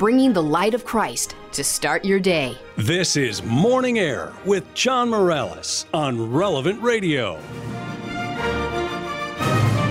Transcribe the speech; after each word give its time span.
Bringing 0.00 0.32
the 0.32 0.42
light 0.42 0.72
of 0.72 0.86
Christ 0.86 1.36
to 1.52 1.62
start 1.62 2.06
your 2.06 2.18
day. 2.18 2.56
This 2.76 3.18
is 3.18 3.42
Morning 3.42 3.98
Air 3.98 4.32
with 4.46 4.72
John 4.72 5.10
Morales 5.10 5.84
on 5.92 6.32
Relevant 6.32 6.80
Radio. 6.80 7.38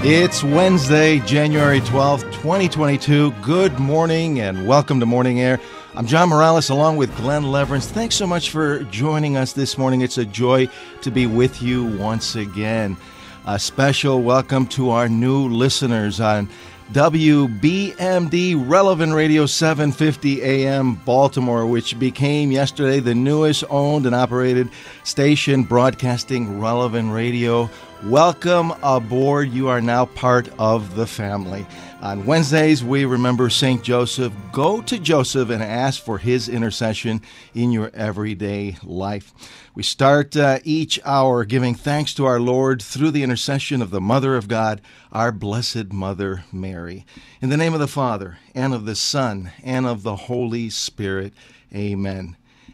It's 0.02 0.44
Wednesday, 0.44 1.20
January 1.28 1.82
12th, 1.82 2.24
2022. 2.34 3.30
Good 3.44 3.78
morning 3.78 4.40
and 4.40 4.66
welcome 4.66 5.00
to 5.00 5.06
Morning 5.06 5.42
Air. 5.42 5.60
I'm 5.94 6.08
John 6.08 6.30
Morales 6.30 6.72
along 6.72 6.98
with 6.98 7.16
Glenn 7.16 7.44
Leverance. 7.44 7.86
Thanks 7.86 8.16
so 8.16 8.26
much 8.26 8.50
for 8.50 8.80
joining 8.86 9.38
us 9.38 9.54
this 9.54 9.78
morning. 9.78 10.02
It's 10.02 10.18
a 10.18 10.26
joy 10.26 10.70
to 11.04 11.12
be 11.12 11.28
with 11.28 11.62
you 11.62 11.84
once 12.00 12.36
again. 12.36 12.98
A 13.46 13.60
special 13.60 14.24
welcome 14.24 14.66
to 14.70 14.90
our 14.90 15.08
new 15.08 15.50
listeners 15.50 16.20
on 16.20 16.50
WBMD 16.94 18.68
Relevant 18.68 19.14
Radio 19.14 19.46
750 19.46 20.42
AM 20.42 20.96
Baltimore, 20.96 21.68
which 21.68 22.00
became 22.00 22.52
yesterday 22.52 23.00
the 23.00 23.14
newest 23.14 23.64
owned 23.70 24.08
and 24.08 24.16
operated 24.16 24.72
station 25.04 25.62
broadcasting 25.62 26.60
relevant 26.60 27.12
radio. 27.12 27.70
Welcome 28.06 28.74
aboard. 28.82 29.52
You 29.52 29.68
are 29.68 29.82
now 29.82 30.06
part 30.08 30.50
of 30.58 30.96
the 30.96 31.06
family. 31.06 31.68
On 32.02 32.26
Wednesdays, 32.26 32.82
we 32.82 33.04
remember 33.04 33.50
St. 33.50 33.84
Joseph. 33.84 34.32
Go 34.54 34.82
to 34.82 34.98
Joseph 34.98 35.50
and 35.50 35.62
ask 35.62 36.02
for 36.02 36.18
his 36.18 36.48
intercession 36.48 37.22
in 37.54 37.74
your 37.74 37.92
everyday 37.94 38.78
life. 38.84 39.34
We 39.76 39.84
start 39.84 40.38
uh, 40.38 40.60
each 40.64 41.02
hour 41.04 41.44
giving 41.44 41.76
thanks 41.76 42.14
to 42.14 42.26
our 42.26 42.40
Lord 42.40 42.82
through 42.82 43.12
the 43.12 43.24
intercession 43.24 43.82
of 43.82 43.90
the 43.90 44.00
Mother 44.00 44.38
of 44.38 44.48
God, 44.48 44.80
our 45.12 45.34
Blessed 45.34 45.92
Mother 45.92 46.46
Mary. 46.54 47.06
In 47.42 47.50
the 47.50 47.58
name 47.58 47.74
of 47.74 47.82
the 47.82 47.88
Father, 47.88 48.38
and 48.56 48.74
of 48.74 48.86
the 48.86 48.96
Son, 48.96 49.52
and 49.62 49.86
of 49.86 50.04
the 50.04 50.16
Holy 50.16 50.70
Spirit. 50.70 51.34
Amen. 51.76 52.38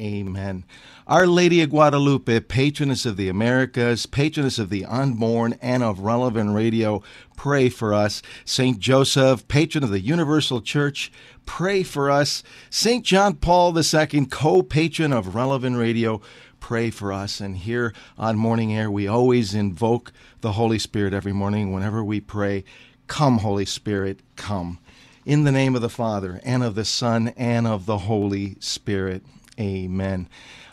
Amen. 0.00 0.64
Our 1.06 1.26
Lady 1.26 1.62
of 1.62 1.70
Guadalupe, 1.70 2.40
patroness 2.40 3.06
of 3.06 3.16
the 3.16 3.28
Americas, 3.28 4.06
patroness 4.06 4.58
of 4.58 4.70
the 4.70 4.84
unborn 4.84 5.56
and 5.62 5.82
of 5.82 6.00
relevant 6.00 6.54
radio, 6.54 7.02
pray 7.36 7.68
for 7.68 7.94
us. 7.94 8.22
St. 8.44 8.78
Joseph, 8.78 9.46
patron 9.46 9.84
of 9.84 9.90
the 9.90 10.00
Universal 10.00 10.62
Church, 10.62 11.12
pray 11.46 11.82
for 11.82 12.10
us. 12.10 12.42
St. 12.70 13.04
John 13.04 13.34
Paul 13.34 13.76
II, 13.78 14.26
co 14.26 14.62
patron 14.62 15.12
of 15.12 15.34
relevant 15.34 15.76
radio, 15.76 16.20
pray 16.58 16.90
for 16.90 17.12
us. 17.12 17.40
And 17.40 17.58
here 17.58 17.92
on 18.18 18.36
Morning 18.36 18.74
Air, 18.74 18.90
we 18.90 19.06
always 19.06 19.54
invoke 19.54 20.12
the 20.40 20.52
Holy 20.52 20.78
Spirit 20.78 21.14
every 21.14 21.32
morning 21.32 21.72
whenever 21.72 22.02
we 22.02 22.20
pray. 22.20 22.64
Come, 23.06 23.38
Holy 23.38 23.66
Spirit, 23.66 24.20
come. 24.34 24.78
In 25.26 25.44
the 25.44 25.52
name 25.52 25.74
of 25.74 25.82
the 25.82 25.88
Father, 25.88 26.40
and 26.44 26.62
of 26.62 26.74
the 26.74 26.84
Son, 26.84 27.28
and 27.36 27.66
of 27.66 27.86
the 27.86 27.98
Holy 27.98 28.56
Spirit. 28.60 29.22
Amen. 29.58 30.28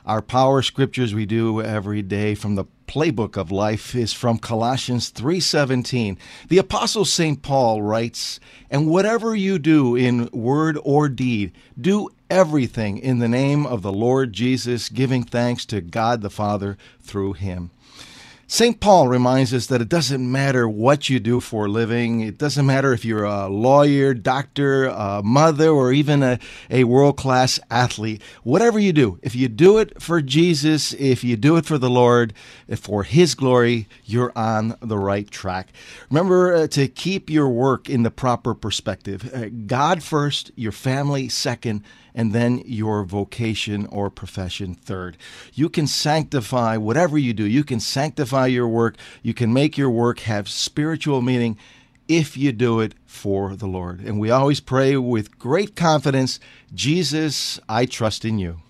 Our 0.05 0.21
power 0.21 0.61
scriptures 0.61 1.13
we 1.13 1.25
do 1.25 1.61
every 1.61 2.01
day 2.01 2.33
from 2.33 2.55
the 2.55 2.65
playbook 2.87 3.37
of 3.37 3.51
life 3.51 3.95
is 3.95 4.11
from 4.11 4.37
Colossians 4.37 5.09
3:17. 5.09 6.17
The 6.49 6.57
apostle 6.57 7.05
St. 7.05 7.41
Paul 7.41 7.81
writes, 7.81 8.39
"And 8.69 8.87
whatever 8.87 9.35
you 9.35 9.59
do 9.59 9.95
in 9.95 10.29
word 10.33 10.77
or 10.83 11.07
deed, 11.07 11.51
do 11.79 12.09
everything 12.29 12.97
in 12.97 13.19
the 13.19 13.29
name 13.29 13.65
of 13.65 13.81
the 13.81 13.93
Lord 13.93 14.33
Jesus, 14.33 14.89
giving 14.89 15.23
thanks 15.23 15.65
to 15.67 15.79
God 15.79 16.21
the 16.21 16.29
Father 16.29 16.77
through 17.01 17.33
him." 17.33 17.69
St. 18.51 18.81
Paul 18.81 19.07
reminds 19.07 19.53
us 19.53 19.67
that 19.67 19.79
it 19.79 19.87
doesn't 19.87 20.29
matter 20.29 20.67
what 20.67 21.07
you 21.07 21.21
do 21.21 21.39
for 21.39 21.67
a 21.67 21.69
living. 21.69 22.19
It 22.19 22.37
doesn't 22.37 22.65
matter 22.65 22.91
if 22.91 23.05
you're 23.05 23.23
a 23.23 23.47
lawyer, 23.47 24.13
doctor, 24.13 24.87
a 24.87 25.23
mother, 25.23 25.69
or 25.69 25.93
even 25.93 26.21
a, 26.21 26.37
a 26.69 26.83
world 26.83 27.15
class 27.15 27.61
athlete. 27.69 28.21
Whatever 28.43 28.77
you 28.77 28.91
do, 28.91 29.19
if 29.21 29.35
you 29.35 29.47
do 29.47 29.77
it 29.77 30.03
for 30.03 30.21
Jesus, 30.21 30.91
if 30.95 31.23
you 31.23 31.37
do 31.37 31.55
it 31.55 31.65
for 31.65 31.77
the 31.77 31.89
Lord, 31.89 32.33
for 32.75 33.03
His 33.03 33.35
glory, 33.35 33.87
you're 34.03 34.33
on 34.35 34.75
the 34.81 34.97
right 34.97 35.31
track. 35.31 35.69
Remember 36.09 36.53
uh, 36.53 36.67
to 36.67 36.89
keep 36.89 37.29
your 37.29 37.47
work 37.47 37.89
in 37.89 38.03
the 38.03 38.11
proper 38.11 38.53
perspective 38.53 39.33
uh, 39.33 39.47
God 39.65 40.03
first, 40.03 40.51
your 40.57 40.73
family 40.73 41.29
second, 41.29 41.85
and 42.13 42.33
then 42.33 42.61
your 42.65 43.03
vocation 43.03 43.85
or 43.87 44.09
profession 44.09 44.75
third. 44.75 45.17
You 45.53 45.69
can 45.69 45.87
sanctify 45.87 46.77
whatever 46.77 47.17
you 47.17 47.33
do, 47.33 47.45
you 47.45 47.63
can 47.63 47.79
sanctify 47.79 48.47
your 48.47 48.67
work, 48.67 48.97
you 49.21 49.33
can 49.33 49.53
make 49.53 49.77
your 49.77 49.89
work 49.89 50.21
have 50.21 50.49
spiritual 50.49 51.21
meaning 51.21 51.57
if 52.07 52.35
you 52.35 52.51
do 52.51 52.79
it 52.79 52.93
for 53.05 53.55
the 53.55 53.67
Lord. 53.67 54.01
And 54.01 54.19
we 54.19 54.29
always 54.29 54.59
pray 54.59 54.97
with 54.97 55.39
great 55.39 55.75
confidence 55.75 56.39
Jesus, 56.73 57.59
I 57.67 57.85
trust 57.85 58.25
in 58.25 58.39
you. 58.39 58.61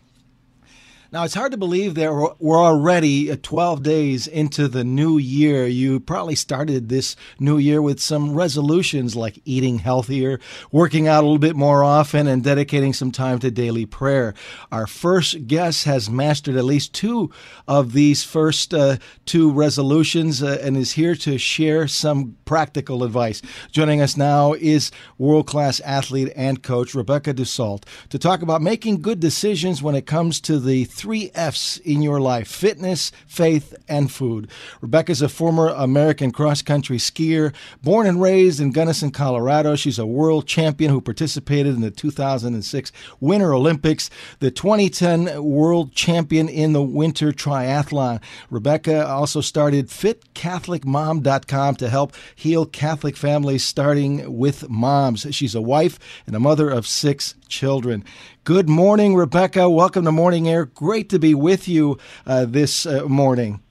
Now, 1.14 1.26
it's 1.26 1.34
hard 1.34 1.52
to 1.52 1.58
believe 1.58 1.96
that 1.96 2.38
we're 2.40 2.58
already 2.58 3.30
uh, 3.30 3.36
12 3.44 3.84
days 3.84 4.28
into 4.28 4.70
the 4.70 4.86
new 4.86 5.18
year. 5.18 5.68
You 5.68 6.00
probably 6.00 6.36
started 6.36 6.88
this 6.88 7.18
new 7.38 7.58
year 7.58 7.82
with 7.82 8.00
some 8.00 8.34
resolutions 8.34 9.14
like 9.14 9.42
eating 9.44 9.80
healthier, 9.80 10.40
working 10.72 11.10
out 11.10 11.26
a 11.26 11.28
little 11.28 11.38
bit 11.38 11.58
more 11.58 11.84
often, 11.84 12.28
and 12.28 12.42
dedicating 12.42 12.94
some 12.94 13.12
time 13.12 13.40
to 13.40 13.52
daily 13.52 13.86
prayer. 13.86 14.34
Our 14.72 14.88
first 14.88 15.48
guest 15.48 15.84
has 15.84 16.10
mastered 16.10 16.56
at 16.56 16.64
least 16.64 16.94
two 16.94 17.30
of 17.68 17.92
these 17.92 18.24
first 18.24 18.74
uh, 18.74 18.96
two 19.26 19.52
resolutions 19.52 20.42
uh, 20.42 20.60
and 20.62 20.78
is 20.78 20.94
here 20.94 21.16
to 21.16 21.38
share 21.38 21.90
some 21.90 22.38
practical 22.46 23.04
advice. 23.04 23.42
Joining 23.70 24.00
us 24.00 24.16
now 24.16 24.54
is 24.54 24.92
world 25.18 25.46
class 25.46 25.82
athlete 25.82 26.32
and 26.38 26.64
coach 26.64 26.96
Rebecca 26.96 27.34
Dussault 27.34 27.84
to 28.12 28.18
talk 28.18 28.42
about 28.42 28.62
making 28.62 29.02
good 29.02 29.20
decisions 29.20 29.84
when 29.84 29.94
it 29.94 30.06
comes 30.06 30.40
to 30.40 30.58
the 30.58 30.86
three 31.02 31.32
F's 31.34 31.78
in 31.78 32.04
your 32.04 32.20
life 32.22 32.48
fitness, 32.48 33.12
faith, 33.26 33.74
and 33.90 34.12
food. 34.12 34.48
Rebecca's 34.82 35.24
a 35.24 35.28
former 35.28 35.70
American 35.70 36.30
cross 36.30 36.62
country 36.62 36.98
skier, 36.98 37.56
born 37.82 38.06
and 38.06 38.22
raised 38.22 38.60
in 38.60 38.72
Gunnison, 38.72 39.10
Colorado. 39.10 39.76
She's 39.76 39.98
a 39.98 40.06
world 40.06 40.46
champion 40.46 40.92
who 40.92 41.02
participated 41.02 41.74
in 41.74 41.82
the 41.82 41.90
2006 41.90 42.92
Winter 43.20 43.52
Olympics, 43.52 44.12
the 44.38 44.52
2010 44.52 45.44
world 45.44 45.92
champion 45.94 46.48
in 46.48 46.74
the 46.74 46.84
winter 46.84 47.32
triathlon. 47.32 48.22
Rebecca 48.52 49.08
also 49.08 49.42
started 49.42 49.88
FitCatholicMom.com 49.88 51.76
to 51.78 51.90
help 51.90 52.14
heal 52.36 52.68
Catholic 52.68 53.18
families, 53.18 53.64
starting 53.64 54.38
with 54.38 54.70
moms. 54.70 55.26
She's 55.32 55.56
a 55.56 55.62
wife 55.62 55.98
and 56.28 56.36
a 56.36 56.40
mother 56.40 56.70
of 56.70 56.86
six 56.86 57.34
children. 57.52 58.04
Good 58.44 58.68
morning, 58.68 59.16
Rebecca. 59.16 59.70
Welcome 59.70 60.06
to 60.06 60.12
Morning 60.12 60.48
Air. 60.48 60.66
Great 60.66 61.10
to 61.10 61.20
be 61.20 61.36
with 61.36 61.68
you 61.68 62.00
uh, 62.26 62.46
this 62.46 62.88
uh, 62.88 63.06
morning. 63.06 63.62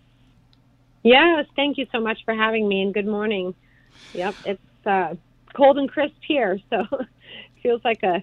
Yes, 1.03 1.47
thank 1.57 1.79
you 1.79 1.87
so 1.91 2.01
much 2.01 2.19
for 2.25 2.35
having 2.35 2.69
me, 2.69 2.83
and 2.83 2.95
good 2.95 3.07
morning. 3.07 3.55
Yep, 4.13 4.35
it's 4.45 4.87
uh, 4.87 5.15
cold 5.57 5.79
and 5.79 5.91
crisp 5.91 6.15
here, 6.21 6.61
so 6.69 6.85
feels 7.63 7.81
like 7.85 8.03
a 8.03 8.23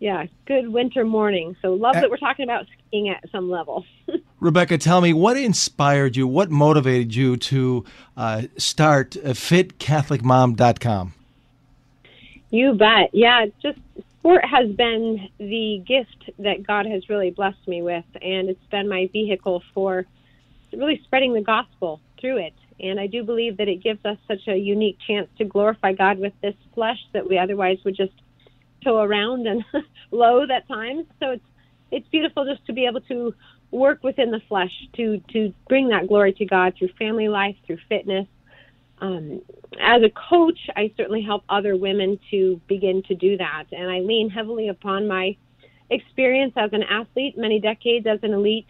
yeah 0.00 0.24
good 0.46 0.68
winter 0.68 1.04
morning. 1.04 1.54
So 1.62 1.74
love 1.74 1.94
that 1.94 2.10
we're 2.10 2.16
talking 2.16 2.44
about 2.44 2.66
skiing 2.88 3.10
at 3.10 3.30
some 3.30 3.50
level. 3.50 3.84
Rebecca, 4.40 4.78
tell 4.78 5.00
me 5.00 5.12
what 5.12 5.36
inspired 5.36 6.16
you, 6.16 6.26
what 6.26 6.50
motivated 6.50 7.14
you 7.14 7.36
to 7.36 7.84
uh, 8.16 8.42
start 8.56 9.12
FitCatholicMom.com. 9.12 11.14
You 12.50 12.74
bet. 12.74 13.10
Yeah, 13.12 13.46
just 13.62 13.78
sport 14.24 14.42
has 14.42 14.74
been 14.74 15.28
the 15.38 15.84
gift 15.86 16.30
that 16.38 16.66
God 16.66 16.86
has 16.86 17.10
really 17.10 17.30
blessed 17.30 17.68
me 17.68 17.82
with, 17.82 18.06
and 18.22 18.48
it's 18.48 18.66
been 18.70 18.88
my 18.88 19.06
vehicle 19.12 19.62
for 19.74 20.06
really 20.72 20.98
spreading 21.04 21.34
the 21.34 21.42
gospel 21.42 22.00
through 22.18 22.38
it. 22.38 22.54
And 22.80 22.98
I 22.98 23.06
do 23.06 23.22
believe 23.22 23.58
that 23.58 23.68
it 23.68 23.82
gives 23.82 24.02
us 24.06 24.16
such 24.26 24.48
a 24.48 24.56
unique 24.56 24.96
chance 25.06 25.28
to 25.36 25.44
glorify 25.44 25.92
God 25.92 26.18
with 26.18 26.32
this 26.42 26.54
flesh 26.74 26.96
that 27.12 27.28
we 27.28 27.36
otherwise 27.36 27.76
would 27.84 27.96
just 27.96 28.14
tow 28.82 29.00
around 29.00 29.46
and 29.46 29.62
loathe 30.10 30.50
at 30.50 30.66
times. 30.68 31.04
So 31.20 31.32
it's 31.32 31.44
it's 31.90 32.08
beautiful 32.08 32.46
just 32.46 32.66
to 32.66 32.72
be 32.72 32.86
able 32.86 33.02
to 33.02 33.34
work 33.72 34.02
within 34.02 34.30
the 34.30 34.40
flesh 34.48 34.72
to 34.96 35.20
to 35.34 35.52
bring 35.68 35.88
that 35.88 36.08
glory 36.08 36.32
to 36.32 36.46
God 36.46 36.72
through 36.78 36.88
family 36.98 37.28
life, 37.28 37.56
through 37.66 37.78
fitness. 37.90 38.26
Um, 39.00 39.42
as 39.80 40.02
a 40.02 40.10
coach, 40.10 40.58
I 40.76 40.92
certainly 40.96 41.22
help 41.22 41.44
other 41.48 41.76
women 41.76 42.18
to 42.30 42.60
begin 42.68 43.02
to 43.08 43.14
do 43.14 43.36
that, 43.36 43.64
and 43.72 43.90
I 43.90 44.00
lean 44.00 44.30
heavily 44.30 44.68
upon 44.68 45.08
my 45.08 45.36
experience 45.90 46.52
as 46.56 46.70
an 46.72 46.82
athlete, 46.82 47.36
many 47.36 47.60
decades 47.60 48.06
as 48.06 48.20
an 48.22 48.32
elite 48.32 48.66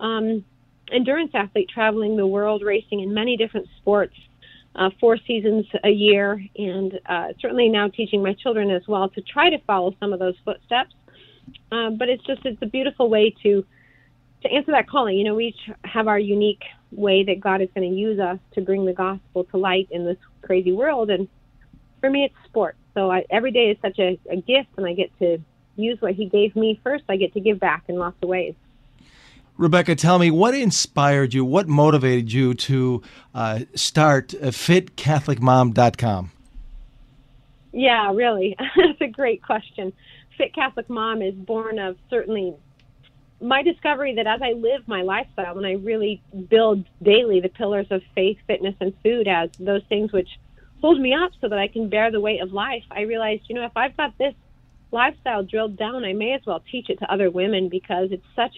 um, 0.00 0.44
endurance 0.92 1.30
athlete, 1.34 1.68
traveling 1.68 2.16
the 2.16 2.26
world, 2.26 2.62
racing 2.62 3.00
in 3.00 3.12
many 3.12 3.36
different 3.36 3.66
sports, 3.78 4.14
uh, 4.76 4.90
four 5.00 5.16
seasons 5.26 5.66
a 5.84 5.90
year, 5.90 6.44
and 6.56 7.00
uh, 7.06 7.28
certainly 7.40 7.68
now 7.68 7.88
teaching 7.88 8.22
my 8.22 8.32
children 8.34 8.70
as 8.70 8.82
well 8.88 9.08
to 9.08 9.20
try 9.22 9.50
to 9.50 9.58
follow 9.66 9.94
some 10.00 10.12
of 10.12 10.18
those 10.18 10.34
footsteps. 10.44 10.94
Uh, 11.70 11.90
but 11.90 12.08
it's 12.08 12.24
just 12.24 12.44
it's 12.44 12.60
a 12.62 12.66
beautiful 12.66 13.08
way 13.08 13.34
to 13.42 13.64
to 14.42 14.50
answer 14.50 14.72
that 14.72 14.88
calling. 14.88 15.16
You 15.16 15.24
know, 15.24 15.34
we 15.34 15.46
each 15.46 15.74
have 15.84 16.08
our 16.08 16.18
unique 16.18 16.62
way 16.94 17.24
that 17.24 17.40
God 17.40 17.60
is 17.60 17.68
going 17.74 17.90
to 17.90 17.96
use 17.96 18.20
us 18.20 18.38
to 18.52 18.60
bring 18.60 18.84
the 18.84 18.92
gospel 18.92 19.44
to 19.44 19.56
light 19.56 19.88
in 19.90 20.04
this 20.04 20.18
crazy 20.42 20.72
world. 20.72 21.10
And 21.10 21.28
for 22.00 22.10
me, 22.10 22.24
it's 22.24 22.34
sports. 22.46 22.78
So 22.94 23.10
I, 23.10 23.24
every 23.30 23.50
day 23.50 23.70
is 23.70 23.78
such 23.82 23.98
a, 23.98 24.18
a 24.30 24.36
gift, 24.36 24.68
and 24.76 24.86
I 24.86 24.94
get 24.94 25.16
to 25.18 25.38
use 25.76 26.00
what 26.00 26.14
He 26.14 26.26
gave 26.26 26.54
me 26.54 26.80
first. 26.82 27.04
I 27.08 27.16
get 27.16 27.34
to 27.34 27.40
give 27.40 27.58
back 27.58 27.84
in 27.88 27.96
lots 27.96 28.16
of 28.22 28.28
ways. 28.28 28.54
Rebecca, 29.56 29.94
tell 29.94 30.18
me 30.18 30.32
what 30.32 30.52
inspired 30.54 31.32
you, 31.32 31.44
what 31.44 31.68
motivated 31.68 32.32
you 32.32 32.54
to 32.54 33.02
uh, 33.34 33.60
start 33.74 34.28
FitCatholicMom.com? 34.28 36.32
Yeah, 37.72 38.12
really. 38.12 38.56
That's 38.76 39.00
a 39.00 39.06
great 39.06 39.42
question. 39.42 39.92
Fit 40.36 40.54
Catholic 40.54 40.90
Mom 40.90 41.22
is 41.22 41.34
born 41.34 41.78
of 41.78 41.96
certainly 42.10 42.54
my 43.44 43.62
discovery 43.62 44.14
that 44.14 44.26
as 44.26 44.40
I 44.42 44.52
live 44.52 44.88
my 44.88 45.02
lifestyle 45.02 45.58
and 45.58 45.66
I 45.66 45.72
really 45.72 46.22
build 46.48 46.86
daily 47.02 47.40
the 47.40 47.50
pillars 47.50 47.86
of 47.90 48.02
faith, 48.14 48.38
fitness, 48.46 48.74
and 48.80 48.94
food 49.02 49.28
as 49.28 49.50
those 49.58 49.82
things 49.88 50.12
which 50.12 50.28
hold 50.80 50.98
me 50.98 51.14
up 51.14 51.30
so 51.40 51.48
that 51.48 51.58
I 51.58 51.68
can 51.68 51.90
bear 51.90 52.10
the 52.10 52.20
weight 52.20 52.40
of 52.40 52.52
life, 52.52 52.84
I 52.90 53.02
realized, 53.02 53.42
you 53.48 53.54
know, 53.54 53.64
if 53.64 53.76
I've 53.76 53.96
got 53.98 54.16
this 54.16 54.34
lifestyle 54.90 55.42
drilled 55.42 55.76
down, 55.76 56.04
I 56.04 56.14
may 56.14 56.32
as 56.32 56.40
well 56.46 56.62
teach 56.72 56.88
it 56.88 56.98
to 57.00 57.12
other 57.12 57.30
women 57.30 57.68
because 57.68 58.12
it's 58.12 58.26
such 58.34 58.54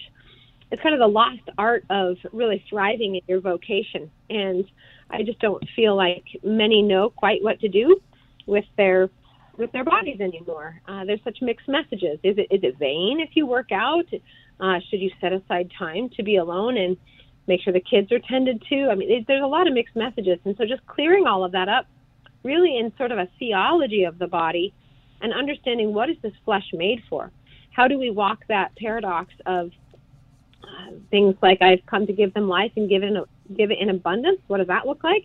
it's 0.71 0.81
kind 0.81 0.93
of 0.93 0.99
the 0.99 1.07
lost 1.07 1.49
art 1.57 1.85
of 1.89 2.17
really 2.31 2.63
thriving 2.69 3.15
in 3.15 3.21
your 3.27 3.39
vocation. 3.39 4.11
And 4.29 4.65
I 5.09 5.23
just 5.23 5.39
don't 5.39 5.63
feel 5.75 5.95
like 5.95 6.25
many 6.43 6.81
know 6.81 7.09
quite 7.09 7.41
what 7.41 7.59
to 7.61 7.69
do 7.69 8.01
with 8.45 8.65
their 8.75 9.09
with 9.57 9.71
their 9.71 9.83
bodies 9.83 10.19
anymore. 10.19 10.81
Uh, 10.87 11.05
there's 11.05 11.23
such 11.23 11.39
mixed 11.41 11.67
messages. 11.67 12.19
Is 12.23 12.37
it 12.37 12.47
is 12.51 12.63
it 12.63 12.77
vain 12.77 13.19
if 13.19 13.31
you 13.35 13.45
work 13.45 13.71
out? 13.71 14.05
Uh, 14.59 14.79
should 14.89 15.01
you 15.01 15.11
set 15.21 15.33
aside 15.33 15.71
time 15.77 16.09
to 16.17 16.23
be 16.23 16.37
alone 16.37 16.77
and 16.77 16.97
make 17.47 17.61
sure 17.61 17.73
the 17.73 17.79
kids 17.79 18.11
are 18.11 18.19
tended 18.19 18.63
to? 18.69 18.89
I 18.91 18.95
mean, 18.95 19.11
it, 19.11 19.25
there's 19.27 19.43
a 19.43 19.47
lot 19.47 19.67
of 19.67 19.73
mixed 19.73 19.95
messages, 19.95 20.39
and 20.45 20.55
so 20.57 20.65
just 20.65 20.85
clearing 20.87 21.25
all 21.27 21.43
of 21.43 21.51
that 21.51 21.69
up, 21.69 21.85
really 22.43 22.77
in 22.77 22.91
sort 22.97 23.11
of 23.11 23.17
a 23.17 23.27
theology 23.39 24.03
of 24.03 24.19
the 24.19 24.27
body, 24.27 24.73
and 25.21 25.33
understanding 25.33 25.93
what 25.93 26.09
is 26.09 26.17
this 26.21 26.33
flesh 26.45 26.65
made 26.73 27.01
for. 27.09 27.31
How 27.71 27.87
do 27.87 27.99
we 27.99 28.09
walk 28.09 28.39
that 28.47 28.75
paradox 28.75 29.31
of 29.45 29.71
uh, 30.63 30.91
things 31.11 31.35
like 31.41 31.61
I've 31.61 31.85
come 31.85 32.07
to 32.07 32.13
give 32.13 32.33
them 32.33 32.47
life 32.47 32.71
and 32.75 32.89
give 32.89 33.03
it 33.03 33.07
in, 33.07 33.23
give 33.55 33.71
it 33.71 33.77
in 33.79 33.89
abundance. 33.89 34.39
What 34.47 34.57
does 34.57 34.67
that 34.67 34.85
look 34.85 35.03
like? 35.03 35.23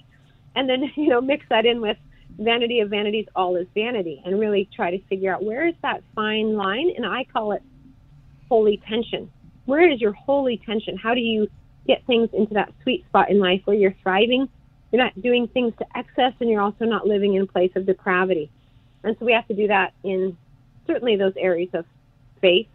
And 0.55 0.69
then 0.69 0.91
you 0.97 1.09
know 1.09 1.21
mix 1.21 1.45
that 1.51 1.67
in 1.67 1.81
with 1.81 1.97
vanity 2.39 2.81
of 2.81 2.91
vanities, 2.91 3.27
all 3.35 3.57
is 3.57 3.67
vanity, 3.75 4.23
and 4.25 4.39
really 4.39 4.69
try 4.75 4.91
to 4.91 4.99
figure 5.07 5.35
out 5.35 5.45
where 5.45 5.67
is 5.67 5.75
that 5.83 6.03
fine 6.15 6.57
line. 6.57 6.93
And 6.97 7.07
I 7.07 7.25
call 7.25 7.53
it 7.53 7.63
holy 8.49 8.83
tension. 8.89 9.31
Where 9.65 9.91
is 9.91 10.01
your 10.01 10.13
holy 10.13 10.61
tension? 10.65 10.97
How 10.97 11.15
do 11.15 11.21
you 11.21 11.49
get 11.87 12.05
things 12.07 12.31
into 12.33 12.55
that 12.55 12.73
sweet 12.83 13.05
spot 13.07 13.31
in 13.31 13.39
life 13.39 13.63
where 13.65 13.77
you're 13.77 13.95
thriving? 14.03 14.49
You're 14.91 15.03
not 15.03 15.21
doing 15.21 15.49
things 15.49 15.73
to 15.79 15.87
excess, 15.97 16.33
and 16.41 16.51
you're 16.51 16.61
also 16.61 16.85
not 16.85 17.07
living 17.07 17.35
in 17.35 17.43
a 17.43 17.47
place 17.47 17.73
of 17.77 17.87
depravity. 17.87 18.51
And 19.05 19.17
so 19.19 19.25
we 19.25 19.33
have 19.33 19.49
to 19.49 19.55
do 19.55 19.69
that 19.69 19.95
in 20.05 20.37
certainly 20.87 21.17
those 21.17 21.33
areas 21.37 21.71
of 21.73 21.87
faith, 22.41 22.69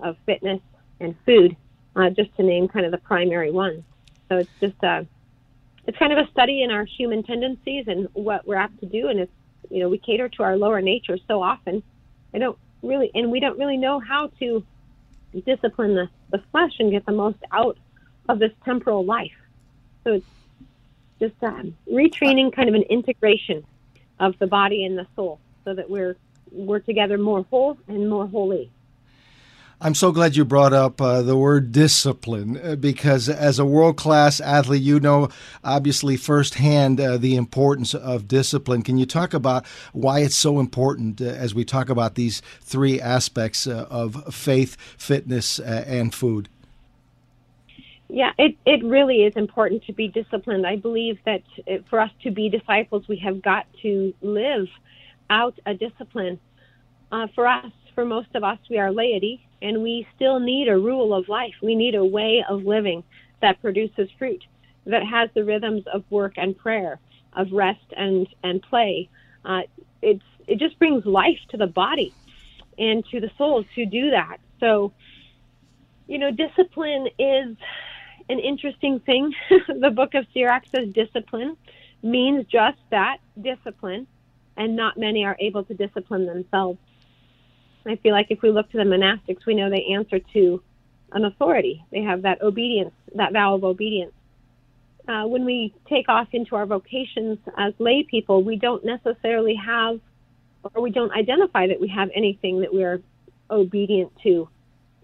of 0.00 0.16
fitness, 0.26 0.60
and 1.00 1.16
food 1.24 1.56
uh, 1.96 2.10
just 2.10 2.34
to 2.36 2.42
name 2.42 2.68
kind 2.68 2.84
of 2.84 2.92
the 2.92 2.98
primary 2.98 3.50
ones. 3.50 3.82
So 4.28 4.38
it's 4.38 4.50
just 4.60 4.76
a, 4.82 4.88
uh, 4.88 5.04
it's 5.86 5.98
kind 5.98 6.12
of 6.12 6.18
a 6.18 6.30
study 6.30 6.62
in 6.62 6.70
our 6.70 6.84
human 6.84 7.22
tendencies 7.22 7.86
and 7.88 8.08
what 8.14 8.46
we're 8.46 8.56
apt 8.56 8.80
to 8.80 8.86
do, 8.86 9.08
and 9.08 9.20
it's 9.20 9.32
you 9.70 9.80
know 9.80 9.88
we 9.88 9.98
cater 9.98 10.28
to 10.28 10.42
our 10.42 10.56
lower 10.56 10.80
nature 10.80 11.18
so 11.28 11.42
often. 11.42 11.82
I 12.32 12.38
don't 12.38 12.58
really, 12.82 13.10
and 13.14 13.30
we 13.30 13.40
don't 13.40 13.58
really 13.58 13.76
know 13.76 14.00
how 14.00 14.28
to 14.40 14.64
discipline 15.46 15.94
the, 15.94 16.08
the 16.30 16.42
flesh 16.50 16.72
and 16.78 16.90
get 16.90 17.06
the 17.06 17.12
most 17.12 17.38
out 17.52 17.78
of 18.28 18.38
this 18.38 18.52
temporal 18.64 19.04
life. 19.04 19.32
So 20.04 20.14
it's 20.14 20.26
just 21.20 21.42
um, 21.42 21.76
retraining, 21.90 22.52
kind 22.54 22.68
of 22.68 22.74
an 22.74 22.82
integration 22.82 23.64
of 24.20 24.38
the 24.38 24.46
body 24.46 24.84
and 24.84 24.96
the 24.96 25.06
soul, 25.16 25.40
so 25.64 25.74
that 25.74 25.88
we're 25.88 26.16
we're 26.50 26.80
together 26.80 27.18
more 27.18 27.42
whole 27.50 27.76
and 27.88 28.08
more 28.08 28.26
holy. 28.26 28.70
I'm 29.84 29.94
so 29.94 30.12
glad 30.12 30.34
you 30.34 30.46
brought 30.46 30.72
up 30.72 30.98
uh, 30.98 31.20
the 31.20 31.36
word 31.36 31.70
discipline 31.70 32.56
uh, 32.56 32.74
because, 32.74 33.28
as 33.28 33.58
a 33.58 33.66
world 33.66 33.98
class 33.98 34.40
athlete, 34.40 34.80
you 34.80 34.98
know 34.98 35.28
obviously 35.62 36.16
firsthand 36.16 36.98
uh, 36.98 37.18
the 37.18 37.36
importance 37.36 37.92
of 37.92 38.26
discipline. 38.26 38.80
Can 38.80 38.96
you 38.96 39.04
talk 39.04 39.34
about 39.34 39.66
why 39.92 40.20
it's 40.20 40.36
so 40.36 40.58
important 40.58 41.20
uh, 41.20 41.24
as 41.24 41.54
we 41.54 41.66
talk 41.66 41.90
about 41.90 42.14
these 42.14 42.40
three 42.62 42.98
aspects 42.98 43.66
uh, 43.66 43.86
of 43.90 44.34
faith, 44.34 44.78
fitness, 44.96 45.60
uh, 45.60 45.84
and 45.86 46.14
food? 46.14 46.48
Yeah, 48.08 48.32
it, 48.38 48.56
it 48.64 48.82
really 48.82 49.24
is 49.24 49.34
important 49.36 49.84
to 49.84 49.92
be 49.92 50.08
disciplined. 50.08 50.66
I 50.66 50.76
believe 50.76 51.18
that 51.26 51.42
for 51.90 52.00
us 52.00 52.10
to 52.22 52.30
be 52.30 52.48
disciples, 52.48 53.06
we 53.06 53.18
have 53.18 53.42
got 53.42 53.66
to 53.82 54.14
live 54.22 54.68
out 55.28 55.58
a 55.66 55.74
discipline. 55.74 56.40
for 57.34 57.46
us, 57.46 57.70
for 57.94 58.06
most 58.06 58.34
of 58.34 58.42
us, 58.42 58.58
we 58.70 58.78
are 58.78 58.90
laity, 58.90 59.43
and 59.62 59.82
we 59.82 60.06
still 60.16 60.40
need 60.40 60.68
a 60.68 60.76
rule 60.76 61.14
of 61.14 61.28
life. 61.28 61.54
We 61.62 61.74
need 61.74 61.94
a 61.94 62.04
way 62.04 62.44
of 62.48 62.64
living 62.64 63.04
that 63.40 63.60
produces 63.60 64.08
fruit, 64.18 64.42
that 64.86 65.02
has 65.04 65.30
the 65.34 65.44
rhythms 65.44 65.84
of 65.92 66.04
work 66.10 66.34
and 66.36 66.56
prayer, 66.56 66.98
of 67.34 67.52
rest 67.52 67.84
and 67.96 68.26
and 68.42 68.62
play. 68.62 69.08
Uh, 69.44 69.62
it's 70.02 70.22
it 70.46 70.58
just 70.58 70.78
brings 70.78 71.04
life 71.04 71.38
to 71.50 71.56
the 71.56 71.66
body 71.66 72.14
and 72.78 73.04
to 73.10 73.20
the 73.20 73.30
soul 73.38 73.64
to 73.74 73.86
do 73.86 74.10
that. 74.10 74.38
So, 74.60 74.92
you 76.06 76.18
know, 76.18 76.30
discipline 76.30 77.08
is 77.18 77.56
an 78.28 78.38
interesting 78.38 79.00
thing. 79.00 79.32
the 79.80 79.90
book 79.90 80.14
of 80.14 80.26
Sirach 80.32 80.64
says 80.74 80.88
discipline 80.92 81.56
means 82.02 82.46
just 82.46 82.78
that 82.90 83.18
discipline, 83.40 84.06
and 84.56 84.76
not 84.76 84.96
many 84.96 85.24
are 85.24 85.36
able 85.40 85.64
to 85.64 85.74
discipline 85.74 86.26
themselves. 86.26 86.78
I 87.86 87.96
feel 87.96 88.12
like 88.12 88.28
if 88.30 88.40
we 88.42 88.50
look 88.50 88.70
to 88.70 88.78
the 88.78 88.84
monastics, 88.84 89.46
we 89.46 89.54
know 89.54 89.68
they 89.68 89.94
answer 89.94 90.18
to 90.32 90.62
an 91.12 91.24
authority. 91.24 91.84
They 91.90 92.02
have 92.02 92.22
that 92.22 92.42
obedience, 92.42 92.92
that 93.14 93.32
vow 93.32 93.54
of 93.54 93.64
obedience. 93.64 94.12
Uh, 95.06 95.24
when 95.24 95.44
we 95.44 95.74
take 95.88 96.08
off 96.08 96.28
into 96.32 96.56
our 96.56 96.64
vocations 96.64 97.38
as 97.58 97.74
lay 97.78 98.02
people, 98.02 98.42
we 98.42 98.56
don't 98.56 98.84
necessarily 98.84 99.54
have, 99.54 100.00
or 100.74 100.80
we 100.80 100.90
don't 100.90 101.12
identify 101.12 101.66
that 101.66 101.80
we 101.80 101.88
have 101.88 102.08
anything 102.14 102.60
that 102.62 102.72
we're 102.72 103.02
obedient 103.50 104.10
to 104.22 104.48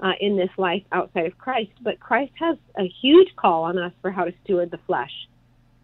uh, 0.02 0.12
in 0.18 0.36
this 0.36 0.48
life 0.56 0.82
outside 0.90 1.26
of 1.26 1.36
Christ. 1.36 1.72
But 1.82 2.00
Christ 2.00 2.32
has 2.40 2.56
a 2.78 2.90
huge 3.02 3.36
call 3.36 3.64
on 3.64 3.78
us 3.78 3.92
for 4.00 4.10
how 4.10 4.24
to 4.24 4.32
steward 4.42 4.70
the 4.70 4.80
flesh 4.86 5.12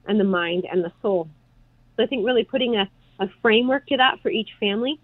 and 0.07 0.19
the 0.19 0.25
mind 0.25 0.65
and 0.71 0.83
the 0.83 0.93
soul. 1.03 1.29
So 1.97 2.03
I 2.03 2.07
think 2.07 2.25
really 2.25 2.45
putting 2.45 2.76
a, 2.76 2.88
a 3.21 3.29
framework 3.43 3.87
to 3.88 3.99
that 3.99 4.21
for 4.23 4.31
each 4.31 4.50
family 4.59 4.99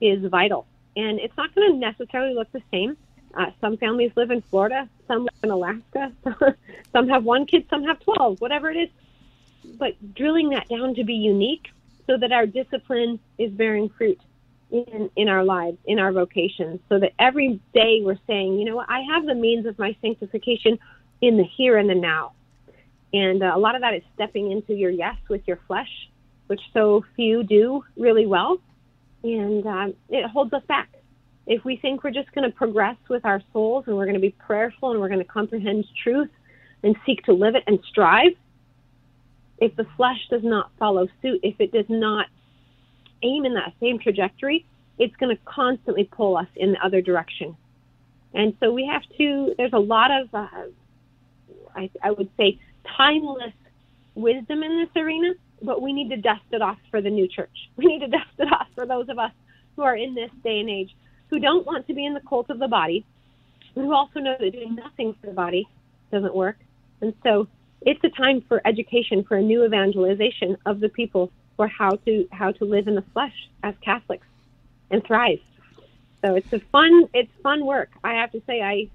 is 0.00 0.22
vital 0.30 0.66
and 0.98 1.20
it's 1.20 1.36
not 1.36 1.54
going 1.54 1.72
to 1.72 1.78
necessarily 1.78 2.34
look 2.34 2.50
the 2.50 2.62
same. 2.72 2.96
Uh, 3.32 3.46
some 3.60 3.76
families 3.76 4.10
live 4.16 4.32
in 4.32 4.42
Florida, 4.42 4.88
some 5.06 5.22
live 5.22 5.44
in 5.44 5.50
Alaska, 5.50 6.12
some 6.92 7.08
have 7.08 7.22
one 7.22 7.46
kid, 7.46 7.64
some 7.70 7.84
have 7.84 8.00
12, 8.00 8.40
whatever 8.40 8.68
it 8.68 8.76
is. 8.76 8.88
But 9.78 10.14
drilling 10.14 10.50
that 10.50 10.68
down 10.68 10.96
to 10.96 11.04
be 11.04 11.14
unique 11.14 11.68
so 12.08 12.16
that 12.16 12.32
our 12.32 12.46
discipline 12.46 13.20
is 13.38 13.52
bearing 13.52 13.90
fruit 13.90 14.20
in, 14.72 15.08
in 15.14 15.28
our 15.28 15.44
lives, 15.44 15.78
in 15.86 16.00
our 16.00 16.10
vocations, 16.10 16.80
so 16.88 16.98
that 16.98 17.12
every 17.18 17.60
day 17.72 18.00
we're 18.02 18.18
saying, 18.26 18.58
you 18.58 18.64
know 18.64 18.74
what, 18.74 18.90
I 18.90 19.02
have 19.12 19.24
the 19.24 19.34
means 19.34 19.66
of 19.66 19.78
my 19.78 19.94
sanctification 20.02 20.80
in 21.20 21.36
the 21.36 21.44
here 21.44 21.76
and 21.76 21.88
the 21.88 21.94
now. 21.94 22.32
And 23.12 23.42
uh, 23.42 23.52
a 23.54 23.58
lot 23.58 23.76
of 23.76 23.82
that 23.82 23.94
is 23.94 24.02
stepping 24.14 24.50
into 24.50 24.74
your 24.74 24.90
yes 24.90 25.16
with 25.28 25.46
your 25.46 25.60
flesh, 25.68 26.10
which 26.48 26.60
so 26.72 27.04
few 27.14 27.44
do 27.44 27.84
really 27.96 28.26
well 28.26 28.58
and 29.22 29.66
um, 29.66 29.94
it 30.08 30.28
holds 30.30 30.52
us 30.52 30.62
back. 30.68 30.88
If 31.46 31.64
we 31.64 31.76
think 31.76 32.04
we're 32.04 32.10
just 32.10 32.32
going 32.32 32.48
to 32.48 32.54
progress 32.54 32.96
with 33.08 33.24
our 33.24 33.42
souls 33.52 33.84
and 33.86 33.96
we're 33.96 34.04
going 34.04 34.14
to 34.14 34.20
be 34.20 34.34
prayerful 34.46 34.90
and 34.90 35.00
we're 35.00 35.08
going 35.08 35.20
to 35.20 35.24
comprehend 35.24 35.86
truth 36.02 36.30
and 36.82 36.94
seek 37.06 37.24
to 37.24 37.32
live 37.32 37.54
it 37.54 37.64
and 37.66 37.78
strive, 37.88 38.32
if 39.58 39.74
the 39.76 39.86
flesh 39.96 40.20
does 40.30 40.44
not 40.44 40.70
follow 40.78 41.08
suit, 41.22 41.40
if 41.42 41.60
it 41.60 41.72
does 41.72 41.86
not 41.88 42.26
aim 43.22 43.44
in 43.44 43.54
that 43.54 43.72
same 43.80 43.98
trajectory, 43.98 44.64
it's 44.98 45.14
going 45.16 45.34
to 45.34 45.42
constantly 45.44 46.04
pull 46.04 46.36
us 46.36 46.48
in 46.54 46.72
the 46.72 46.84
other 46.84 47.00
direction. 47.00 47.56
And 48.34 48.54
so 48.60 48.72
we 48.72 48.86
have 48.86 49.02
to, 49.16 49.54
there's 49.56 49.72
a 49.72 49.78
lot 49.78 50.10
of 50.10 50.34
uh, 50.34 50.46
I, 51.74 51.90
I 52.02 52.10
would 52.10 52.28
say, 52.36 52.58
timeless 52.96 53.52
wisdom 54.14 54.62
in 54.62 54.78
this 54.78 55.02
arena, 55.02 55.34
but 55.62 55.82
we 55.82 55.92
need 55.92 56.10
to 56.10 56.16
dust 56.16 56.44
it 56.50 56.62
off 56.62 56.78
for 56.90 57.00
the 57.00 57.10
new 57.10 57.28
church. 57.28 57.70
We 57.76 57.86
need 57.86 58.00
to 58.00 58.08
dust 58.08 58.30
it 58.38 58.52
off 58.52 58.68
for 58.74 58.86
those 58.86 59.08
of 59.08 59.18
us 59.18 59.32
who 59.76 59.82
are 59.82 59.96
in 59.96 60.14
this 60.14 60.30
day 60.42 60.60
and 60.60 60.68
age 60.68 60.94
who 61.30 61.38
don't 61.38 61.66
want 61.66 61.86
to 61.86 61.94
be 61.94 62.06
in 62.06 62.14
the 62.14 62.20
cult 62.20 62.50
of 62.50 62.58
the 62.58 62.68
body, 62.68 63.04
but 63.74 63.82
who 63.82 63.92
also 63.92 64.20
know 64.20 64.36
that 64.38 64.50
doing 64.50 64.74
nothing 64.74 65.14
for 65.20 65.26
the 65.26 65.32
body 65.32 65.68
doesn't 66.10 66.34
work. 66.34 66.56
And 67.00 67.14
so 67.22 67.48
it's 67.82 68.02
a 68.02 68.08
time 68.08 68.40
for 68.48 68.60
education, 68.66 69.24
for 69.24 69.36
a 69.36 69.42
new 69.42 69.64
evangelization 69.64 70.56
of 70.66 70.80
the 70.80 70.88
people 70.88 71.30
for 71.56 71.68
how 71.68 71.96
to 72.06 72.28
how 72.32 72.52
to 72.52 72.64
live 72.64 72.88
in 72.88 72.94
the 72.94 73.04
flesh 73.12 73.34
as 73.62 73.74
Catholics 73.80 74.26
and 74.90 75.04
thrive. 75.04 75.40
So 76.24 76.34
it's 76.34 76.52
a 76.52 76.60
fun 76.60 77.08
it's 77.12 77.30
fun 77.42 77.64
work. 77.64 77.90
I 78.02 78.14
have 78.14 78.32
to 78.32 78.42
say 78.46 78.62
I 78.62 78.88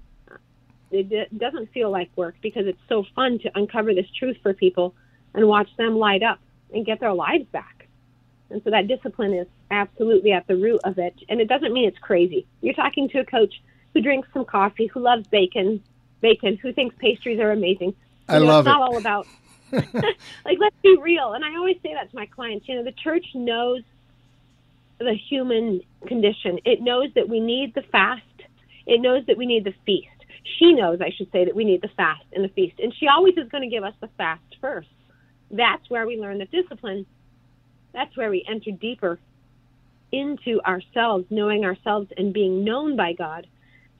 it 0.90 1.38
doesn't 1.38 1.72
feel 1.72 1.90
like 1.90 2.10
work 2.16 2.36
because 2.40 2.66
it's 2.66 2.80
so 2.88 3.04
fun 3.14 3.38
to 3.40 3.50
uncover 3.54 3.94
this 3.94 4.06
truth 4.18 4.36
for 4.42 4.54
people 4.54 4.94
and 5.34 5.46
watch 5.48 5.68
them 5.76 5.96
light 5.96 6.22
up 6.22 6.38
and 6.72 6.84
get 6.86 7.00
their 7.00 7.12
lives 7.12 7.46
back. 7.52 7.86
And 8.50 8.62
so 8.62 8.70
that 8.70 8.86
discipline 8.86 9.34
is 9.34 9.46
absolutely 9.70 10.32
at 10.32 10.46
the 10.46 10.56
root 10.56 10.80
of 10.84 10.98
it. 10.98 11.14
And 11.28 11.40
it 11.40 11.48
doesn't 11.48 11.72
mean 11.72 11.88
it's 11.88 11.98
crazy. 11.98 12.46
You're 12.60 12.74
talking 12.74 13.08
to 13.10 13.20
a 13.20 13.24
coach 13.24 13.62
who 13.92 14.00
drinks 14.00 14.28
some 14.32 14.44
coffee, 14.44 14.86
who 14.86 15.00
loves 15.00 15.26
bacon, 15.26 15.82
bacon, 16.20 16.56
who 16.56 16.72
thinks 16.72 16.94
pastries 16.98 17.40
are 17.40 17.50
amazing. 17.50 17.94
I 18.28 18.38
know, 18.38 18.46
love 18.46 18.66
it's 18.66 18.74
it. 18.74 18.78
not 18.78 18.82
all 18.82 18.96
about 18.98 19.26
like 19.72 20.58
let's 20.60 20.76
be 20.82 20.96
real. 21.00 21.32
And 21.32 21.44
I 21.44 21.56
always 21.56 21.76
say 21.82 21.94
that 21.94 22.10
to 22.10 22.16
my 22.16 22.26
clients. 22.26 22.68
You 22.68 22.76
know, 22.76 22.84
the 22.84 22.92
church 22.92 23.26
knows 23.34 23.82
the 24.98 25.14
human 25.14 25.80
condition. 26.06 26.60
It 26.64 26.80
knows 26.80 27.10
that 27.14 27.28
we 27.28 27.40
need 27.40 27.74
the 27.74 27.82
fast. 27.82 28.22
It 28.86 29.00
knows 29.00 29.26
that 29.26 29.36
we 29.36 29.46
need 29.46 29.64
the 29.64 29.74
feast. 29.84 30.08
She 30.58 30.72
knows, 30.72 31.00
I 31.00 31.10
should 31.10 31.32
say, 31.32 31.46
that 31.46 31.56
we 31.56 31.64
need 31.64 31.82
the 31.82 31.88
fast 31.88 32.24
and 32.32 32.44
the 32.44 32.48
feast. 32.48 32.78
And 32.78 32.94
she 32.94 33.08
always 33.08 33.36
is 33.36 33.48
going 33.48 33.62
to 33.62 33.68
give 33.68 33.82
us 33.82 33.94
the 34.00 34.08
fast 34.18 34.42
first. 34.60 34.88
That's 35.50 35.88
where 35.88 36.06
we 36.06 36.16
learn 36.18 36.38
the 36.38 36.46
discipline. 36.46 37.06
That's 37.92 38.16
where 38.16 38.30
we 38.30 38.44
enter 38.48 38.70
deeper 38.72 39.18
into 40.12 40.60
ourselves, 40.62 41.26
knowing 41.30 41.64
ourselves 41.64 42.08
and 42.16 42.32
being 42.32 42.64
known 42.64 42.96
by 42.96 43.12
God. 43.12 43.46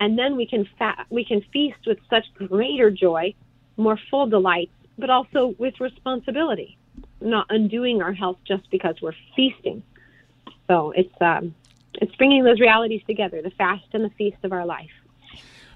And 0.00 0.18
then 0.18 0.36
we 0.36 0.46
can 0.46 0.68
fa- 0.78 1.06
we 1.10 1.24
can 1.24 1.42
feast 1.52 1.78
with 1.86 1.98
such 2.10 2.24
greater 2.34 2.90
joy, 2.90 3.34
more 3.76 3.98
full 4.10 4.26
delights, 4.26 4.72
but 4.98 5.10
also 5.10 5.54
with 5.58 5.80
responsibility, 5.80 6.76
not 7.20 7.46
undoing 7.50 8.02
our 8.02 8.12
health 8.12 8.38
just 8.46 8.68
because 8.70 8.96
we're 9.00 9.14
feasting. 9.36 9.82
So 10.66 10.90
it's 10.92 11.14
um, 11.20 11.54
it's 11.94 12.14
bringing 12.16 12.44
those 12.44 12.60
realities 12.60 13.02
together, 13.06 13.42
the 13.42 13.50
fast 13.50 13.86
and 13.92 14.04
the 14.04 14.10
feast 14.10 14.38
of 14.42 14.52
our 14.52 14.66
life. 14.66 14.90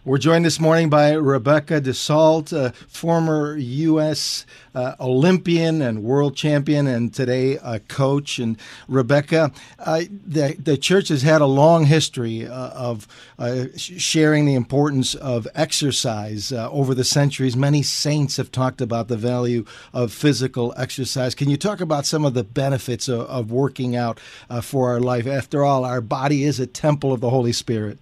We're 0.09 0.17
joined 0.17 0.47
this 0.47 0.59
morning 0.59 0.89
by 0.89 1.13
Rebecca 1.13 1.83
Dussault, 1.83 2.51
a 2.55 2.73
former 2.89 3.59
U.S. 3.59 4.47
Uh, 4.75 4.95
Olympian 4.99 5.83
and 5.83 6.03
world 6.03 6.35
champion, 6.35 6.87
and 6.87 7.13
today 7.13 7.59
a 7.63 7.79
coach. 7.79 8.39
And 8.39 8.57
Rebecca, 8.89 9.53
uh, 9.79 10.05
the 10.27 10.57
the 10.59 10.79
church 10.79 11.09
has 11.09 11.21
had 11.21 11.43
a 11.43 11.47
long 11.47 11.85
history 11.85 12.47
uh, 12.47 12.71
of 12.71 13.07
uh, 13.39 13.67
sharing 13.77 14.47
the 14.47 14.55
importance 14.55 15.15
of 15.15 15.47
exercise 15.55 16.53
uh, 16.53 16.71
over 16.71 16.95
the 16.95 17.05
centuries. 17.05 17.55
Many 17.55 17.83
saints 17.83 18.39
have 18.39 18.51
talked 18.51 18.81
about 18.81 19.09
the 19.09 19.17
value 19.19 19.67
of 19.93 20.11
physical 20.11 20.73
exercise. 20.79 21.35
Can 21.35 21.51
you 21.51 21.59
talk 21.59 21.83
about 21.83 22.07
some 22.07 22.25
of 22.25 22.33
the 22.33 22.45
benefits 22.45 23.09
of, 23.09 23.21
of 23.29 23.53
working 23.53 23.95
out 23.95 24.19
uh, 24.49 24.63
for 24.63 24.89
our 24.89 25.01
life? 25.01 25.27
After 25.27 25.67
all, 25.67 25.85
our 25.85 26.01
body 26.01 26.45
is 26.45 26.59
a 26.59 26.67
temple 26.67 27.13
of 27.13 27.21
the 27.21 27.29
Holy 27.29 27.53
Spirit. 27.53 27.99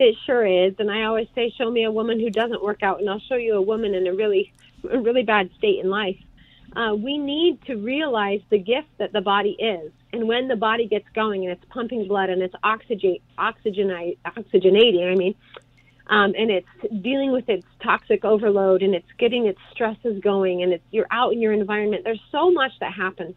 It 0.00 0.16
sure 0.24 0.46
is, 0.46 0.74
and 0.78 0.90
I 0.90 1.02
always 1.02 1.28
say, 1.34 1.50
"Show 1.50 1.70
me 1.70 1.84
a 1.84 1.92
woman 1.92 2.18
who 2.18 2.30
doesn't 2.30 2.62
work 2.62 2.82
out, 2.82 3.00
and 3.00 3.10
I'll 3.10 3.20
show 3.20 3.34
you 3.34 3.54
a 3.54 3.60
woman 3.60 3.94
in 3.94 4.06
a 4.06 4.14
really, 4.14 4.50
a 4.90 4.98
really 4.98 5.24
bad 5.24 5.50
state 5.58 5.78
in 5.78 5.90
life." 5.90 6.16
Uh, 6.74 6.94
we 6.96 7.18
need 7.18 7.60
to 7.66 7.76
realize 7.76 8.40
the 8.48 8.56
gift 8.58 8.88
that 8.96 9.12
the 9.12 9.20
body 9.20 9.56
is, 9.58 9.92
and 10.14 10.26
when 10.26 10.48
the 10.48 10.56
body 10.56 10.86
gets 10.86 11.06
going 11.10 11.44
and 11.44 11.52
it's 11.52 11.64
pumping 11.66 12.08
blood 12.08 12.30
and 12.30 12.40
it's 12.40 12.54
oxygen, 12.64 13.18
oxygenating, 13.38 15.12
I 15.12 15.16
mean, 15.16 15.34
um, 16.06 16.32
and 16.38 16.50
it's 16.50 17.02
dealing 17.02 17.32
with 17.32 17.46
its 17.50 17.66
toxic 17.82 18.24
overload 18.24 18.82
and 18.82 18.94
it's 18.94 19.12
getting 19.18 19.44
its 19.46 19.60
stresses 19.70 20.18
going, 20.22 20.62
and 20.62 20.72
it's 20.72 20.84
you're 20.90 21.08
out 21.10 21.34
in 21.34 21.42
your 21.42 21.52
environment. 21.52 22.04
There's 22.04 22.24
so 22.32 22.50
much 22.50 22.72
that 22.80 22.94
happens. 22.94 23.34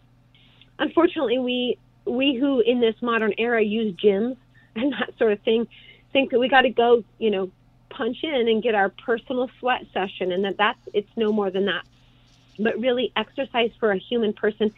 Unfortunately, 0.79 1.39
we 1.39 1.77
we 2.05 2.36
who 2.36 2.62
in 2.62 2.79
this 2.79 2.96
modern 3.01 3.34
era 3.38 3.62
use 3.62 3.93
gyms 3.98 4.38
and 4.77 4.93
that 4.93 5.17
sort 5.17 5.34
of 5.34 5.41
thing 5.41 5.67
think 6.13 6.32
that 6.32 6.39
we 6.39 6.48
got 6.48 6.62
to 6.62 6.70
go, 6.70 7.03
you 7.17 7.32
know, 7.32 7.51
punch 7.89 8.24
in 8.24 8.48
and 8.48 8.63
get 8.63 8.75
our 8.75 8.89
personal 8.89 9.50
sweat 9.60 9.86
session 9.93 10.32
and 10.32 10.46
that 10.46 10.58
that's 10.58 10.79
it's 10.93 11.10
no 11.15 11.32
more 11.32 11.51
than 11.51 11.65
that. 11.65 11.86
But 12.58 12.79
really 12.79 13.12
exercise 13.15 13.72
for 13.79 13.91
a 13.91 13.98
human 13.98 14.34
person 14.34 14.74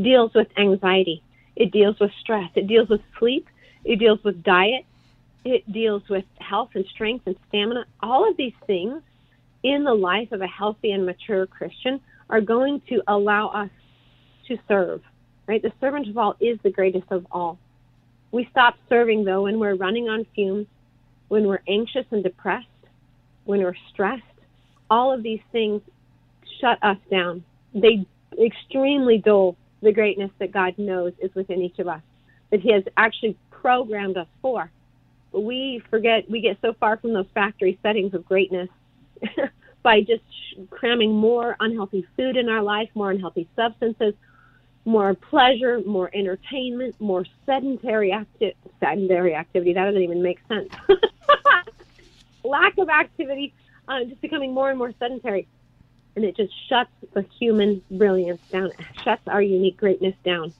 deals 0.00 0.34
with 0.34 0.48
anxiety. 0.56 1.22
It 1.56 1.70
deals 1.70 1.98
with 1.98 2.10
stress. 2.20 2.50
It 2.54 2.66
deals 2.66 2.88
with 2.88 3.00
sleep. 3.18 3.48
It 3.84 3.96
deals 3.96 4.22
with 4.24 4.42
diet. 4.42 4.84
It 5.44 5.70
deals 5.70 6.08
with 6.08 6.24
health 6.38 6.70
and 6.74 6.84
strength 6.86 7.26
and 7.26 7.36
stamina. 7.48 7.86
All 8.02 8.28
of 8.28 8.36
these 8.36 8.54
things 8.66 9.02
in 9.62 9.84
the 9.84 9.94
life 9.94 10.32
of 10.32 10.40
a 10.40 10.46
healthy 10.46 10.92
and 10.92 11.06
mature 11.06 11.46
Christian 11.46 12.00
are 12.28 12.40
going 12.40 12.80
to 12.88 13.02
allow 13.06 13.48
us 13.48 13.70
to 14.48 14.58
serve. 14.68 15.02
Right? 15.46 15.62
The 15.62 15.72
servant 15.80 16.08
of 16.08 16.16
all 16.16 16.36
is 16.40 16.58
the 16.62 16.70
greatest 16.70 17.10
of 17.10 17.26
all. 17.32 17.58
We 18.32 18.46
stop 18.50 18.76
serving 18.88 19.24
though 19.24 19.42
when 19.42 19.58
we're 19.58 19.74
running 19.74 20.08
on 20.08 20.24
fumes 20.34 20.68
when 21.30 21.46
we're 21.46 21.62
anxious 21.68 22.04
and 22.10 22.24
depressed, 22.24 22.66
when 23.44 23.60
we're 23.60 23.76
stressed, 23.92 24.22
all 24.90 25.12
of 25.14 25.22
these 25.22 25.40
things 25.52 25.80
shut 26.60 26.76
us 26.82 26.98
down. 27.08 27.44
They 27.72 28.04
extremely 28.44 29.18
dull 29.18 29.56
the 29.80 29.92
greatness 29.92 30.32
that 30.40 30.50
God 30.50 30.76
knows 30.76 31.12
is 31.22 31.32
within 31.36 31.62
each 31.62 31.78
of 31.78 31.86
us, 31.86 32.02
that 32.50 32.60
He 32.60 32.72
has 32.72 32.82
actually 32.96 33.36
programmed 33.52 34.16
us 34.16 34.26
for. 34.42 34.72
But 35.30 35.42
we 35.42 35.80
forget, 35.88 36.28
we 36.28 36.40
get 36.40 36.58
so 36.60 36.74
far 36.80 36.96
from 36.96 37.12
those 37.12 37.28
factory 37.32 37.78
settings 37.80 38.12
of 38.12 38.26
greatness 38.26 38.68
by 39.84 40.00
just 40.00 40.24
cramming 40.70 41.12
more 41.12 41.56
unhealthy 41.60 42.04
food 42.16 42.36
in 42.36 42.48
our 42.48 42.60
life, 42.60 42.88
more 42.94 43.12
unhealthy 43.12 43.48
substances, 43.54 44.14
more 44.90 45.14
pleasure, 45.14 45.80
more 45.86 46.10
entertainment, 46.12 47.00
more 47.00 47.24
sedentary 47.46 48.12
acti- 48.12 48.54
sedentary 48.80 49.34
activity. 49.34 49.72
That 49.72 49.84
doesn't 49.84 50.02
even 50.02 50.22
make 50.22 50.40
sense. 50.48 50.68
Lack 52.44 52.76
of 52.78 52.88
activity, 52.88 53.54
uh, 53.86 54.04
just 54.04 54.20
becoming 54.20 54.52
more 54.52 54.68
and 54.68 54.78
more 54.78 54.92
sedentary, 54.98 55.46
and 56.16 56.24
it 56.24 56.36
just 56.36 56.52
shuts 56.68 56.90
the 57.14 57.24
human 57.38 57.82
brilliance 57.90 58.40
down. 58.50 58.66
It 58.66 58.86
shuts 59.04 59.22
our 59.28 59.40
unique 59.40 59.76
greatness 59.76 60.14
down. 60.24 60.52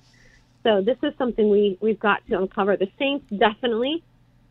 So 0.63 0.81
this 0.81 0.99
is 1.03 1.13
something 1.19 1.51
we 1.51 1.77
we've 1.81 1.99
got 1.99 2.25
to 2.29 2.39
uncover. 2.39 2.77
The 2.77 2.91
saints 2.99 3.27
definitely 3.37 4.05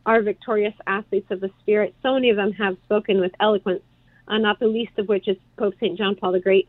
are 0.04 0.20
victorious 0.20 0.74
athletes 0.86 1.30
of 1.30 1.40
the 1.40 1.50
spirit. 1.60 1.94
So 2.02 2.14
many 2.14 2.30
of 2.30 2.36
them 2.36 2.52
have 2.52 2.76
spoken 2.84 3.20
with 3.20 3.32
eloquence, 3.40 3.82
uh, 4.28 4.38
not 4.38 4.58
the 4.58 4.66
least 4.66 4.98
of 4.98 5.08
which 5.08 5.28
is 5.28 5.36
Pope 5.56 5.74
St. 5.80 5.96
John 5.96 6.16
Paul 6.16 6.32
the 6.32 6.40
Great 6.40 6.68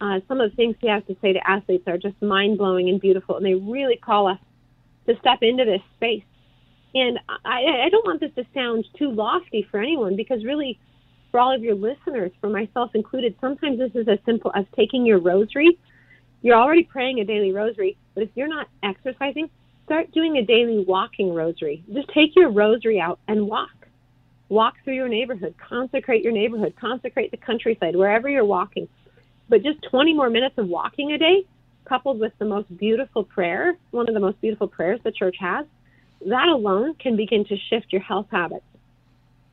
uh, 0.00 0.20
some 0.28 0.40
of 0.40 0.50
the 0.50 0.56
things 0.56 0.76
he 0.80 0.88
has 0.88 1.02
to 1.08 1.16
say 1.20 1.32
to 1.32 1.50
athletes 1.50 1.84
are 1.86 1.98
just 1.98 2.20
mind 2.22 2.58
blowing 2.58 2.88
and 2.88 3.00
beautiful, 3.00 3.36
and 3.36 3.44
they 3.44 3.54
really 3.54 3.96
call 3.96 4.28
us 4.28 4.38
to 5.06 5.18
step 5.18 5.38
into 5.42 5.64
this 5.64 5.80
space. 5.96 6.22
And 6.94 7.18
I, 7.44 7.86
I 7.86 7.88
don't 7.90 8.06
want 8.06 8.20
this 8.20 8.30
to 8.36 8.44
sound 8.54 8.86
too 8.98 9.10
lofty 9.10 9.66
for 9.70 9.80
anyone 9.80 10.16
because 10.16 10.44
really, 10.44 10.78
for 11.30 11.40
all 11.40 11.54
of 11.54 11.62
your 11.62 11.74
listeners, 11.74 12.30
for 12.40 12.48
myself 12.48 12.92
included, 12.94 13.34
sometimes 13.40 13.78
this 13.78 13.90
is 13.94 14.08
as 14.08 14.18
simple 14.24 14.52
as 14.54 14.64
taking 14.74 15.04
your 15.04 15.18
rosary. 15.18 15.78
You're 16.40 16.56
already 16.56 16.84
praying 16.84 17.20
a 17.20 17.24
daily 17.24 17.52
rosary, 17.52 17.98
but 18.14 18.22
if 18.22 18.30
you're 18.34 18.48
not 18.48 18.68
exercising, 18.82 19.50
start 19.84 20.12
doing 20.12 20.36
a 20.36 20.44
daily 20.44 20.84
walking 20.86 21.34
rosary. 21.34 21.82
Just 21.92 22.08
take 22.14 22.36
your 22.36 22.50
rosary 22.50 23.00
out 23.00 23.18
and 23.28 23.46
walk. 23.46 23.70
Walk 24.48 24.74
through 24.82 24.94
your 24.94 25.08
neighborhood, 25.08 25.54
consecrate 25.58 26.22
your 26.22 26.32
neighborhood, 26.32 26.74
consecrate 26.80 27.30
the 27.30 27.36
countryside, 27.36 27.94
wherever 27.94 28.30
you're 28.30 28.46
walking 28.46 28.88
but 29.48 29.62
just 29.62 29.82
20 29.82 30.14
more 30.14 30.30
minutes 30.30 30.56
of 30.58 30.68
walking 30.68 31.12
a 31.12 31.18
day, 31.18 31.44
coupled 31.84 32.20
with 32.20 32.32
the 32.38 32.44
most 32.44 32.74
beautiful 32.76 33.24
prayer, 33.24 33.76
one 33.90 34.08
of 34.08 34.14
the 34.14 34.20
most 34.20 34.40
beautiful 34.40 34.68
prayers 34.68 35.00
the 35.04 35.12
church 35.12 35.36
has, 35.40 35.66
that 36.26 36.48
alone 36.48 36.94
can 36.94 37.16
begin 37.16 37.44
to 37.46 37.56
shift 37.56 37.92
your 37.92 38.02
health 38.02 38.26
habits. 38.30 38.64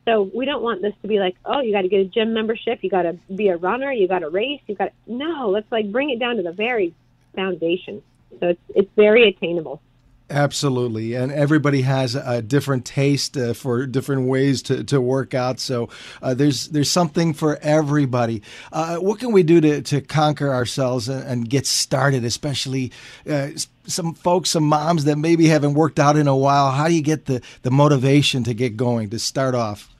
So 0.06 0.30
we 0.32 0.44
don't 0.44 0.62
want 0.62 0.82
this 0.82 0.94
to 1.02 1.08
be 1.08 1.18
like, 1.18 1.36
oh, 1.44 1.60
you 1.60 1.72
got 1.72 1.82
to 1.82 1.88
get 1.88 2.00
a 2.00 2.04
gym 2.04 2.32
membership, 2.32 2.78
you 2.82 2.90
got 2.90 3.02
to 3.02 3.18
be 3.34 3.48
a 3.48 3.56
runner, 3.56 3.90
you 3.90 4.06
got 4.06 4.20
to 4.20 4.28
race, 4.28 4.60
you 4.66 4.76
got 4.76 4.92
no. 5.06 5.50
Let's 5.50 5.70
like 5.72 5.90
bring 5.90 6.10
it 6.10 6.20
down 6.20 6.36
to 6.36 6.42
the 6.42 6.52
very 6.52 6.94
foundation. 7.34 8.02
So 8.38 8.48
it's 8.48 8.60
it's 8.74 8.90
very 8.94 9.28
attainable. 9.28 9.80
Absolutely, 10.28 11.14
and 11.14 11.30
everybody 11.30 11.82
has 11.82 12.16
a 12.16 12.42
different 12.42 12.84
taste 12.84 13.36
uh, 13.36 13.54
for 13.54 13.86
different 13.86 14.26
ways 14.26 14.60
to, 14.62 14.82
to 14.82 15.00
work 15.00 15.34
out. 15.34 15.60
So 15.60 15.88
uh, 16.20 16.34
there's 16.34 16.66
there's 16.68 16.90
something 16.90 17.32
for 17.32 17.58
everybody. 17.62 18.42
Uh, 18.72 18.96
what 18.96 19.20
can 19.20 19.30
we 19.30 19.44
do 19.44 19.60
to, 19.60 19.82
to 19.82 20.00
conquer 20.00 20.52
ourselves 20.52 21.08
and, 21.08 21.22
and 21.22 21.48
get 21.48 21.64
started? 21.64 22.24
Especially 22.24 22.90
uh, 23.30 23.50
some 23.84 24.14
folks, 24.14 24.50
some 24.50 24.64
moms 24.64 25.04
that 25.04 25.16
maybe 25.16 25.46
haven't 25.46 25.74
worked 25.74 26.00
out 26.00 26.16
in 26.16 26.26
a 26.26 26.36
while. 26.36 26.72
How 26.72 26.88
do 26.88 26.94
you 26.94 27.02
get 27.02 27.26
the, 27.26 27.40
the 27.62 27.70
motivation 27.70 28.42
to 28.44 28.54
get 28.54 28.76
going 28.76 29.10
to 29.10 29.20
start 29.20 29.54
off? 29.54 29.94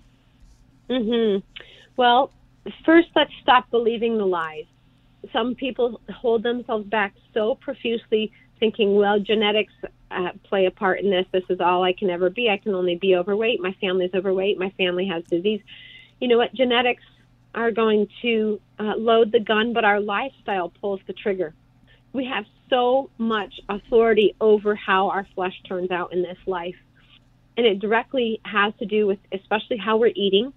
Hmm. 0.91 1.37
Well, 1.97 2.33
first, 2.85 3.11
let's 3.15 3.33
stop 3.43 3.71
believing 3.71 4.19
the 4.19 4.27
lies. 4.27 4.67
Some 5.33 5.55
people 5.55 6.01
hold 6.13 6.43
themselves 6.43 6.87
back 6.89 7.15
so 7.33 7.55
profusely, 7.55 8.33
thinking, 8.59 8.97
well, 8.97 9.21
genetics 9.21 9.73
uh, 10.11 10.31
play 10.45 10.67
a 10.67 10.71
part 10.71 11.01
in 11.01 11.11
this. 11.11 11.27
This 11.33 11.45
is 11.49 11.61
all 11.61 11.83
I 11.83 11.93
can 11.93 12.11
ever 12.11 12.31
be. 12.31 12.49
I 12.49 12.57
can 12.57 12.75
only 12.75 12.97
be 12.97 13.17
overweight. 13.17 13.61
My 13.61 13.75
family's 13.81 14.15
overweight. 14.15 14.59
My 14.59 14.71
family 14.77 15.07
has 15.09 15.25
disease. 15.25 15.61
You 16.21 16.29
know 16.29 16.39
what? 16.39 16.55
Genetics 16.55 17.03
are 17.55 17.71
going 17.71 18.07
to 18.23 18.61
uh, 18.79 18.95
load 18.97 19.33
the 19.33 19.41
gun, 19.41 19.73
but 19.73 19.85
our 19.85 20.01
lifestyle 20.01 20.69
pulls 20.69 21.01
the 21.07 21.13
trigger. 21.13 21.55
We 22.13 22.27
have 22.27 22.45
so 22.71 23.11
much 23.19 23.55
authority 23.69 24.35
over 24.41 24.75
how 24.75 25.09
our 25.09 25.27
flesh 25.35 25.55
turns 25.69 25.91
out 25.91 26.13
in 26.13 26.23
this 26.23 26.39
life. 26.47 26.77
And 27.57 27.67
it 27.67 27.79
directly 27.79 28.41
has 28.45 28.75
to 28.79 28.87
do 28.87 29.07
with, 29.07 29.19
especially 29.33 29.79
how 29.79 29.97
we're 29.97 30.13
eating, 30.15 30.53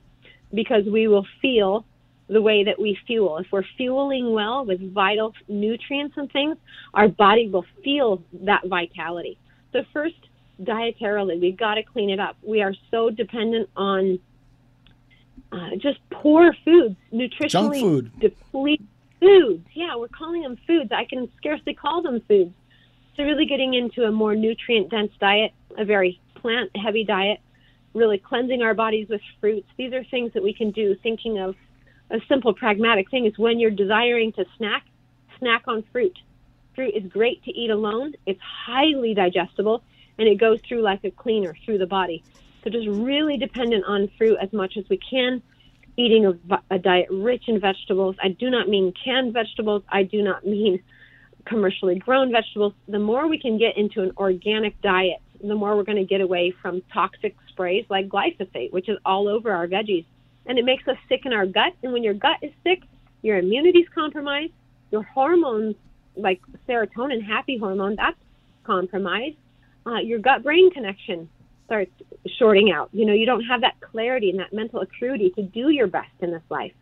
because 0.53 0.85
we 0.85 1.07
will 1.07 1.25
feel 1.41 1.85
the 2.29 2.41
way 2.41 2.63
that 2.63 2.79
we 2.79 2.97
fuel. 3.07 3.37
If 3.37 3.47
we're 3.51 3.65
fueling 3.75 4.31
well 4.33 4.63
with 4.63 4.93
vital 4.93 5.33
nutrients 5.47 6.15
and 6.15 6.31
things, 6.31 6.57
our 6.93 7.07
body 7.07 7.49
will 7.49 7.65
feel 7.83 8.23
that 8.43 8.67
vitality. 8.67 9.37
So, 9.73 9.83
first, 9.91 10.15
dietarily, 10.61 11.41
we've 11.41 11.57
got 11.57 11.75
to 11.75 11.83
clean 11.83 12.09
it 12.09 12.19
up. 12.19 12.37
We 12.43 12.61
are 12.61 12.73
so 12.91 13.09
dependent 13.09 13.69
on 13.75 14.19
uh, 15.51 15.71
just 15.77 15.99
poor 16.11 16.55
foods, 16.63 16.95
nutritionally 17.11 17.49
Junk 17.49 17.75
food. 17.75 18.19
depleted 18.19 18.87
foods. 19.19 19.65
Yeah, 19.73 19.95
we're 19.95 20.07
calling 20.07 20.43
them 20.43 20.57
foods. 20.67 20.91
I 20.91 21.05
can 21.05 21.29
scarcely 21.37 21.73
call 21.73 22.03
them 22.03 22.21
foods. 22.27 22.53
So, 23.17 23.23
really 23.23 23.47
getting 23.47 23.73
into 23.73 24.03
a 24.03 24.11
more 24.11 24.35
nutrient 24.35 24.91
dense 24.91 25.11
diet, 25.19 25.51
a 25.77 25.83
very 25.83 26.21
plant 26.35 26.69
heavy 26.75 27.03
diet, 27.03 27.39
really 27.95 28.19
cleansing 28.19 28.61
our 28.61 28.75
bodies 28.75 29.09
with 29.09 29.21
fruits. 29.41 29.67
These 29.77 29.93
are 29.93 30.03
things 30.03 30.33
that 30.33 30.43
we 30.43 30.53
can 30.53 30.69
do, 30.69 30.95
thinking 31.01 31.39
of 31.39 31.55
a 32.11 32.19
simple 32.27 32.53
pragmatic 32.53 33.09
thing 33.09 33.25
is 33.25 33.37
when 33.37 33.59
you're 33.59 33.71
desiring 33.71 34.31
to 34.33 34.45
snack, 34.57 34.83
snack 35.37 35.63
on 35.67 35.83
fruit. 35.91 36.17
Fruit 36.75 36.93
is 36.95 37.11
great 37.11 37.43
to 37.43 37.51
eat 37.51 37.69
alone. 37.69 38.13
It's 38.25 38.41
highly 38.41 39.13
digestible 39.13 39.83
and 40.17 40.27
it 40.27 40.35
goes 40.35 40.59
through 40.67 40.81
like 40.81 41.03
a 41.03 41.11
cleaner 41.11 41.55
through 41.65 41.77
the 41.77 41.85
body. 41.85 42.23
So 42.63 42.69
just 42.69 42.87
really 42.87 43.37
dependent 43.37 43.85
on 43.85 44.09
fruit 44.17 44.37
as 44.41 44.51
much 44.51 44.75
as 44.77 44.85
we 44.89 44.97
can. 44.97 45.41
Eating 45.97 46.25
a, 46.25 46.59
a 46.71 46.79
diet 46.79 47.07
rich 47.11 47.43
in 47.47 47.59
vegetables. 47.59 48.15
I 48.23 48.29
do 48.29 48.49
not 48.49 48.67
mean 48.67 48.93
canned 49.03 49.33
vegetables. 49.33 49.83
I 49.89 50.03
do 50.03 50.21
not 50.21 50.45
mean 50.45 50.81
commercially 51.45 51.99
grown 51.99 52.31
vegetables. 52.31 52.73
The 52.87 52.99
more 52.99 53.27
we 53.27 53.39
can 53.39 53.57
get 53.57 53.77
into 53.77 54.01
an 54.01 54.13
organic 54.17 54.81
diet, 54.81 55.21
the 55.43 55.55
more 55.55 55.75
we're 55.75 55.83
going 55.83 55.97
to 55.97 56.05
get 56.05 56.21
away 56.21 56.53
from 56.61 56.81
toxic 56.93 57.35
sprays 57.49 57.85
like 57.89 58.07
glyphosate, 58.07 58.71
which 58.71 58.87
is 58.87 58.97
all 59.05 59.27
over 59.27 59.51
our 59.51 59.67
veggies 59.67 60.05
and 60.49 60.57
it 60.57 60.65
makes 60.65 60.85
us 60.87 60.97
sick 61.07 61.21
in 61.25 61.31
our 61.31 61.45
gut. 61.45 61.73
And 61.83 61.93
when 61.93 62.03
your 62.03 62.15
gut 62.15 62.37
is 62.41 62.51
sick, 62.63 62.81
your 63.21 63.37
immunity's 63.37 63.87
compromised, 63.93 64.51
your 64.91 65.03
hormones, 65.03 65.75
like 66.17 66.41
serotonin, 66.67 67.23
happy 67.25 67.57
hormone, 67.57 67.95
that's 67.95 68.17
compromised. 68.63 69.37
Uh, 69.85 69.99
your 69.99 70.19
gut 70.19 70.43
brain 70.43 70.71
connection 70.71 71.29
starts 71.67 71.91
shorting 72.39 72.71
out. 72.71 72.89
You 72.91 73.05
know, 73.05 73.13
you 73.13 73.27
don't 73.27 73.43
have 73.43 73.61
that 73.61 73.79
clarity 73.79 74.31
and 74.31 74.39
that 74.39 74.51
mental 74.51 74.81
acuity 74.81 75.29
to 75.35 75.43
do 75.43 75.69
your 75.69 75.87
best 75.87 76.09
in 76.19 76.31
this 76.31 76.41
life. 76.49 76.73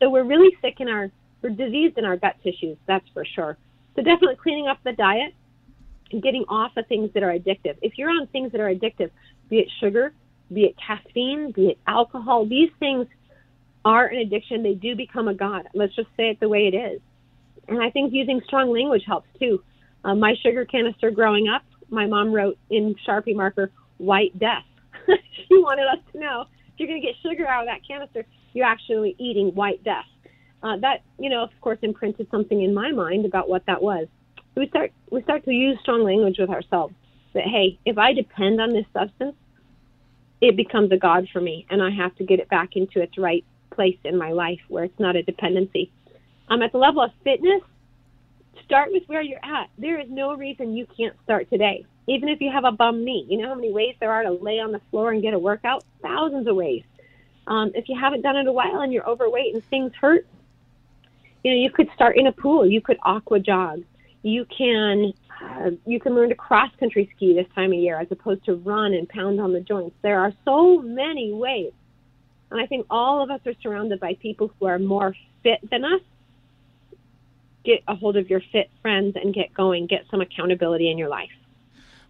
So 0.00 0.08
we're 0.08 0.24
really 0.24 0.56
sick 0.62 0.76
in 0.80 0.88
our, 0.88 1.10
we're 1.42 1.50
diseased 1.50 1.98
in 1.98 2.06
our 2.06 2.16
gut 2.16 2.36
tissues, 2.42 2.78
that's 2.86 3.06
for 3.12 3.24
sure. 3.24 3.58
So 3.96 4.02
definitely 4.02 4.36
cleaning 4.36 4.66
up 4.66 4.78
the 4.82 4.92
diet 4.92 5.34
and 6.10 6.22
getting 6.22 6.44
off 6.48 6.72
of 6.78 6.86
things 6.86 7.10
that 7.12 7.22
are 7.22 7.32
addictive. 7.32 7.76
If 7.82 7.98
you're 7.98 8.10
on 8.10 8.26
things 8.28 8.50
that 8.52 8.62
are 8.62 8.74
addictive, 8.74 9.10
be 9.50 9.58
it 9.58 9.68
sugar, 9.80 10.14
be 10.52 10.64
it 10.64 10.76
caffeine, 10.84 11.52
be 11.52 11.68
it 11.68 11.78
alcohol, 11.86 12.46
these 12.46 12.70
things 12.78 13.06
are 13.84 14.06
an 14.06 14.18
addiction. 14.18 14.62
They 14.62 14.74
do 14.74 14.94
become 14.96 15.28
a 15.28 15.34
god. 15.34 15.68
Let's 15.74 15.94
just 15.94 16.08
say 16.16 16.30
it 16.30 16.40
the 16.40 16.48
way 16.48 16.70
it 16.72 16.74
is. 16.74 17.00
And 17.68 17.82
I 17.82 17.90
think 17.90 18.12
using 18.12 18.40
strong 18.46 18.72
language 18.72 19.02
helps 19.06 19.28
too. 19.38 19.62
Uh, 20.04 20.14
my 20.14 20.34
sugar 20.42 20.64
canister 20.64 21.10
growing 21.10 21.48
up, 21.48 21.62
my 21.88 22.06
mom 22.06 22.32
wrote 22.32 22.58
in 22.70 22.94
Sharpie 23.06 23.34
marker, 23.34 23.70
white 23.98 24.38
death. 24.38 24.64
she 25.06 25.56
wanted 25.58 25.86
us 25.86 26.04
to 26.12 26.20
know 26.20 26.42
if 26.42 26.80
you're 26.80 26.88
going 26.88 27.00
to 27.00 27.06
get 27.06 27.14
sugar 27.22 27.46
out 27.46 27.62
of 27.62 27.68
that 27.68 27.86
canister, 27.86 28.24
you're 28.52 28.66
actually 28.66 29.14
eating 29.18 29.54
white 29.54 29.82
death. 29.84 30.04
Uh, 30.62 30.76
that, 30.78 31.02
you 31.18 31.28
know, 31.28 31.42
of 31.42 31.50
course, 31.60 31.78
imprinted 31.82 32.26
something 32.30 32.62
in 32.62 32.72
my 32.72 32.90
mind 32.90 33.24
about 33.26 33.48
what 33.48 33.64
that 33.66 33.82
was. 33.82 34.06
We 34.56 34.68
start, 34.68 34.92
we 35.10 35.22
start 35.22 35.44
to 35.44 35.52
use 35.52 35.78
strong 35.80 36.04
language 36.04 36.36
with 36.38 36.50
ourselves 36.50 36.94
that, 37.34 37.44
hey, 37.44 37.78
if 37.84 37.98
I 37.98 38.12
depend 38.12 38.60
on 38.60 38.72
this 38.72 38.86
substance, 38.92 39.34
it 40.48 40.56
becomes 40.56 40.92
a 40.92 40.96
God 40.96 41.28
for 41.32 41.40
me, 41.40 41.66
and 41.70 41.82
I 41.82 41.90
have 41.90 42.14
to 42.16 42.24
get 42.24 42.40
it 42.40 42.48
back 42.48 42.76
into 42.76 43.00
its 43.00 43.16
right 43.18 43.44
place 43.70 43.98
in 44.04 44.16
my 44.16 44.32
life 44.32 44.60
where 44.68 44.84
it's 44.84 44.98
not 44.98 45.16
a 45.16 45.22
dependency. 45.22 45.90
I'm 46.48 46.62
at 46.62 46.72
the 46.72 46.78
level 46.78 47.02
of 47.02 47.10
fitness. 47.22 47.62
Start 48.64 48.92
with 48.92 49.02
where 49.06 49.22
you're 49.22 49.44
at. 49.44 49.68
There 49.78 49.98
is 49.98 50.08
no 50.08 50.34
reason 50.36 50.76
you 50.76 50.86
can't 50.96 51.16
start 51.24 51.50
today. 51.50 51.84
Even 52.06 52.28
if 52.28 52.40
you 52.40 52.50
have 52.52 52.64
a 52.64 52.72
bum 52.72 53.04
knee, 53.04 53.26
you 53.28 53.38
know 53.38 53.48
how 53.48 53.54
many 53.54 53.72
ways 53.72 53.94
there 53.98 54.12
are 54.12 54.22
to 54.22 54.30
lay 54.30 54.60
on 54.60 54.72
the 54.72 54.80
floor 54.90 55.12
and 55.12 55.22
get 55.22 55.34
a 55.34 55.38
workout? 55.38 55.84
Thousands 56.02 56.46
of 56.46 56.54
ways. 56.54 56.82
Um, 57.46 57.72
if 57.74 57.88
you 57.88 57.98
haven't 57.98 58.22
done 58.22 58.36
it 58.36 58.46
a 58.46 58.52
while 58.52 58.80
and 58.80 58.92
you're 58.92 59.08
overweight 59.08 59.54
and 59.54 59.64
things 59.64 59.92
hurt, 60.00 60.26
you 61.42 61.50
know, 61.50 61.56
you 61.56 61.70
could 61.70 61.88
start 61.94 62.16
in 62.16 62.26
a 62.26 62.32
pool. 62.32 62.66
You 62.66 62.80
could 62.80 62.98
aqua 63.02 63.40
jog. 63.40 63.82
You 64.24 64.46
can 64.46 65.12
uh, 65.42 65.70
you 65.84 66.00
can 66.00 66.14
learn 66.14 66.30
to 66.30 66.34
cross 66.34 66.70
country 66.80 67.10
ski 67.14 67.34
this 67.34 67.46
time 67.54 67.72
of 67.72 67.78
year 67.78 68.00
as 68.00 68.08
opposed 68.10 68.44
to 68.46 68.54
run 68.54 68.94
and 68.94 69.06
pound 69.06 69.38
on 69.38 69.52
the 69.52 69.60
joints. 69.60 69.94
There 70.02 70.18
are 70.18 70.32
so 70.46 70.80
many 70.80 71.32
ways. 71.32 71.72
And 72.50 72.58
I 72.58 72.66
think 72.66 72.86
all 72.88 73.22
of 73.22 73.30
us 73.30 73.40
are 73.46 73.52
surrounded 73.62 74.00
by 74.00 74.14
people 74.14 74.50
who 74.58 74.66
are 74.66 74.78
more 74.78 75.14
fit 75.42 75.58
than 75.70 75.84
us. 75.84 76.00
Get 77.64 77.82
a 77.86 77.94
hold 77.94 78.16
of 78.16 78.30
your 78.30 78.40
fit 78.50 78.70
friends 78.80 79.14
and 79.20 79.34
get 79.34 79.52
going. 79.52 79.86
Get 79.86 80.06
some 80.10 80.22
accountability 80.22 80.90
in 80.90 80.96
your 80.96 81.08
life. 81.08 81.30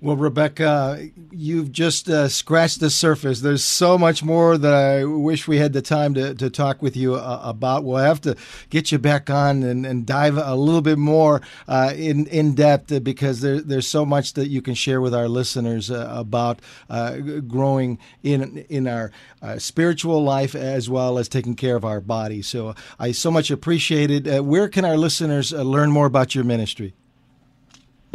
Well, 0.04 0.16
Rebecca, 0.16 1.08
you've 1.30 1.72
just 1.72 2.10
uh, 2.10 2.28
scratched 2.28 2.80
the 2.80 2.90
surface. 2.90 3.40
There's 3.40 3.64
so 3.64 3.96
much 3.96 4.22
more 4.22 4.58
that 4.58 4.74
I 4.74 5.06
wish 5.06 5.48
we 5.48 5.56
had 5.56 5.72
the 5.72 5.80
time 5.80 6.12
to, 6.12 6.34
to 6.34 6.50
talk 6.50 6.82
with 6.82 6.94
you 6.94 7.14
uh, 7.14 7.40
about. 7.42 7.84
We'll 7.84 7.96
have 8.04 8.20
to 8.20 8.36
get 8.68 8.92
you 8.92 8.98
back 8.98 9.30
on 9.30 9.62
and, 9.62 9.86
and 9.86 10.04
dive 10.04 10.36
a 10.36 10.56
little 10.56 10.82
bit 10.82 10.98
more 10.98 11.40
uh, 11.66 11.94
in, 11.96 12.26
in 12.26 12.54
depth 12.54 12.92
uh, 12.92 13.00
because 13.00 13.40
there, 13.40 13.62
there's 13.62 13.88
so 13.88 14.04
much 14.04 14.34
that 14.34 14.48
you 14.48 14.60
can 14.60 14.74
share 14.74 15.00
with 15.00 15.14
our 15.14 15.26
listeners 15.26 15.90
uh, 15.90 16.06
about 16.14 16.60
uh, 16.90 17.16
growing 17.48 17.98
in, 18.22 18.58
in 18.68 18.86
our 18.86 19.10
spiritual 19.56 20.22
life 20.22 20.54
as 20.54 20.90
well 20.90 21.16
as 21.16 21.30
taking 21.30 21.54
care 21.54 21.76
of 21.76 21.84
our 21.86 22.02
body. 22.02 22.42
So 22.42 22.74
I 22.98 23.12
so 23.12 23.30
much 23.30 23.50
appreciate 23.50 24.10
it. 24.10 24.44
where 24.44 24.68
can 24.68 24.84
our 24.84 24.98
listeners 24.98 25.50
learn 25.50 25.90
more 25.90 26.04
about 26.04 26.34
your 26.34 26.44
ministry? 26.44 26.92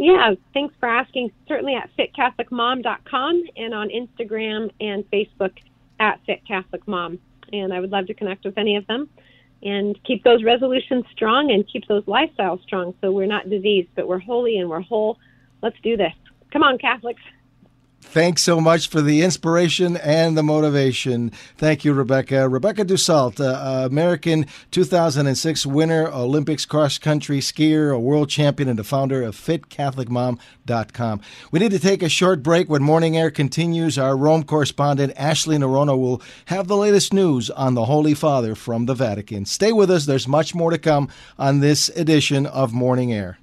Yeah, 0.00 0.32
thanks 0.54 0.74
for 0.80 0.88
asking. 0.88 1.30
Certainly 1.46 1.74
at 1.74 1.90
fitcatholicmom.com 1.98 3.44
and 3.56 3.74
on 3.74 3.90
Instagram 3.90 4.70
and 4.80 5.04
Facebook 5.10 5.52
at 6.00 6.18
fitcatholicmom. 6.26 7.18
And 7.52 7.72
I 7.72 7.80
would 7.80 7.90
love 7.90 8.06
to 8.06 8.14
connect 8.14 8.46
with 8.46 8.56
any 8.56 8.76
of 8.76 8.86
them 8.86 9.10
and 9.62 10.02
keep 10.04 10.24
those 10.24 10.42
resolutions 10.42 11.04
strong 11.12 11.50
and 11.50 11.68
keep 11.70 11.86
those 11.86 12.04
lifestyles 12.04 12.62
strong 12.62 12.94
so 13.02 13.12
we're 13.12 13.26
not 13.26 13.50
diseased, 13.50 13.90
but 13.94 14.08
we're 14.08 14.18
holy 14.18 14.56
and 14.56 14.70
we're 14.70 14.80
whole. 14.80 15.18
Let's 15.62 15.76
do 15.82 15.98
this. 15.98 16.14
Come 16.50 16.62
on, 16.62 16.78
Catholics. 16.78 17.20
Thanks 18.00 18.42
so 18.42 18.60
much 18.60 18.88
for 18.88 19.02
the 19.02 19.22
inspiration 19.22 19.96
and 19.96 20.36
the 20.36 20.42
motivation. 20.42 21.30
Thank 21.56 21.84
you, 21.84 21.92
Rebecca. 21.92 22.48
Rebecca 22.48 22.84
Dussault, 22.84 23.38
uh, 23.38 23.86
American 23.86 24.46
2006 24.72 25.64
winner, 25.66 26.08
Olympics 26.08 26.64
cross 26.64 26.98
country 26.98 27.38
skier, 27.38 27.94
a 27.94 28.00
world 28.00 28.28
champion, 28.28 28.68
and 28.68 28.78
the 28.78 28.84
founder 28.84 29.22
of 29.22 29.36
FitCatholicMom.com. 29.36 31.20
We 31.52 31.60
need 31.60 31.70
to 31.70 31.78
take 31.78 32.02
a 32.02 32.08
short 32.08 32.42
break. 32.42 32.68
When 32.68 32.82
Morning 32.82 33.16
Air 33.16 33.30
continues, 33.30 33.96
our 33.96 34.16
Rome 34.16 34.42
correspondent 34.42 35.12
Ashley 35.16 35.56
Noronha 35.56 35.96
will 35.96 36.20
have 36.46 36.66
the 36.68 36.76
latest 36.76 37.12
news 37.12 37.48
on 37.50 37.74
the 37.74 37.84
Holy 37.84 38.14
Father 38.14 38.54
from 38.54 38.86
the 38.86 38.94
Vatican. 38.94 39.44
Stay 39.44 39.72
with 39.72 39.90
us. 39.90 40.06
There's 40.06 40.26
much 40.26 40.54
more 40.54 40.70
to 40.70 40.78
come 40.78 41.10
on 41.38 41.60
this 41.60 41.90
edition 41.90 42.46
of 42.46 42.72
Morning 42.72 43.12
Air. 43.12 43.39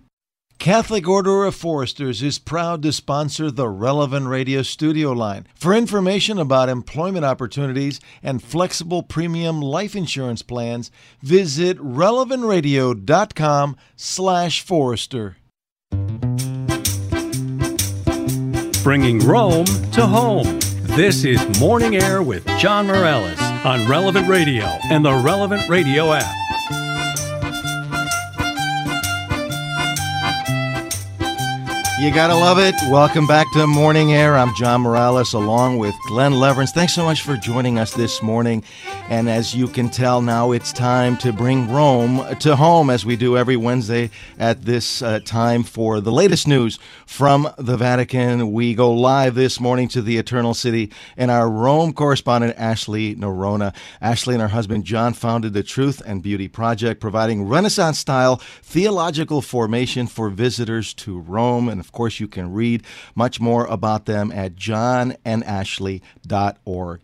Catholic 0.59 1.07
Order 1.07 1.45
of 1.45 1.55
Foresters 1.55 2.23
is 2.23 2.39
proud 2.39 2.81
to 2.81 2.91
sponsor 2.91 3.51
the 3.51 3.69
Relevant 3.69 4.27
Radio 4.27 4.63
studio 4.63 5.11
line. 5.11 5.45
For 5.55 5.73
information 5.73 6.39
about 6.39 6.67
employment 6.67 7.25
opportunities 7.25 7.99
and 8.23 8.41
flexible 8.41 9.03
premium 9.03 9.61
life 9.61 9.95
insurance 9.95 10.41
plans, 10.41 10.89
visit 11.21 11.77
relevantradio.com 11.77 13.77
slash 13.95 14.61
forester. 14.61 15.37
Bringing 18.83 19.19
Rome 19.19 19.65
to 19.65 20.07
home. 20.07 20.59
This 20.81 21.23
is 21.23 21.59
Morning 21.59 21.97
Air 21.97 22.23
with 22.23 22.47
John 22.57 22.87
Morales 22.87 23.39
on 23.63 23.87
Relevant 23.87 24.27
Radio 24.27 24.65
and 24.89 25.05
the 25.05 25.13
Relevant 25.13 25.69
Radio 25.69 26.13
app. 26.13 26.33
You 31.99 32.13
gotta 32.13 32.35
love 32.35 32.59
it. 32.59 32.75
Welcome 32.91 33.25
back 33.25 33.51
to 33.53 33.65
Morning 33.65 34.13
Air. 34.13 34.37
I'm 34.37 34.53
John 34.53 34.81
Morales 34.81 35.33
along 35.33 35.79
with 35.79 35.95
Glenn 36.07 36.33
Leverance. 36.33 36.69
Thanks 36.69 36.93
so 36.93 37.03
much 37.03 37.23
for 37.23 37.35
joining 37.35 37.79
us 37.79 37.91
this 37.95 38.21
morning. 38.21 38.63
And 39.09 39.29
as 39.29 39.55
you 39.55 39.69
can 39.69 39.89
tell 39.89 40.21
now, 40.21 40.51
it's 40.51 40.73
time 40.73 41.15
to 41.19 41.31
bring 41.31 41.71
Rome 41.71 42.35
to 42.39 42.57
home 42.57 42.89
as 42.89 43.05
we 43.05 43.15
do 43.15 43.37
every 43.37 43.55
Wednesday 43.55 44.09
at 44.37 44.63
this 44.63 45.01
uh, 45.01 45.21
time 45.23 45.63
for 45.63 46.01
the 46.01 46.11
latest 46.11 46.45
news 46.45 46.77
from 47.05 47.47
the 47.57 47.77
Vatican. 47.77 48.51
We 48.51 48.75
go 48.75 48.93
live 48.93 49.33
this 49.33 49.61
morning 49.61 49.87
to 49.89 50.01
the 50.01 50.17
Eternal 50.17 50.53
City 50.53 50.91
and 51.15 51.31
our 51.31 51.49
Rome 51.49 51.93
correspondent, 51.93 52.55
Ashley 52.57 53.15
Noronha. 53.15 53.73
Ashley 54.01 54.33
and 54.33 54.41
her 54.41 54.49
husband, 54.49 54.83
John, 54.83 55.13
founded 55.13 55.53
the 55.53 55.63
Truth 55.63 56.01
and 56.05 56.21
Beauty 56.21 56.49
Project, 56.49 56.99
providing 56.99 57.47
Renaissance 57.47 57.97
style 57.97 58.41
theological 58.61 59.41
formation 59.41 60.07
for 60.07 60.29
visitors 60.29 60.93
to 60.95 61.17
Rome. 61.17 61.69
And 61.69 61.79
of 61.79 61.93
course, 61.93 62.19
you 62.19 62.27
can 62.27 62.51
read 62.51 62.83
much 63.15 63.39
more 63.39 63.65
about 63.67 64.05
them 64.05 64.33
at 64.33 64.55
johnandashley.org. 64.55 66.99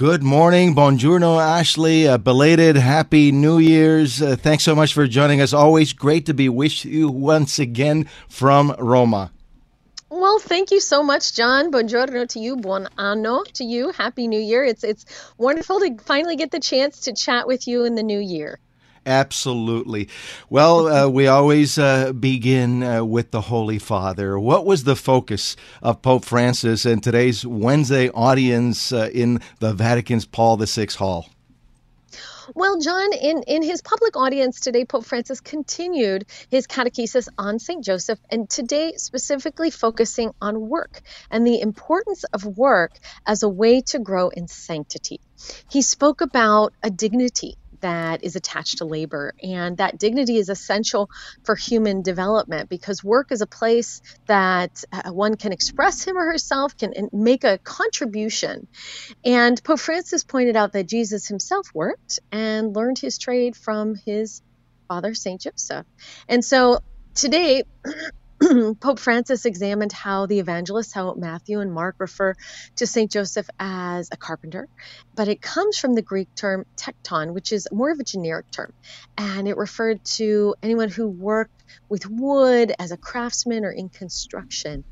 Good 0.00 0.22
morning. 0.22 0.74
Buongiorno, 0.74 1.38
Ashley. 1.38 2.06
A 2.06 2.16
belated 2.16 2.74
Happy 2.74 3.30
New 3.30 3.58
Year's. 3.58 4.22
Uh, 4.22 4.34
thanks 4.34 4.64
so 4.64 4.74
much 4.74 4.94
for 4.94 5.06
joining 5.06 5.42
us. 5.42 5.52
Always 5.52 5.92
great 5.92 6.24
to 6.24 6.32
be 6.32 6.48
with 6.48 6.86
you 6.86 7.10
once 7.10 7.58
again 7.58 8.08
from 8.26 8.74
Roma. 8.78 9.30
Well, 10.08 10.38
thank 10.38 10.70
you 10.70 10.80
so 10.80 11.02
much, 11.02 11.34
John. 11.34 11.70
Buongiorno 11.70 12.26
to 12.30 12.40
you. 12.40 12.56
Buon 12.56 12.88
anno 12.96 13.44
to 13.52 13.62
you. 13.62 13.90
Happy 13.90 14.26
New 14.26 14.40
Year. 14.40 14.64
It's 14.64 14.84
it's 14.84 15.04
wonderful 15.36 15.80
to 15.80 15.98
finally 15.98 16.36
get 16.36 16.50
the 16.50 16.60
chance 16.60 17.00
to 17.00 17.12
chat 17.12 17.46
with 17.46 17.68
you 17.68 17.84
in 17.84 17.94
the 17.94 18.02
new 18.02 18.20
year. 18.20 18.58
Absolutely. 19.06 20.08
Well, 20.50 20.86
uh, 20.86 21.08
we 21.08 21.26
always 21.26 21.78
uh, 21.78 22.12
begin 22.12 22.82
uh, 22.82 23.02
with 23.02 23.30
the 23.30 23.40
Holy 23.40 23.78
Father. 23.78 24.38
What 24.38 24.66
was 24.66 24.84
the 24.84 24.96
focus 24.96 25.56
of 25.82 26.02
Pope 26.02 26.24
Francis 26.24 26.84
and 26.84 27.02
today's 27.02 27.46
Wednesday 27.46 28.10
audience 28.10 28.92
uh, 28.92 29.08
in 29.12 29.40
the 29.58 29.72
Vatican's 29.72 30.26
Paul 30.26 30.58
VI 30.58 30.88
Hall? 30.98 31.30
Well, 32.54 32.80
John, 32.80 33.12
in, 33.12 33.44
in 33.46 33.62
his 33.62 33.80
public 33.80 34.16
audience 34.16 34.58
today, 34.58 34.84
Pope 34.84 35.04
Francis 35.04 35.40
continued 35.40 36.26
his 36.50 36.66
catechesis 36.66 37.28
on 37.38 37.60
St. 37.60 37.84
Joseph, 37.84 38.18
and 38.28 38.50
today 38.50 38.94
specifically 38.96 39.70
focusing 39.70 40.32
on 40.42 40.68
work 40.68 41.00
and 41.30 41.46
the 41.46 41.60
importance 41.60 42.24
of 42.24 42.44
work 42.44 42.98
as 43.24 43.44
a 43.44 43.48
way 43.48 43.82
to 43.82 44.00
grow 44.00 44.30
in 44.30 44.48
sanctity. 44.48 45.20
He 45.70 45.80
spoke 45.80 46.20
about 46.20 46.74
a 46.82 46.90
dignity 46.90 47.56
that 47.80 48.24
is 48.24 48.36
attached 48.36 48.78
to 48.78 48.84
labor. 48.84 49.34
And 49.42 49.76
that 49.78 49.98
dignity 49.98 50.36
is 50.36 50.48
essential 50.48 51.10
for 51.44 51.54
human 51.54 52.02
development 52.02 52.68
because 52.68 53.04
work 53.04 53.32
is 53.32 53.40
a 53.40 53.46
place 53.46 54.00
that 54.26 54.84
uh, 54.92 55.12
one 55.12 55.36
can 55.36 55.52
express 55.52 56.02
him 56.04 56.16
or 56.16 56.26
herself, 56.26 56.76
can 56.76 56.92
make 57.12 57.44
a 57.44 57.58
contribution. 57.58 58.66
And 59.24 59.62
Pope 59.62 59.80
Francis 59.80 60.24
pointed 60.24 60.56
out 60.56 60.72
that 60.72 60.86
Jesus 60.86 61.26
himself 61.26 61.68
worked 61.74 62.20
and 62.32 62.74
learned 62.74 62.98
his 62.98 63.18
trade 63.18 63.56
from 63.56 63.94
his 63.94 64.42
father, 64.88 65.14
St. 65.14 65.40
Joseph. 65.40 65.86
And 66.28 66.44
so 66.44 66.80
today, 67.14 67.64
Pope 68.80 68.98
Francis 68.98 69.44
examined 69.44 69.92
how 69.92 70.24
the 70.26 70.38
evangelists, 70.38 70.94
how 70.94 71.12
Matthew 71.14 71.60
and 71.60 71.72
Mark 71.72 71.96
refer 71.98 72.34
to 72.76 72.86
St. 72.86 73.10
Joseph 73.10 73.48
as 73.58 74.08
a 74.12 74.16
carpenter, 74.16 74.66
but 75.14 75.28
it 75.28 75.42
comes 75.42 75.76
from 75.76 75.94
the 75.94 76.02
Greek 76.02 76.34
term 76.34 76.64
tekton, 76.76 77.34
which 77.34 77.52
is 77.52 77.68
more 77.70 77.90
of 77.90 77.98
a 77.98 78.04
generic 78.04 78.50
term, 78.50 78.72
and 79.18 79.46
it 79.46 79.58
referred 79.58 80.02
to 80.04 80.54
anyone 80.62 80.88
who 80.88 81.08
worked 81.08 81.64
with 81.90 82.08
wood 82.08 82.72
as 82.78 82.92
a 82.92 82.96
craftsman 82.96 83.64
or 83.64 83.70
in 83.70 83.90
construction. 83.90 84.84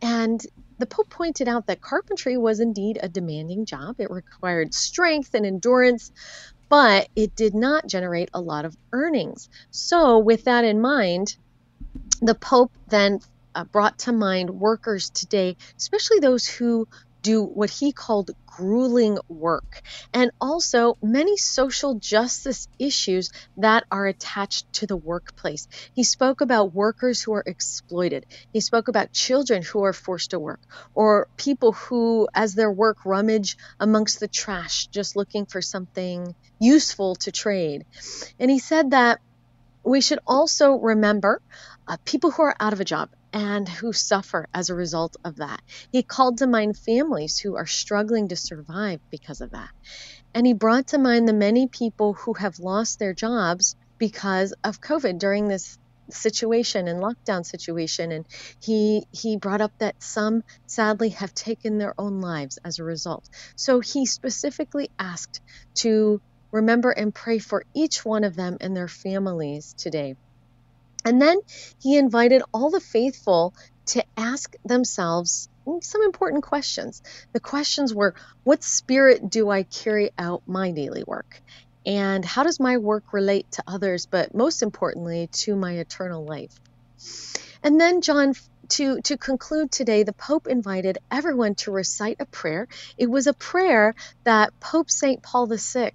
And 0.00 0.40
the 0.78 0.86
Pope 0.86 1.10
pointed 1.10 1.46
out 1.46 1.66
that 1.66 1.82
carpentry 1.82 2.38
was 2.38 2.58
indeed 2.58 2.98
a 3.02 3.08
demanding 3.08 3.66
job. 3.66 3.96
It 3.98 4.10
required 4.10 4.72
strength 4.72 5.34
and 5.34 5.44
endurance, 5.44 6.10
but 6.70 7.08
it 7.14 7.36
did 7.36 7.54
not 7.54 7.86
generate 7.86 8.30
a 8.32 8.40
lot 8.40 8.64
of 8.64 8.76
earnings. 8.92 9.50
So, 9.70 10.18
with 10.18 10.44
that 10.44 10.64
in 10.64 10.80
mind, 10.80 11.36
the 12.20 12.34
Pope 12.34 12.72
then 12.88 13.20
uh, 13.54 13.64
brought 13.64 13.98
to 14.00 14.12
mind 14.12 14.50
workers 14.50 15.10
today, 15.10 15.56
especially 15.76 16.20
those 16.20 16.46
who 16.46 16.88
do 17.22 17.42
what 17.42 17.70
he 17.70 17.90
called 17.90 18.30
grueling 18.46 19.18
work, 19.28 19.80
and 20.12 20.30
also 20.40 20.96
many 21.02 21.36
social 21.36 21.94
justice 21.94 22.68
issues 22.78 23.32
that 23.56 23.84
are 23.90 24.06
attached 24.06 24.70
to 24.74 24.86
the 24.86 24.96
workplace. 24.96 25.66
He 25.94 26.04
spoke 26.04 26.42
about 26.42 26.74
workers 26.74 27.22
who 27.22 27.32
are 27.32 27.42
exploited. 27.44 28.26
He 28.52 28.60
spoke 28.60 28.88
about 28.88 29.12
children 29.12 29.62
who 29.62 29.82
are 29.84 29.94
forced 29.94 30.30
to 30.30 30.38
work, 30.38 30.60
or 30.94 31.26
people 31.36 31.72
who, 31.72 32.28
as 32.34 32.54
their 32.54 32.70
work, 32.70 32.98
rummage 33.04 33.56
amongst 33.80 34.20
the 34.20 34.28
trash 34.28 34.86
just 34.88 35.16
looking 35.16 35.46
for 35.46 35.62
something 35.62 36.34
useful 36.60 37.16
to 37.16 37.32
trade. 37.32 37.86
And 38.38 38.50
he 38.50 38.58
said 38.58 38.90
that 38.90 39.20
we 39.82 40.00
should 40.00 40.20
also 40.26 40.74
remember 40.74 41.40
uh, 41.86 41.96
people 42.04 42.30
who 42.30 42.42
are 42.42 42.56
out 42.58 42.72
of 42.72 42.80
a 42.80 42.84
job 42.84 43.10
and 43.32 43.68
who 43.68 43.92
suffer 43.92 44.46
as 44.54 44.70
a 44.70 44.74
result 44.74 45.16
of 45.24 45.36
that. 45.36 45.60
He 45.90 46.02
called 46.02 46.38
to 46.38 46.46
mind 46.46 46.78
families 46.78 47.38
who 47.38 47.56
are 47.56 47.66
struggling 47.66 48.28
to 48.28 48.36
survive 48.36 49.00
because 49.10 49.40
of 49.40 49.50
that. 49.50 49.70
And 50.34 50.46
he 50.46 50.52
brought 50.52 50.88
to 50.88 50.98
mind 50.98 51.28
the 51.28 51.32
many 51.32 51.66
people 51.66 52.14
who 52.14 52.34
have 52.34 52.58
lost 52.58 52.98
their 52.98 53.12
jobs 53.12 53.76
because 53.98 54.54
of 54.62 54.80
COVID 54.80 55.18
during 55.18 55.48
this 55.48 55.78
situation 56.10 56.86
and 56.86 57.00
lockdown 57.00 57.46
situation 57.46 58.12
and 58.12 58.26
he 58.60 59.06
he 59.10 59.38
brought 59.38 59.62
up 59.62 59.72
that 59.78 60.02
some 60.02 60.44
sadly 60.66 61.08
have 61.08 61.32
taken 61.32 61.78
their 61.78 61.94
own 61.98 62.20
lives 62.20 62.58
as 62.62 62.78
a 62.78 62.84
result 62.84 63.26
so 63.56 63.80
he 63.80 64.04
specifically 64.04 64.90
asked 64.98 65.40
to 65.74 66.20
remember 66.52 66.90
and 66.90 67.14
pray 67.14 67.38
for 67.38 67.64
each 67.74 68.04
one 68.04 68.22
of 68.22 68.36
them 68.36 68.58
and 68.60 68.76
their 68.76 68.86
families 68.86 69.74
today 69.78 70.14
and 71.04 71.20
then 71.20 71.38
he 71.80 71.98
invited 71.98 72.42
all 72.52 72.70
the 72.70 72.80
faithful 72.80 73.54
to 73.86 74.04
ask 74.16 74.54
themselves 74.64 75.48
some 75.80 76.02
important 76.02 76.42
questions. 76.42 77.02
The 77.32 77.40
questions 77.40 77.94
were 77.94 78.14
What 78.44 78.62
spirit 78.62 79.30
do 79.30 79.50
I 79.50 79.62
carry 79.62 80.10
out 80.18 80.42
my 80.46 80.70
daily 80.70 81.04
work? 81.06 81.40
And 81.86 82.24
how 82.24 82.44
does 82.44 82.60
my 82.60 82.78
work 82.78 83.12
relate 83.12 83.50
to 83.52 83.64
others, 83.66 84.06
but 84.06 84.34
most 84.34 84.62
importantly, 84.62 85.28
to 85.32 85.54
my 85.54 85.72
eternal 85.72 86.24
life? 86.24 86.58
And 87.62 87.80
then 87.80 88.00
John 88.00 88.34
to, 88.70 89.00
to 89.02 89.16
conclude 89.16 89.70
today, 89.70 90.02
the 90.02 90.12
Pope 90.12 90.46
invited 90.46 90.98
everyone 91.10 91.54
to 91.56 91.70
recite 91.70 92.16
a 92.20 92.26
prayer. 92.26 92.66
It 92.96 93.10
was 93.10 93.26
a 93.26 93.34
prayer 93.34 93.94
that 94.24 94.58
Pope 94.60 94.90
St. 94.90 95.22
Paul 95.22 95.46
VI 95.46 95.92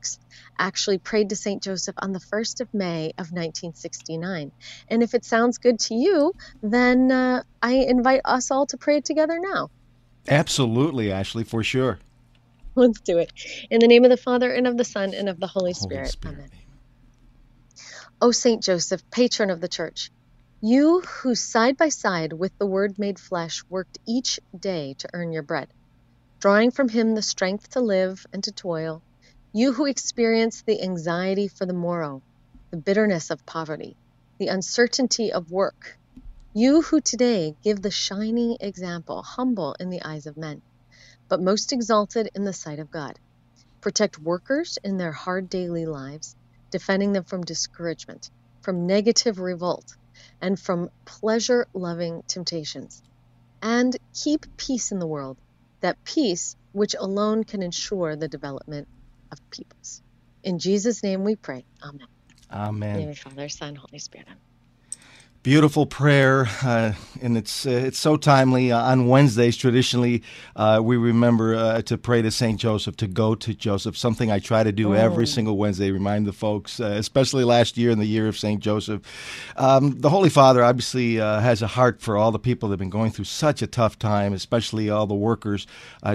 actually 0.59 0.97
prayed 0.97 1.29
to 1.29 1.35
St. 1.35 1.63
Joseph 1.63 1.95
on 1.97 2.11
the 2.11 2.19
1st 2.19 2.61
of 2.61 2.73
May 2.73 3.07
of 3.17 3.31
1969. 3.31 4.51
And 4.89 5.01
if 5.01 5.15
it 5.15 5.25
sounds 5.25 5.57
good 5.57 5.79
to 5.79 5.95
you, 5.95 6.33
then 6.61 7.11
uh, 7.11 7.43
I 7.63 7.73
invite 7.73 8.21
us 8.25 8.51
all 8.51 8.67
to 8.67 8.77
pray 8.77 9.01
together 9.01 9.39
now. 9.39 9.71
Absolutely, 10.27 11.11
Ashley, 11.11 11.43
for 11.43 11.63
sure. 11.63 11.99
Let's 12.75 12.99
do 13.01 13.17
it. 13.17 13.31
In 13.69 13.79
the 13.79 13.87
name 13.87 14.03
of 14.03 14.11
the 14.11 14.17
Father, 14.17 14.53
and 14.53 14.67
of 14.67 14.77
the 14.77 14.83
Son, 14.83 15.13
and 15.13 15.27
of 15.27 15.39
the 15.39 15.47
Holy 15.47 15.73
Spirit. 15.73 16.01
Holy 16.01 16.09
Spirit. 16.11 16.37
Amen. 16.37 16.49
O 18.21 18.31
Saint 18.31 18.61
Joseph, 18.61 19.01
patron 19.09 19.49
of 19.49 19.61
the 19.61 19.67
Church, 19.67 20.11
you 20.61 20.99
who 21.01 21.35
side 21.35 21.77
by 21.77 21.87
side 21.87 22.33
with 22.33 22.57
the 22.57 22.65
Word 22.65 22.99
made 22.99 23.17
flesh 23.17 23.63
worked 23.69 23.97
each 24.05 24.41
day 24.57 24.93
to 24.99 25.09
earn 25.13 25.31
your 25.31 25.41
bread, 25.41 25.69
drawing 26.39 26.71
from 26.71 26.89
him 26.89 27.15
the 27.15 27.21
strength 27.21 27.69
to 27.71 27.79
live 27.79 28.25
and 28.33 28.43
to 28.43 28.51
toil, 28.51 29.01
you 29.51 29.73
who 29.73 29.87
experience 29.87 30.61
the 30.61 30.79
anxiety 30.83 31.47
for 31.47 31.65
the 31.65 31.73
morrow, 31.73 32.21
the 32.69 32.77
bitterness 32.77 33.31
of 33.31 33.43
poverty, 33.47 33.97
the 34.37 34.47
uncertainty 34.47 35.33
of 35.33 35.49
work, 35.49 35.97
you 36.53 36.83
who 36.83 37.01
today 37.01 37.55
give 37.63 37.81
the 37.81 37.89
shining 37.89 38.57
example, 38.59 39.23
humble 39.23 39.75
in 39.79 39.89
the 39.89 40.03
eyes 40.03 40.27
of 40.27 40.37
men, 40.37 40.61
but 41.27 41.41
most 41.41 41.73
exalted 41.73 42.29
in 42.35 42.43
the 42.43 42.53
sight 42.53 42.77
of 42.77 42.91
God. 42.91 43.17
Protect 43.81 44.19
workers 44.19 44.77
in 44.83 44.97
their 44.97 45.11
hard 45.11 45.49
daily 45.49 45.87
lives, 45.87 46.35
defending 46.69 47.13
them 47.13 47.23
from 47.23 47.43
discouragement, 47.43 48.29
from 48.61 48.85
negative 48.85 49.39
revolt, 49.39 49.95
and 50.41 50.59
from 50.59 50.91
pleasure 51.05 51.65
loving 51.73 52.21
temptations. 52.27 53.01
And 53.63 53.97
keep 54.13 54.45
peace 54.57 54.91
in 54.91 54.99
the 54.99 55.07
world, 55.07 55.37
that 55.81 56.03
peace 56.03 56.55
which 56.71 56.93
alone 56.93 57.45
can 57.45 57.63
ensure 57.63 58.15
the 58.15 58.27
development 58.27 58.87
of 59.31 59.39
peoples. 59.51 60.01
In 60.43 60.59
Jesus' 60.59 61.03
name 61.03 61.23
we 61.23 61.35
pray. 61.35 61.65
Amen. 61.83 62.07
Amen. 62.51 62.97
Name 62.97 63.09
of 63.09 63.17
Father, 63.19 63.49
Son, 63.49 63.75
Holy 63.75 63.99
Spirit. 63.99 64.27
Beautiful 65.41 65.85
prayer, 65.85 66.49
uh, 66.65 66.91
and 67.21 67.37
it's 67.37 67.65
uh, 67.65 67.69
it's 67.69 67.97
so 67.97 68.17
timely. 68.17 68.73
Uh, 68.73 68.81
on 68.81 69.07
Wednesdays, 69.07 69.55
traditionally, 69.55 70.21
uh, 70.57 70.81
we 70.83 70.97
remember 70.97 71.55
uh, 71.55 71.81
to 71.83 71.97
pray 71.97 72.21
to 72.21 72.29
Saint 72.29 72.59
Joseph, 72.59 72.97
to 72.97 73.07
go 73.07 73.35
to 73.35 73.53
Joseph. 73.53 73.95
Something 73.95 74.29
I 74.29 74.39
try 74.39 74.63
to 74.63 74.73
do 74.73 74.93
every 74.93 75.25
single 75.25 75.55
Wednesday. 75.55 75.91
Remind 75.91 76.27
the 76.27 76.33
folks, 76.33 76.81
uh, 76.81 76.87
especially 76.87 77.45
last 77.45 77.77
year 77.77 77.89
in 77.89 77.99
the 77.99 78.05
year 78.05 78.27
of 78.27 78.37
Saint 78.37 78.59
Joseph. 78.59 79.01
Um, 79.55 80.01
the 80.01 80.09
Holy 80.09 80.29
Father 80.29 80.61
obviously 80.61 81.15
has 81.15 81.61
a 81.61 81.67
heart 81.67 82.01
for 82.01 82.17
all 82.17 82.33
the 82.33 82.37
people 82.37 82.67
that 82.67 82.73
have 82.73 82.79
been 82.79 82.89
going 82.89 83.11
through 83.11 83.23
such 83.23 83.61
a 83.61 83.67
tough 83.67 83.97
time, 83.97 84.33
especially 84.33 84.89
all 84.89 85.07
the 85.07 85.15
workers 85.15 85.65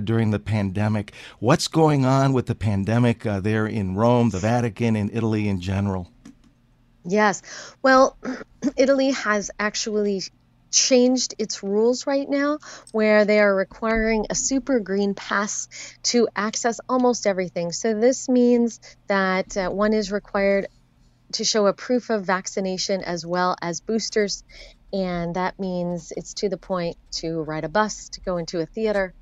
during 0.05 0.33
the 0.33 0.39
pandemic. 0.39 1.15
What's 1.39 1.67
going 1.67 2.05
on 2.05 2.35
with 2.35 2.45
the 2.45 2.55
pandemic 2.55 3.21
there 3.23 3.67
in 3.67 3.95
Rome, 3.95 4.29
the 4.31 4.39
Vatican, 4.39 4.97
and 4.97 5.11
Italy 5.15 5.49
in 5.49 5.63
general? 5.63 6.11
Yes. 7.05 7.43
Well, 7.83 8.17
Italy 8.77 9.11
has 9.13 9.51
actually 9.59 10.23
changed 10.73 11.35
its 11.39 11.63
rules 11.63 12.07
right 12.07 12.29
now 12.29 12.59
where 12.91 13.25
they 13.25 13.39
are 13.39 13.55
requiring 13.55 14.27
a 14.29 14.35
super 14.35 14.81
green 14.81 15.15
pass 15.15 15.69
to 16.03 16.29
access 16.35 16.81
almost 16.89 17.27
everything. 17.27 17.71
So 17.71 17.95
this 17.95 18.29
means 18.29 18.81
that 19.09 19.57
uh, 19.57 19.71
one 19.71 19.93
is 19.93 20.11
required 20.11 20.67
to 21.35 21.45
show 21.45 21.67
a 21.67 21.75
proof 21.75 22.11
of 22.11 22.25
vaccination 22.27 23.03
as 23.03 23.27
well 23.27 23.57
as 23.63 23.81
boosters. 23.81 24.43
And 24.93 25.37
that 25.37 25.59
means 25.59 26.13
it's 26.17 26.35
to 26.35 26.49
the 26.49 26.59
point 26.59 26.97
to 27.17 27.43
ride 27.43 27.65
a 27.65 27.69
bus, 27.69 28.09
to 28.11 28.21
go 28.23 28.37
into 28.39 28.61
a 28.61 28.67
theater, 28.67 29.15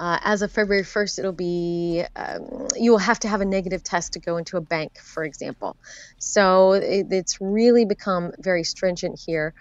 uh, 0.00 0.18
as 0.22 0.40
of 0.40 0.50
February 0.50 0.82
1st, 0.82 1.18
it'll 1.18 1.32
be 1.32 2.02
um, 2.16 2.68
you 2.74 2.90
will 2.90 2.98
have 2.98 3.20
to 3.20 3.28
have 3.28 3.42
a 3.42 3.44
negative 3.44 3.82
test 3.82 4.14
to 4.14 4.18
go 4.18 4.38
into 4.38 4.56
a 4.56 4.60
bank, 4.62 4.98
for 4.98 5.22
example. 5.24 5.76
So 6.16 6.72
it, 6.72 7.08
it's 7.10 7.38
really 7.38 7.84
become 7.84 8.32
very 8.38 8.64
stringent 8.64 9.20
here. 9.20 9.52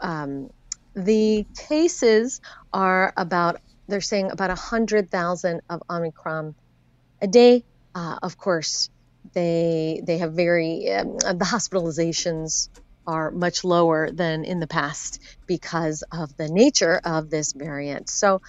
Um, 0.00 0.48
the 0.94 1.44
cases 1.68 2.40
are 2.72 3.12
about 3.18 3.60
they're 3.86 4.00
saying 4.00 4.30
about 4.30 4.48
100,000 4.48 5.60
of 5.68 5.82
Omicron 5.90 6.54
a 7.20 7.26
day. 7.26 7.62
Uh, 7.94 8.16
of 8.22 8.38
course, 8.38 8.88
they 9.34 10.00
they 10.02 10.16
have 10.18 10.32
very 10.32 10.90
um, 10.90 11.18
the 11.18 11.44
hospitalizations 11.44 12.70
are 13.06 13.30
much 13.30 13.62
lower 13.62 14.10
than 14.10 14.44
in 14.44 14.58
the 14.58 14.66
past 14.66 15.20
because 15.46 16.02
of 16.12 16.34
the 16.38 16.48
nature 16.48 16.98
of 17.04 17.28
this 17.28 17.52
variant. 17.52 18.08
So 18.08 18.40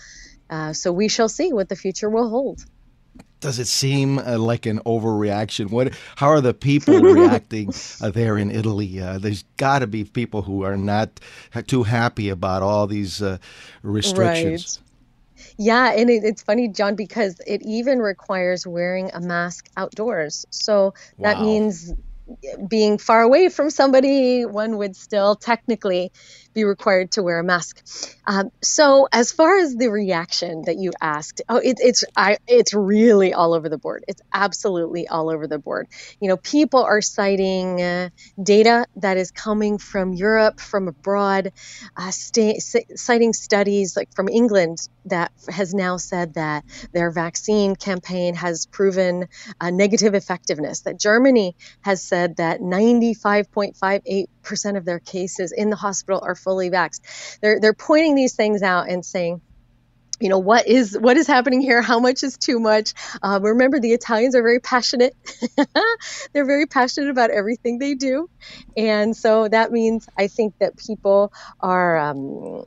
uh, 0.54 0.72
so 0.72 0.92
we 0.92 1.08
shall 1.08 1.30
see 1.30 1.52
what 1.52 1.68
the 1.68 1.76
future 1.76 2.10
will 2.10 2.30
hold. 2.30 2.64
Does 3.40 3.58
it 3.58 3.66
seem 3.66 4.20
uh, 4.20 4.38
like 4.38 4.68
an 4.68 4.80
overreaction? 4.86 5.72
What? 5.72 5.94
How 6.16 6.28
are 6.30 6.42
the 6.42 6.54
people 6.54 7.00
reacting 7.00 7.74
uh, 8.02 8.12
there 8.12 8.38
in 8.38 8.52
Italy? 8.52 9.02
Uh, 9.02 9.18
there's 9.18 9.44
got 9.58 9.80
to 9.80 9.88
be 9.88 10.04
people 10.04 10.44
who 10.44 10.64
are 10.64 10.78
not 10.78 11.20
too 11.66 11.82
happy 11.82 12.30
about 12.30 12.62
all 12.62 12.86
these 12.86 13.20
uh, 13.22 13.40
restrictions. 13.82 14.80
Right. 14.80 14.90
Yeah, 15.58 15.92
and 15.92 16.10
it, 16.10 16.24
it's 16.24 16.44
funny, 16.44 16.68
John, 16.68 16.96
because 16.96 17.40
it 17.48 17.64
even 17.64 18.00
requires 18.00 18.66
wearing 18.68 19.10
a 19.12 19.20
mask 19.20 19.70
outdoors. 19.76 20.46
So 20.52 20.94
that 21.20 21.38
wow. 21.38 21.46
means 21.46 21.94
being 22.68 22.98
far 22.98 23.22
away 23.22 23.50
from 23.50 23.70
somebody, 23.70 24.46
one 24.46 24.78
would 24.78 24.96
still 24.96 25.36
technically 25.36 26.12
be 26.54 26.64
required 26.64 27.12
to 27.12 27.24
wear 27.24 27.40
a 27.40 27.44
mask. 27.44 27.84
Um, 28.26 28.52
so, 28.62 29.08
as 29.12 29.32
far 29.32 29.58
as 29.58 29.76
the 29.76 29.90
reaction 29.90 30.64
that 30.64 30.78
you 30.78 30.92
asked, 31.02 31.42
oh, 31.50 31.58
it, 31.58 31.78
it's 31.80 32.04
I, 32.16 32.38
it's 32.48 32.74
really 32.74 33.34
all 33.34 33.54
over 33.54 33.70
the 33.70 33.78
board. 33.78 34.06
It's 34.08 34.22
absolutely 34.34 35.08
all 35.08 35.30
over 35.30 35.48
the 35.48 35.60
board. 35.60 35.88
You 36.20 36.30
know, 36.30 36.38
people 36.38 36.84
are 36.84 37.02
citing 37.02 37.82
uh, 37.82 38.10
data 38.42 38.86
that 38.98 39.18
is 39.18 39.32
coming 39.32 39.78
from 39.78 40.14
Europe, 40.14 40.60
from 40.60 40.88
abroad, 40.88 41.52
uh, 41.98 42.12
sta- 42.12 42.60
citing 42.96 43.34
studies 43.34 43.98
like 43.98 44.14
from 44.16 44.30
England 44.30 44.88
that 45.06 45.32
has 45.50 45.74
now 45.74 45.98
said 45.98 46.36
that 46.36 46.64
their 46.94 47.12
vaccine 47.12 47.76
campaign 47.76 48.36
has 48.36 48.66
proven 48.66 49.28
a 49.60 49.72
negative 49.72 50.14
effectiveness. 50.14 50.82
That 50.82 51.00
Germany 51.00 51.56
has 51.82 52.02
said 52.02 52.38
that 52.38 52.62
95.58 52.62 54.28
percent 54.44 54.78
of 54.78 54.86
their 54.86 55.00
cases 55.00 55.52
in 55.52 55.70
the 55.70 55.76
hospital 55.76 56.22
are 56.24 56.36
fully 56.36 56.70
vaxxed. 56.70 57.40
They're 57.42 57.60
they're 57.60 57.74
pointing 57.74 58.16
these 58.16 58.36
things 58.36 58.62
out 58.62 58.90
and 58.90 59.06
saying, 59.06 59.42
you 60.20 60.30
know 60.30 60.40
what 60.40 60.68
is 60.68 60.98
what 60.98 61.18
is 61.18 61.28
happening 61.28 61.60
here? 61.60 61.82
How 61.82 62.00
much 62.00 62.24
is 62.24 62.38
too 62.38 62.60
much? 62.60 62.94
Um, 63.22 63.44
remember 63.44 63.80
the 63.80 63.94
italians 63.94 64.36
are 64.36 64.42
very 64.42 64.60
passionate. 64.60 65.16
They're 66.34 66.46
very 66.46 66.66
passionate 66.66 67.10
about 67.10 67.30
everything 67.30 67.78
they 67.78 67.96
do. 67.96 68.30
And 68.78 69.16
so 69.18 69.48
that 69.48 69.72
means 69.72 70.08
i 70.18 70.28
think 70.28 70.58
that 70.60 70.78
people 70.78 71.34
are 71.60 71.98
um, 71.98 72.64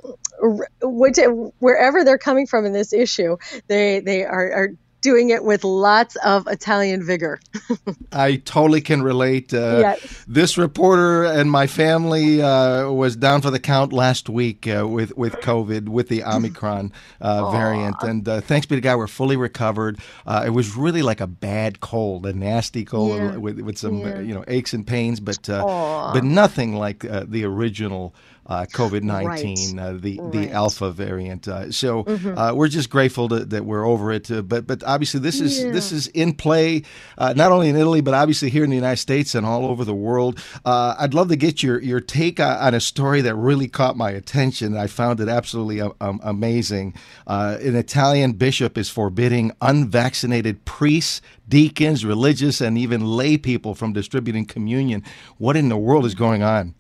wherever 0.83 2.05
they're 2.05 2.19
coming 2.19 2.47
from 2.47 2.67
in 2.67 2.73
this 2.73 2.93
issue 2.93 3.37
they 3.69 4.01
they 4.01 4.25
are, 4.25 4.53
are 4.53 4.69
doing 5.01 5.31
it 5.31 5.45
with 5.45 5.65
lots 5.65 6.17
of 6.17 6.47
Italian 6.47 7.05
vigor. 7.05 7.39
I 8.13 8.37
totally 8.37 8.81
can 8.81 9.03
relate. 9.03 9.53
Uh, 9.55 9.79
yes. 9.79 10.25
This 10.27 10.59
reporter 10.59 11.25
and 11.25 11.51
my 11.51 11.67
family 11.67 12.43
uh, 12.43 12.91
was 12.91 13.17
down 13.17 13.43
for 13.43 13.51
the 13.51 13.61
count 13.61 13.93
last 13.93 14.29
week 14.29 14.67
uh, 14.67 14.87
with 14.89 15.17
with 15.17 15.35
COVID 15.35 15.89
with 15.89 16.09
the 16.09 16.25
Omicron 16.25 16.93
uh, 17.21 17.51
variant, 17.51 17.97
and 18.03 18.29
uh, 18.29 18.41
thanks 18.41 18.67
be 18.67 18.75
to 18.75 18.81
God, 18.81 18.99
we're 18.99 19.07
fully 19.07 19.37
recovered. 19.37 19.99
Uh, 20.27 20.45
it 20.47 20.51
was 20.51 20.77
really 20.77 21.03
like 21.03 21.21
a 21.21 21.27
bad 21.27 21.81
cold, 21.81 22.27
a 22.27 22.33
nasty 22.33 22.85
cold 22.85 23.17
yeah. 23.17 23.37
with, 23.37 23.61
with 23.61 23.79
some 23.79 24.01
yeah. 24.01 24.21
you 24.21 24.35
know 24.35 24.45
aches 24.49 24.73
and 24.73 24.87
pains, 24.87 25.21
but 25.21 25.41
but 25.47 26.25
nothing 26.25 26.75
like 26.75 27.01
the 27.01 27.45
original 27.45 28.15
COVID 28.49 29.03
nineteen, 29.03 29.77
right. 29.77 29.87
uh, 29.87 29.93
the 29.99 30.19
right. 30.21 30.33
the 30.33 30.51
Alpha 30.51 30.91
variant. 30.91 31.49
Uh, 31.49 31.71
so 31.73 32.05
mm-hmm. 32.05 32.37
Uh, 32.37 32.53
we're 32.53 32.69
just 32.69 32.91
grateful 32.91 33.29
to, 33.29 33.45
that 33.45 33.65
we're 33.65 33.85
over 33.85 34.13
it. 34.13 34.31
Uh, 34.31 34.43
but 34.43 34.67
but 34.67 34.83
obviously 34.85 35.21
this 35.21 35.41
is 35.41 35.63
yeah. 35.63 35.71
this 35.71 35.93
is 35.93 36.07
in 36.09 36.33
play 36.33 36.83
uh, 37.19 37.33
not 37.37 37.51
only 37.51 37.69
in 37.69 37.77
Italy 37.77 38.01
but 38.01 38.15
obviously 38.15 38.51
here 38.51 38.65
in 38.65 38.71
the 38.71 38.77
United 38.77 38.99
States 38.99 39.35
and 39.35 39.47
all 39.47 39.67
over 39.67 39.85
the 39.85 39.95
world. 39.95 40.39
I'd 40.65 41.15
love 41.15 41.29
to 41.29 41.37
get 41.37 41.63
your 41.63 41.81
your 41.81 42.01
take 42.01 42.41
on 42.41 42.75
a 42.75 42.81
story 42.81 43.21
that 43.23 43.35
really 43.35 43.69
caught 43.69 43.97
my 43.97 44.11
attention. 44.11 44.77
I 44.77 44.87
found 44.87 45.21
it 45.21 45.29
absolutely 45.29 45.81
um, 45.81 46.21
amazing. 46.23 46.95
an 47.27 47.77
Italian 47.77 48.33
bishop 48.33 48.79
is 48.79 48.89
forbidding 48.89 49.53
unvaccinated 49.61 50.65
priests, 50.65 51.21
deacons, 51.49 52.05
religious, 52.05 52.61
and 52.61 52.79
even 52.79 53.05
lay 53.05 53.37
people 53.37 53.75
from 53.75 53.93
distributing 53.93 54.45
communion. 54.45 55.03
What 55.39 55.57
in 55.57 55.69
the 55.69 55.77
world 55.77 56.05
is 56.07 56.15
going 56.15 56.43
on? 56.43 56.75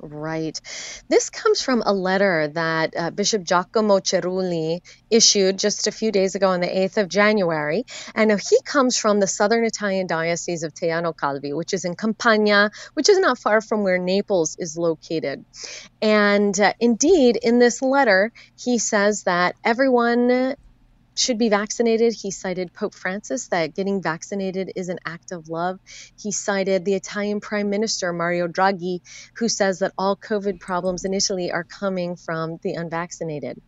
Right. 0.00 0.60
This 1.08 1.30
comes 1.30 1.62
from 1.62 1.82
a 1.84 1.92
letter 1.92 2.48
that 2.48 2.94
uh, 2.96 3.10
Bishop 3.10 3.42
Giacomo 3.42 3.98
Cirulli 4.00 4.80
issued 5.10 5.58
just 5.58 5.86
a 5.86 5.92
few 5.92 6.12
days 6.12 6.34
ago 6.34 6.48
on 6.48 6.60
the 6.60 6.66
8th 6.66 6.98
of 6.98 7.08
January. 7.08 7.84
And 8.14 8.30
he 8.30 8.60
comes 8.64 8.98
from 8.98 9.20
the 9.20 9.26
southern 9.26 9.64
Italian 9.64 10.06
diocese 10.06 10.64
of 10.64 10.74
Teano 10.74 11.16
Calvi, 11.16 11.54
which 11.54 11.72
is 11.72 11.84
in 11.84 11.94
Campania, 11.94 12.70
which 12.94 13.08
is 13.08 13.18
not 13.18 13.38
far 13.38 13.60
from 13.60 13.84
where 13.84 13.98
Naples 13.98 14.56
is 14.58 14.76
located. 14.76 15.44
And 16.02 16.58
uh, 16.60 16.74
indeed, 16.78 17.38
in 17.42 17.58
this 17.58 17.80
letter, 17.80 18.32
he 18.58 18.78
says 18.78 19.22
that 19.24 19.56
everyone 19.64 20.56
should 21.18 21.38
be 21.38 21.48
vaccinated. 21.48 22.12
He 22.12 22.30
cited 22.30 22.72
Pope 22.72 22.94
Francis 22.94 23.48
that 23.48 23.74
getting 23.74 24.02
vaccinated 24.02 24.72
is 24.76 24.88
an 24.88 24.98
act 25.04 25.32
of 25.32 25.48
love. 25.48 25.78
He 26.20 26.32
cited 26.32 26.84
the 26.84 26.94
Italian 26.94 27.40
Prime 27.40 27.70
Minister 27.70 28.12
Mario 28.12 28.48
Draghi, 28.48 29.00
who 29.36 29.48
says 29.48 29.80
that 29.80 29.92
all 29.96 30.16
COVID 30.16 30.60
problems 30.60 31.04
in 31.04 31.14
Italy 31.14 31.50
are 31.50 31.64
coming 31.64 32.16
from 32.16 32.58
the 32.62 32.74
unvaccinated. 32.74 33.60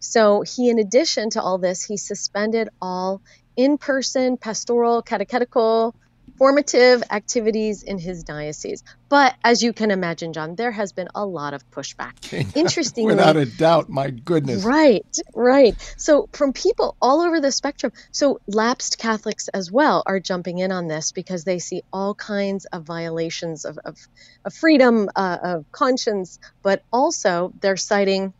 So 0.00 0.42
he, 0.42 0.70
in 0.70 0.78
addition 0.78 1.30
to 1.30 1.42
all 1.42 1.58
this, 1.58 1.84
he 1.84 1.96
suspended 1.96 2.68
all 2.80 3.22
in 3.56 3.78
person 3.78 4.36
pastoral 4.36 5.02
catechetical 5.02 5.94
formative 6.38 7.02
activities 7.10 7.82
in 7.82 7.98
his 7.98 8.22
diocese. 8.22 8.82
But 9.08 9.34
as 9.44 9.62
you 9.62 9.72
can 9.72 9.90
imagine, 9.90 10.32
John, 10.32 10.54
there 10.56 10.72
has 10.72 10.92
been 10.92 11.08
a 11.14 11.24
lot 11.24 11.54
of 11.54 11.68
pushback. 11.70 12.32
Interestingly, 12.56 13.14
without 13.14 13.36
a 13.36 13.46
doubt, 13.46 13.88
my 13.88 14.10
goodness. 14.10 14.64
Right, 14.64 15.06
right. 15.34 15.74
So 15.96 16.28
from 16.32 16.52
people 16.52 16.96
all 17.00 17.20
over 17.20 17.40
the 17.40 17.52
spectrum, 17.52 17.92
so 18.10 18.40
lapsed 18.46 18.98
Catholics 18.98 19.48
as 19.48 19.70
well 19.70 20.02
are 20.06 20.20
jumping 20.20 20.58
in 20.58 20.72
on 20.72 20.88
this 20.88 21.12
because 21.12 21.44
they 21.44 21.58
see 21.58 21.82
all 21.92 22.14
kinds 22.14 22.64
of 22.66 22.82
violations 22.82 23.64
of, 23.64 23.78
of, 23.84 23.96
of 24.44 24.54
freedom, 24.54 25.08
uh, 25.14 25.38
of 25.42 25.72
conscience, 25.72 26.38
but 26.62 26.82
also 26.92 27.52
they're 27.60 27.76
citing 27.76 28.32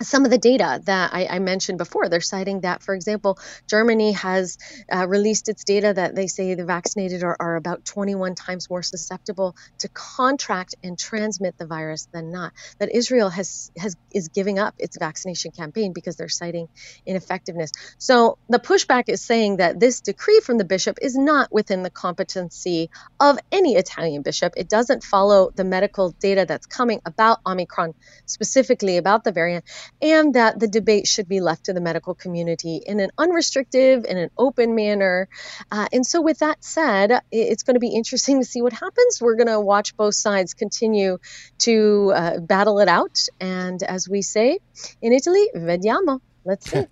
some 0.00 0.24
of 0.24 0.30
the 0.30 0.38
data 0.38 0.80
that 0.84 1.12
I, 1.12 1.26
I, 1.26 1.38
mentioned 1.38 1.78
before. 1.78 2.08
They're 2.08 2.20
citing 2.20 2.60
that, 2.60 2.82
for 2.82 2.94
example, 2.94 3.38
Germany 3.66 4.12
has 4.12 4.58
uh, 4.92 5.06
released 5.08 5.48
its 5.48 5.64
data 5.64 5.92
that 5.94 6.14
they 6.14 6.26
say 6.28 6.54
the 6.54 6.64
vaccinated 6.64 7.22
are, 7.22 7.36
are, 7.40 7.56
about 7.56 7.84
21 7.84 8.34
times 8.34 8.70
more 8.70 8.82
susceptible 8.82 9.56
to 9.78 9.88
contract 9.88 10.76
and 10.84 10.98
transmit 10.98 11.58
the 11.58 11.66
virus 11.66 12.08
than 12.12 12.30
not. 12.30 12.52
That 12.78 12.94
Israel 12.94 13.28
has, 13.30 13.72
has 13.76 13.96
is 14.12 14.28
giving 14.28 14.58
up 14.58 14.74
its 14.78 14.96
vaccination 14.96 15.50
campaign 15.50 15.92
because 15.92 16.16
they're 16.16 16.28
citing 16.28 16.68
ineffectiveness. 17.04 17.72
So 17.98 18.38
the 18.48 18.58
pushback 18.58 19.04
is 19.08 19.20
saying 19.20 19.56
that 19.56 19.80
this 19.80 20.00
decree 20.00 20.40
from 20.40 20.58
the 20.58 20.64
bishop 20.64 20.98
is 21.02 21.16
not 21.16 21.52
within 21.52 21.82
the 21.82 21.90
competency 21.90 22.90
of 23.18 23.38
any 23.50 23.74
Italian 23.74 24.22
bishop. 24.22 24.52
It 24.56 24.68
doesn't 24.68 25.02
follow 25.02 25.50
the 25.54 25.64
medical 25.64 26.10
data 26.10 26.44
that's 26.46 26.66
coming 26.66 27.00
about 27.04 27.40
Omicron, 27.44 27.94
specifically 28.26 28.96
about 28.96 29.24
the 29.24 29.32
variant 29.32 29.64
and 30.00 30.34
that 30.34 30.58
the 30.58 30.68
debate 30.68 31.06
should 31.06 31.28
be 31.28 31.40
left 31.40 31.64
to 31.64 31.72
the 31.72 31.80
medical 31.80 32.14
community 32.14 32.80
in 32.84 33.00
an 33.00 33.10
unrestricted 33.18 34.06
and 34.06 34.18
an 34.18 34.30
open 34.36 34.74
manner. 34.74 35.28
Uh, 35.70 35.86
and 35.92 36.06
so, 36.06 36.20
with 36.20 36.38
that 36.40 36.62
said, 36.62 37.20
it's 37.30 37.62
going 37.62 37.74
to 37.74 37.80
be 37.80 37.94
interesting 37.94 38.40
to 38.40 38.44
see 38.44 38.62
what 38.62 38.72
happens. 38.72 39.20
We're 39.20 39.36
going 39.36 39.48
to 39.48 39.60
watch 39.60 39.96
both 39.96 40.14
sides 40.14 40.54
continue 40.54 41.18
to 41.58 42.12
uh, 42.14 42.38
battle 42.40 42.78
it 42.80 42.88
out. 42.88 43.26
And 43.40 43.82
as 43.82 44.08
we 44.08 44.22
say 44.22 44.58
in 45.00 45.12
Italy, 45.12 45.48
vediamo. 45.54 46.20
Let's 46.44 46.70
see. 46.70 46.86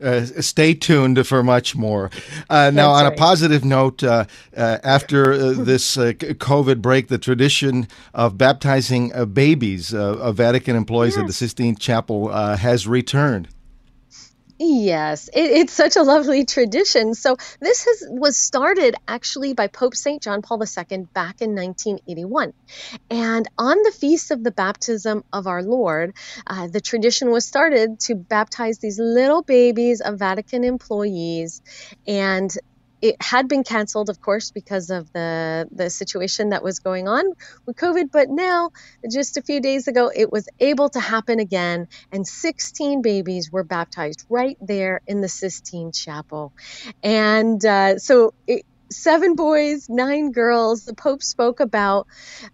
Uh, 0.00 0.24
stay 0.24 0.74
tuned 0.74 1.26
for 1.26 1.42
much 1.42 1.74
more. 1.74 2.10
Uh, 2.48 2.70
now, 2.72 2.90
on 2.90 3.06
a 3.06 3.10
positive 3.10 3.64
note, 3.64 4.02
uh, 4.02 4.24
uh 4.56 4.78
after 4.84 5.32
uh, 5.32 5.52
this 5.52 5.98
uh, 5.98 6.12
COVID 6.12 6.80
break, 6.80 7.08
the 7.08 7.18
tradition 7.18 7.88
of 8.14 8.38
baptizing 8.38 9.10
babies 9.32 9.92
of 9.92 10.36
Vatican 10.36 10.76
employees 10.76 11.14
yes. 11.14 11.22
at 11.22 11.26
the 11.26 11.32
Sistine 11.32 11.76
Chapel 11.76 12.28
has 12.28 12.86
returned. 12.86 13.48
Yes, 14.60 15.28
it, 15.28 15.50
it's 15.52 15.72
such 15.72 15.94
a 15.94 16.02
lovely 16.02 16.44
tradition. 16.44 17.14
So 17.14 17.36
this 17.60 17.84
has 17.84 18.04
was 18.08 18.36
started 18.36 18.96
actually 19.06 19.52
by 19.54 19.68
Pope 19.68 19.94
Saint 19.94 20.20
John 20.20 20.42
Paul 20.42 20.60
II 20.60 21.06
back 21.14 21.40
in 21.40 21.54
1981, 21.54 22.52
and 23.08 23.48
on 23.56 23.76
the 23.84 23.92
feast 23.92 24.32
of 24.32 24.42
the 24.42 24.50
baptism 24.50 25.22
of 25.32 25.46
our 25.46 25.62
Lord, 25.62 26.14
uh, 26.46 26.66
the 26.66 26.80
tradition 26.80 27.30
was 27.30 27.46
started 27.46 28.00
to 28.00 28.16
baptize 28.16 28.78
these 28.78 28.98
little 28.98 29.42
babies 29.42 30.00
of 30.00 30.18
Vatican 30.18 30.64
employees, 30.64 31.62
and 32.08 32.50
it 33.00 33.16
had 33.20 33.48
been 33.48 33.64
canceled, 33.64 34.08
of 34.10 34.20
course, 34.20 34.50
because 34.50 34.90
of 34.90 35.12
the 35.12 35.68
the 35.70 35.90
situation 35.90 36.50
that 36.50 36.62
was 36.62 36.78
going 36.78 37.08
on 37.08 37.24
with 37.66 37.76
COVID. 37.76 38.10
But 38.12 38.28
now, 38.28 38.70
just 39.10 39.36
a 39.36 39.42
few 39.42 39.60
days 39.60 39.88
ago, 39.88 40.10
it 40.14 40.32
was 40.32 40.48
able 40.60 40.88
to 40.90 41.00
happen 41.00 41.40
again, 41.40 41.88
and 42.12 42.26
16 42.26 43.02
babies 43.02 43.50
were 43.52 43.64
baptized 43.64 44.24
right 44.28 44.56
there 44.60 45.00
in 45.06 45.20
the 45.20 45.28
Sistine 45.28 45.92
Chapel, 45.92 46.52
and 47.02 47.64
uh, 47.64 47.98
so 47.98 48.34
it, 48.46 48.64
seven 48.92 49.36
boys, 49.36 49.86
nine 49.88 50.32
girls. 50.32 50.84
The 50.84 50.94
Pope 50.94 51.22
spoke 51.22 51.60
about 51.60 52.06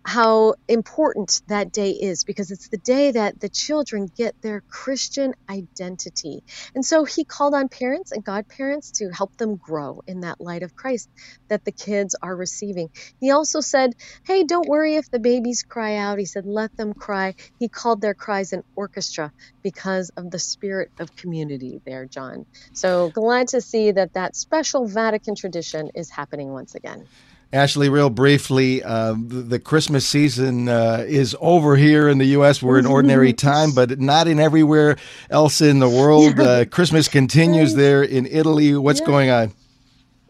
how 0.07 0.55
important 0.69 1.43
that 1.49 1.73
day 1.73 1.91
is 1.91 2.25
because 2.25 2.51
it's 2.51 2.69
the 2.71 2.79
day 2.79 3.13
that 3.13 3.41
the 3.41 3.51
children 3.51 4.09
get 4.17 4.35
their 4.43 4.63
Christian 4.71 5.35
identity. 5.51 6.41
And 6.75 6.85
so 6.85 7.05
he 7.05 7.25
called 7.25 7.55
on 7.55 7.69
parents 7.69 8.13
and 8.13 8.25
godparents 8.25 8.93
to 8.93 9.11
help 9.11 9.33
them 9.39 9.57
grow 9.59 10.01
in 10.07 10.21
that 10.21 10.41
light 10.41 10.63
of 10.63 10.75
Christ 10.77 11.09
that 11.51 11.65
the 11.65 11.73
kids 11.73 12.17
are 12.23 12.37
receiving. 12.37 12.89
He 13.21 13.31
also 13.31 13.61
said, 13.61 13.93
Hey, 14.27 14.45
don't 14.45 14.69
worry 14.69 14.97
if 14.97 15.11
the 15.11 15.21
babies 15.21 15.65
cry 15.69 15.97
out. 15.97 16.19
He 16.19 16.27
said, 16.27 16.47
Let 16.47 16.71
them 16.79 16.95
cry. 16.95 17.35
He 17.59 17.69
called 17.69 18.01
their 18.01 18.15
cries 18.15 18.53
an 18.53 18.63
orchestra 18.77 19.33
because 19.63 20.11
of 20.17 20.31
the 20.31 20.39
spirit 20.41 20.91
of 21.01 21.15
community 21.17 21.81
there, 21.87 22.07
John. 22.07 22.45
So 22.75 23.11
glad 23.11 23.49
to 23.49 23.61
see 23.61 23.93
that 23.93 24.15
that 24.15 24.37
special 24.37 24.87
Vatican 24.89 25.35
tradition 25.37 25.91
is 25.95 26.11
happening 26.11 26.24
happening 26.25 26.55
once 26.55 26.75
again. 26.75 27.07
Ashley, 27.53 27.91
real 27.91 28.09
briefly, 28.09 28.83
uh, 28.83 29.15
the 29.15 29.59
Christmas 29.59 30.07
season 30.07 30.71
uh, 30.71 31.05
is 31.07 31.37
over 31.39 31.77
here 31.77 32.09
in 32.09 32.17
the 32.17 32.25
U.S. 32.39 32.63
We're 32.63 32.79
in 32.79 32.87
ordinary 32.87 33.33
time, 33.51 33.73
but 33.73 34.01
not 34.01 34.27
in 34.27 34.41
everywhere 34.41 34.97
else 35.29 35.61
in 35.61 35.81
the 35.81 35.89
world. 35.89 36.41
Uh, 36.41 36.65
Christmas 36.65 37.09
continues 37.09 37.75
there 37.75 38.03
in 38.03 38.25
Italy. 38.25 38.75
What's 38.75 39.01
yeah. 39.01 39.07
going 39.07 39.29
on? 39.29 39.53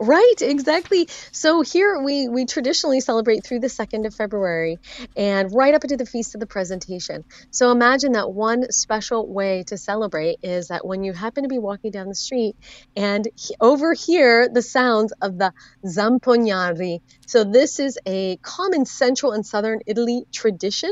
Right, 0.00 0.35
exactly. 0.40 1.07
So 1.33 1.62
here 1.62 2.02
we 2.02 2.28
we 2.28 2.46
traditionally 2.46 3.00
celebrate 3.00 3.46
through 3.46 3.61
the 3.61 3.68
2nd 3.68 4.07
of 4.07 4.14
February 4.14 4.78
and 5.14 5.48
right 5.54 5.72
up 5.72 5.85
into 5.85 5.96
the 5.96 6.04
feast 6.07 6.35
of 6.35 6.40
the 6.40 6.48
presentation. 6.48 7.24
So 7.52 7.70
imagine 7.70 8.12
that 8.12 8.28
one 8.33 8.70
special 8.72 9.33
way 9.33 9.62
to 9.68 9.78
celebrate 9.78 10.38
is 10.42 10.66
that 10.68 10.85
when 10.85 11.04
you 11.04 11.12
happen 11.12 11.44
to 11.44 11.48
be 11.48 11.61
walking 11.61 11.92
down 11.92 12.09
the 12.09 12.14
street 12.16 12.57
and 12.96 13.28
he, 13.37 13.54
overhear 13.61 14.48
the 14.52 14.62
sounds 14.62 15.12
of 15.22 15.38
the 15.38 15.52
zampognari. 15.87 16.98
So 17.28 17.44
this 17.44 17.78
is 17.78 17.96
a 18.04 18.37
common 18.38 18.87
central 18.87 19.30
and 19.30 19.46
southern 19.46 19.78
Italy 19.87 20.24
tradition 20.33 20.90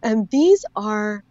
and 0.00 0.28
these 0.30 0.64
are 0.76 1.24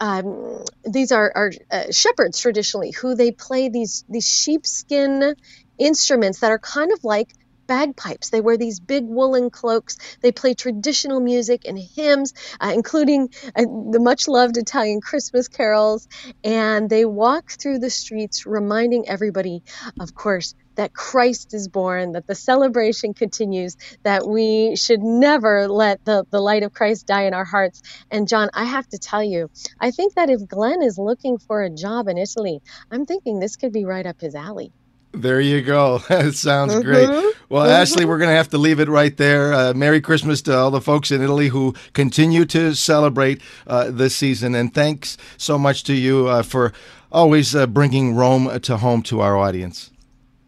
um, 0.00 0.64
these 0.84 1.12
are, 1.12 1.32
are 1.34 1.52
uh, 1.72 1.84
shepherds 1.90 2.38
traditionally 2.40 2.92
who 2.92 3.14
they 3.16 3.32
play 3.32 3.68
these 3.68 4.04
these 4.08 4.26
sheepskin 4.26 5.34
instruments 5.78 6.40
that 6.40 6.50
are 6.50 6.58
kind 6.58 6.92
of 6.92 7.04
like 7.04 7.32
bagpipes. 7.68 8.30
They 8.30 8.40
wear 8.40 8.56
these 8.56 8.80
big 8.80 9.04
woolen 9.04 9.50
cloaks. 9.50 9.98
They 10.22 10.32
play 10.32 10.54
traditional 10.54 11.20
music 11.20 11.62
and 11.68 11.78
hymns, 11.78 12.32
uh, 12.60 12.72
including 12.74 13.28
uh, 13.54 13.62
the 13.62 14.00
much 14.00 14.26
loved 14.26 14.56
Italian 14.56 15.00
Christmas 15.00 15.46
carols. 15.46 16.08
And 16.42 16.90
they 16.90 17.04
walk 17.04 17.50
through 17.50 17.78
the 17.78 17.90
streets, 17.90 18.46
reminding 18.46 19.08
everybody, 19.08 19.62
of 20.00 20.14
course, 20.14 20.54
that 20.74 20.92
Christ 20.94 21.54
is 21.54 21.68
born, 21.68 22.12
that 22.12 22.26
the 22.26 22.36
celebration 22.36 23.12
continues, 23.12 23.76
that 24.04 24.26
we 24.26 24.76
should 24.76 25.02
never 25.02 25.68
let 25.68 26.04
the, 26.04 26.24
the 26.30 26.40
light 26.40 26.62
of 26.62 26.72
Christ 26.72 27.06
die 27.06 27.24
in 27.24 27.34
our 27.34 27.44
hearts. 27.44 27.82
And 28.10 28.28
John, 28.28 28.48
I 28.54 28.64
have 28.64 28.88
to 28.90 28.98
tell 28.98 29.22
you, 29.22 29.50
I 29.80 29.90
think 29.90 30.14
that 30.14 30.30
if 30.30 30.46
Glenn 30.48 30.82
is 30.82 30.96
looking 30.96 31.38
for 31.38 31.62
a 31.62 31.70
job 31.70 32.08
in 32.08 32.16
Italy, 32.16 32.62
I'm 32.90 33.06
thinking 33.06 33.40
this 33.40 33.56
could 33.56 33.72
be 33.72 33.84
right 33.84 34.06
up 34.06 34.20
his 34.20 34.36
alley. 34.36 34.72
There 35.12 35.40
you 35.40 35.62
go. 35.62 36.02
That 36.08 36.34
sounds 36.34 36.74
mm-hmm. 36.74 36.82
great. 36.82 37.08
Well, 37.48 37.64
mm-hmm. 37.64 37.72
Ashley, 37.72 38.04
we're 38.04 38.18
going 38.18 38.30
to 38.30 38.36
have 38.36 38.50
to 38.50 38.58
leave 38.58 38.80
it 38.80 38.88
right 38.88 39.16
there. 39.16 39.52
Uh, 39.52 39.72
Merry 39.74 40.00
Christmas 40.00 40.42
to 40.42 40.56
all 40.56 40.70
the 40.70 40.80
folks 40.80 41.10
in 41.10 41.22
Italy 41.22 41.48
who 41.48 41.74
continue 41.92 42.44
to 42.46 42.74
celebrate 42.74 43.40
uh, 43.66 43.90
this 43.90 44.14
season. 44.14 44.54
And 44.54 44.72
thanks 44.72 45.16
so 45.36 45.58
much 45.58 45.84
to 45.84 45.94
you 45.94 46.28
uh, 46.28 46.42
for 46.42 46.72
always 47.10 47.54
uh, 47.56 47.66
bringing 47.66 48.14
Rome 48.14 48.60
to 48.60 48.76
home 48.76 49.02
to 49.04 49.20
our 49.20 49.36
audience. 49.36 49.90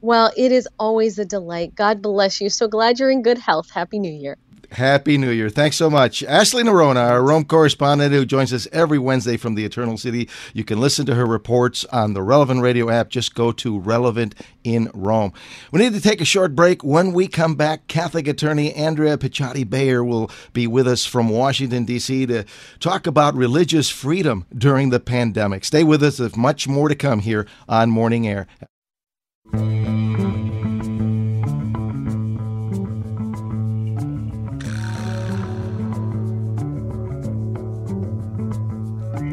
Well, 0.03 0.33
it 0.37 0.51
is 0.53 0.69
always 0.79 1.19
a 1.19 1.25
delight. 1.25 1.75
God 1.75 2.01
bless 2.01 2.41
you. 2.41 2.49
So 2.49 2.69
glad 2.69 2.99
you're 2.99 3.11
in 3.11 3.23
good 3.23 3.39
health. 3.39 3.71
Happy 3.71 3.99
New 3.99 4.13
Year. 4.13 4.37
Happy 4.73 5.19
New 5.19 5.31
Year. 5.31 5.51
Thanks 5.51 5.77
so 5.77 5.91
much. 5.91 6.23
Ashley 6.23 6.63
Noronha, 6.63 7.11
our 7.11 7.23
Rome 7.23 7.45
correspondent 7.45 8.13
who 8.13 8.25
joins 8.25 8.53
us 8.53 8.69
every 8.73 8.99
Wednesday 8.99 9.37
from 9.37 9.55
the 9.55 9.65
Eternal 9.65 9.97
City. 9.97 10.29
You 10.55 10.65
can 10.65 10.81
listen 10.81 11.07
to 11.07 11.15
her 11.17 11.27
reports 11.27 11.85
on 11.87 12.15
the 12.15 12.23
Relevant 12.23 12.63
Radio 12.63 12.89
app. 12.89 13.09
Just 13.09 13.35
go 13.35 13.51
to 13.53 13.81
Relevant 13.81 14.35
in 14.63 14.91
Rome. 14.95 15.33
We 15.73 15.81
need 15.81 15.95
to 15.95 16.01
take 16.01 16.21
a 16.21 16.25
short 16.25 16.55
break. 16.55 16.85
When 16.85 17.13
we 17.13 17.27
come 17.27 17.57
back, 17.57 17.89
Catholic 17.89 18.29
attorney 18.29 18.73
Andrea 18.75 19.19
Picciotti 19.19 19.69
Bayer 19.69 20.05
will 20.05 20.31
be 20.53 20.67
with 20.67 20.87
us 20.87 21.05
from 21.05 21.29
Washington, 21.29 21.85
D.C. 21.85 22.27
to 22.27 22.45
talk 22.79 23.07
about 23.07 23.35
religious 23.35 23.91
freedom 23.91 24.47
during 24.57 24.91
the 24.91 25.01
pandemic. 25.01 25.65
Stay 25.65 25.83
with 25.83 26.03
us. 26.03 26.19
There's 26.19 26.37
much 26.37 26.69
more 26.69 26.89
to 26.89 26.95
come 26.95 27.21
here 27.21 27.47
on 27.69 27.91
Morning 27.91 28.29
Air. 28.29 28.47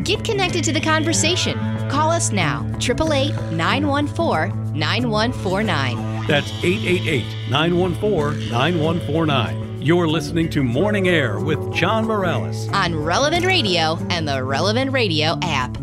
Get 0.07 0.23
connected 0.23 0.63
to 0.63 0.71
the 0.71 0.79
conversation. 0.79 1.59
Call 1.89 2.11
us 2.11 2.31
now, 2.31 2.65
888 2.77 3.33
914 3.51 4.73
9149. 4.73 6.25
That's 6.25 6.49
888 6.63 7.49
914 7.49 8.49
9149. 8.49 9.81
You're 9.81 10.07
listening 10.07 10.49
to 10.51 10.63
Morning 10.63 11.09
Air 11.09 11.41
with 11.41 11.73
John 11.73 12.05
Morales 12.05 12.69
on 12.69 12.95
Relevant 12.95 13.45
Radio 13.45 13.97
and 14.09 14.25
the 14.25 14.41
Relevant 14.45 14.93
Radio 14.93 15.37
app. 15.41 15.75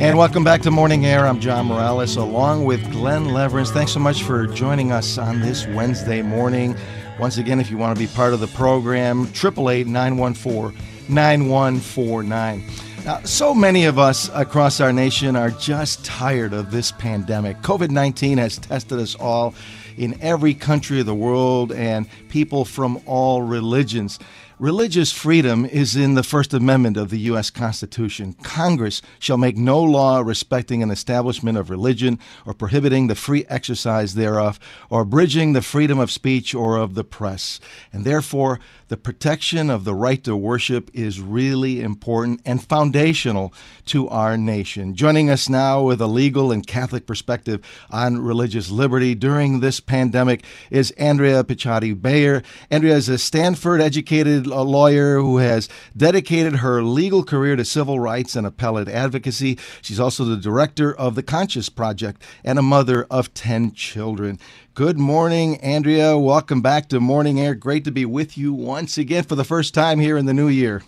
And 0.00 0.18
welcome 0.18 0.42
back 0.42 0.60
to 0.62 0.72
Morning 0.72 1.06
Air. 1.06 1.28
I'm 1.28 1.38
John 1.38 1.66
Morales 1.66 2.16
along 2.16 2.64
with 2.64 2.82
Glenn 2.90 3.26
Leverance. 3.26 3.70
Thanks 3.70 3.92
so 3.92 4.00
much 4.00 4.24
for 4.24 4.48
joining 4.48 4.90
us 4.90 5.18
on 5.18 5.38
this 5.38 5.68
Wednesday 5.68 6.20
morning. 6.20 6.74
Once 7.20 7.38
again, 7.38 7.60
if 7.60 7.70
you 7.70 7.78
want 7.78 7.96
to 7.96 8.04
be 8.04 8.12
part 8.12 8.32
of 8.34 8.40
the 8.40 8.48
program, 8.48 9.20
888 9.20 9.86
914 9.86 10.76
9149. 11.10 12.64
Now, 13.04 13.20
so 13.24 13.54
many 13.54 13.86
of 13.86 13.98
us 13.98 14.30
across 14.34 14.80
our 14.80 14.92
nation 14.92 15.34
are 15.34 15.50
just 15.50 16.04
tired 16.04 16.52
of 16.52 16.70
this 16.70 16.92
pandemic. 16.92 17.60
COVID 17.62 17.90
19 17.90 18.38
has 18.38 18.58
tested 18.58 18.98
us 18.98 19.14
all 19.14 19.54
in 19.96 20.18
every 20.20 20.54
country 20.54 21.00
of 21.00 21.06
the 21.06 21.14
world 21.14 21.72
and 21.72 22.06
people 22.28 22.64
from 22.64 23.00
all 23.06 23.42
religions. 23.42 24.18
Religious 24.60 25.10
freedom 25.10 25.64
is 25.64 25.96
in 25.96 26.12
the 26.12 26.22
First 26.22 26.52
Amendment 26.52 26.98
of 26.98 27.08
the 27.08 27.20
U.S. 27.20 27.48
Constitution. 27.48 28.34
Congress 28.42 29.00
shall 29.18 29.38
make 29.38 29.56
no 29.56 29.82
law 29.82 30.20
respecting 30.20 30.82
an 30.82 30.90
establishment 30.90 31.56
of 31.56 31.70
religion 31.70 32.18
or 32.44 32.52
prohibiting 32.52 33.06
the 33.06 33.14
free 33.14 33.46
exercise 33.48 34.14
thereof 34.14 34.60
or 34.90 35.00
abridging 35.00 35.54
the 35.54 35.62
freedom 35.62 35.98
of 35.98 36.10
speech 36.10 36.54
or 36.54 36.76
of 36.76 36.94
the 36.94 37.04
press. 37.04 37.58
And 37.90 38.04
therefore, 38.04 38.60
the 38.90 38.96
protection 38.96 39.70
of 39.70 39.84
the 39.84 39.94
right 39.94 40.24
to 40.24 40.34
worship 40.34 40.90
is 40.92 41.20
really 41.20 41.80
important 41.80 42.40
and 42.44 42.60
foundational 42.60 43.54
to 43.86 44.08
our 44.08 44.36
nation. 44.36 44.96
Joining 44.96 45.30
us 45.30 45.48
now 45.48 45.80
with 45.80 46.00
a 46.00 46.08
legal 46.08 46.50
and 46.50 46.66
Catholic 46.66 47.06
perspective 47.06 47.64
on 47.92 48.18
religious 48.18 48.68
liberty 48.68 49.14
during 49.14 49.60
this 49.60 49.78
pandemic 49.78 50.44
is 50.70 50.90
Andrea 50.92 51.44
Picciotti 51.44 52.02
Bayer. 52.02 52.42
Andrea 52.68 52.96
is 52.96 53.08
a 53.08 53.16
Stanford 53.16 53.80
educated 53.80 54.48
lawyer 54.48 55.20
who 55.20 55.38
has 55.38 55.68
dedicated 55.96 56.56
her 56.56 56.82
legal 56.82 57.22
career 57.22 57.54
to 57.54 57.64
civil 57.64 58.00
rights 58.00 58.34
and 58.34 58.44
appellate 58.44 58.88
advocacy. 58.88 59.56
She's 59.82 60.00
also 60.00 60.24
the 60.24 60.36
director 60.36 60.92
of 60.92 61.14
the 61.14 61.22
Conscience 61.22 61.68
Project 61.68 62.20
and 62.42 62.58
a 62.58 62.62
mother 62.62 63.06
of 63.08 63.32
10 63.34 63.70
children. 63.70 64.40
Good 64.74 64.98
morning, 64.98 65.56
Andrea. 65.56 66.16
Welcome 66.16 66.62
back 66.62 66.88
to 66.90 67.00
Morning 67.00 67.40
Air. 67.40 67.56
Great 67.56 67.84
to 67.84 67.90
be 67.90 68.04
with 68.04 68.38
you 68.38 68.52
once 68.52 68.98
again 68.98 69.24
for 69.24 69.34
the 69.34 69.42
first 69.42 69.74
time 69.74 69.98
here 69.98 70.16
in 70.16 70.26
the 70.26 70.32
new 70.32 70.46
year. 70.46 70.82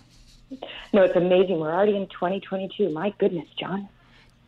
No, 0.93 1.03
it's 1.03 1.17
amazing. 1.17 1.59
We're 1.59 1.73
already 1.73 1.97
in 1.97 2.07
2022. 2.07 2.89
My 2.91 3.13
goodness, 3.19 3.47
John. 3.59 3.89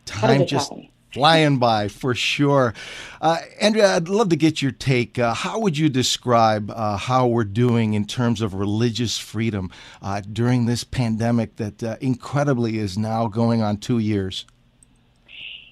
Time 0.06 0.46
just 0.46 0.72
flying 1.12 1.58
by 1.58 1.88
for 1.88 2.14
sure. 2.14 2.72
Uh, 3.20 3.36
Andrea, 3.60 3.96
I'd 3.96 4.08
love 4.08 4.30
to 4.30 4.36
get 4.36 4.62
your 4.62 4.72
take. 4.72 5.18
Uh, 5.18 5.34
how 5.34 5.60
would 5.60 5.76
you 5.76 5.90
describe 5.90 6.70
uh, 6.70 6.96
how 6.96 7.26
we're 7.26 7.44
doing 7.44 7.92
in 7.92 8.06
terms 8.06 8.40
of 8.40 8.54
religious 8.54 9.18
freedom 9.18 9.70
uh, 10.00 10.22
during 10.32 10.64
this 10.64 10.82
pandemic 10.82 11.56
that 11.56 11.82
uh, 11.82 11.96
incredibly 12.00 12.78
is 12.78 12.96
now 12.96 13.28
going 13.28 13.60
on 13.60 13.76
two 13.76 13.98
years? 13.98 14.46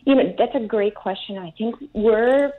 You 0.04 0.16
know, 0.16 0.34
that's 0.36 0.54
a 0.54 0.60
great 0.60 0.94
question. 0.94 1.38
I 1.38 1.50
think 1.56 1.76
we're 1.94 2.52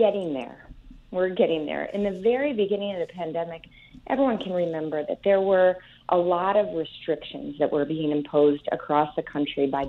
getting 0.00 0.32
there. 0.32 0.66
We're 1.10 1.28
getting 1.28 1.66
there. 1.66 1.84
In 1.86 2.02
the 2.04 2.20
very 2.22 2.54
beginning 2.54 2.94
of 2.94 3.06
the 3.06 3.12
pandemic, 3.12 3.62
everyone 4.06 4.38
can 4.38 4.52
remember 4.52 5.04
that 5.06 5.20
there 5.24 5.40
were 5.40 5.76
a 6.08 6.16
lot 6.16 6.56
of 6.56 6.66
restrictions 6.74 7.56
that 7.58 7.70
were 7.70 7.84
being 7.84 8.10
imposed 8.10 8.66
across 8.72 9.14
the 9.14 9.22
country 9.22 9.66
by 9.66 9.84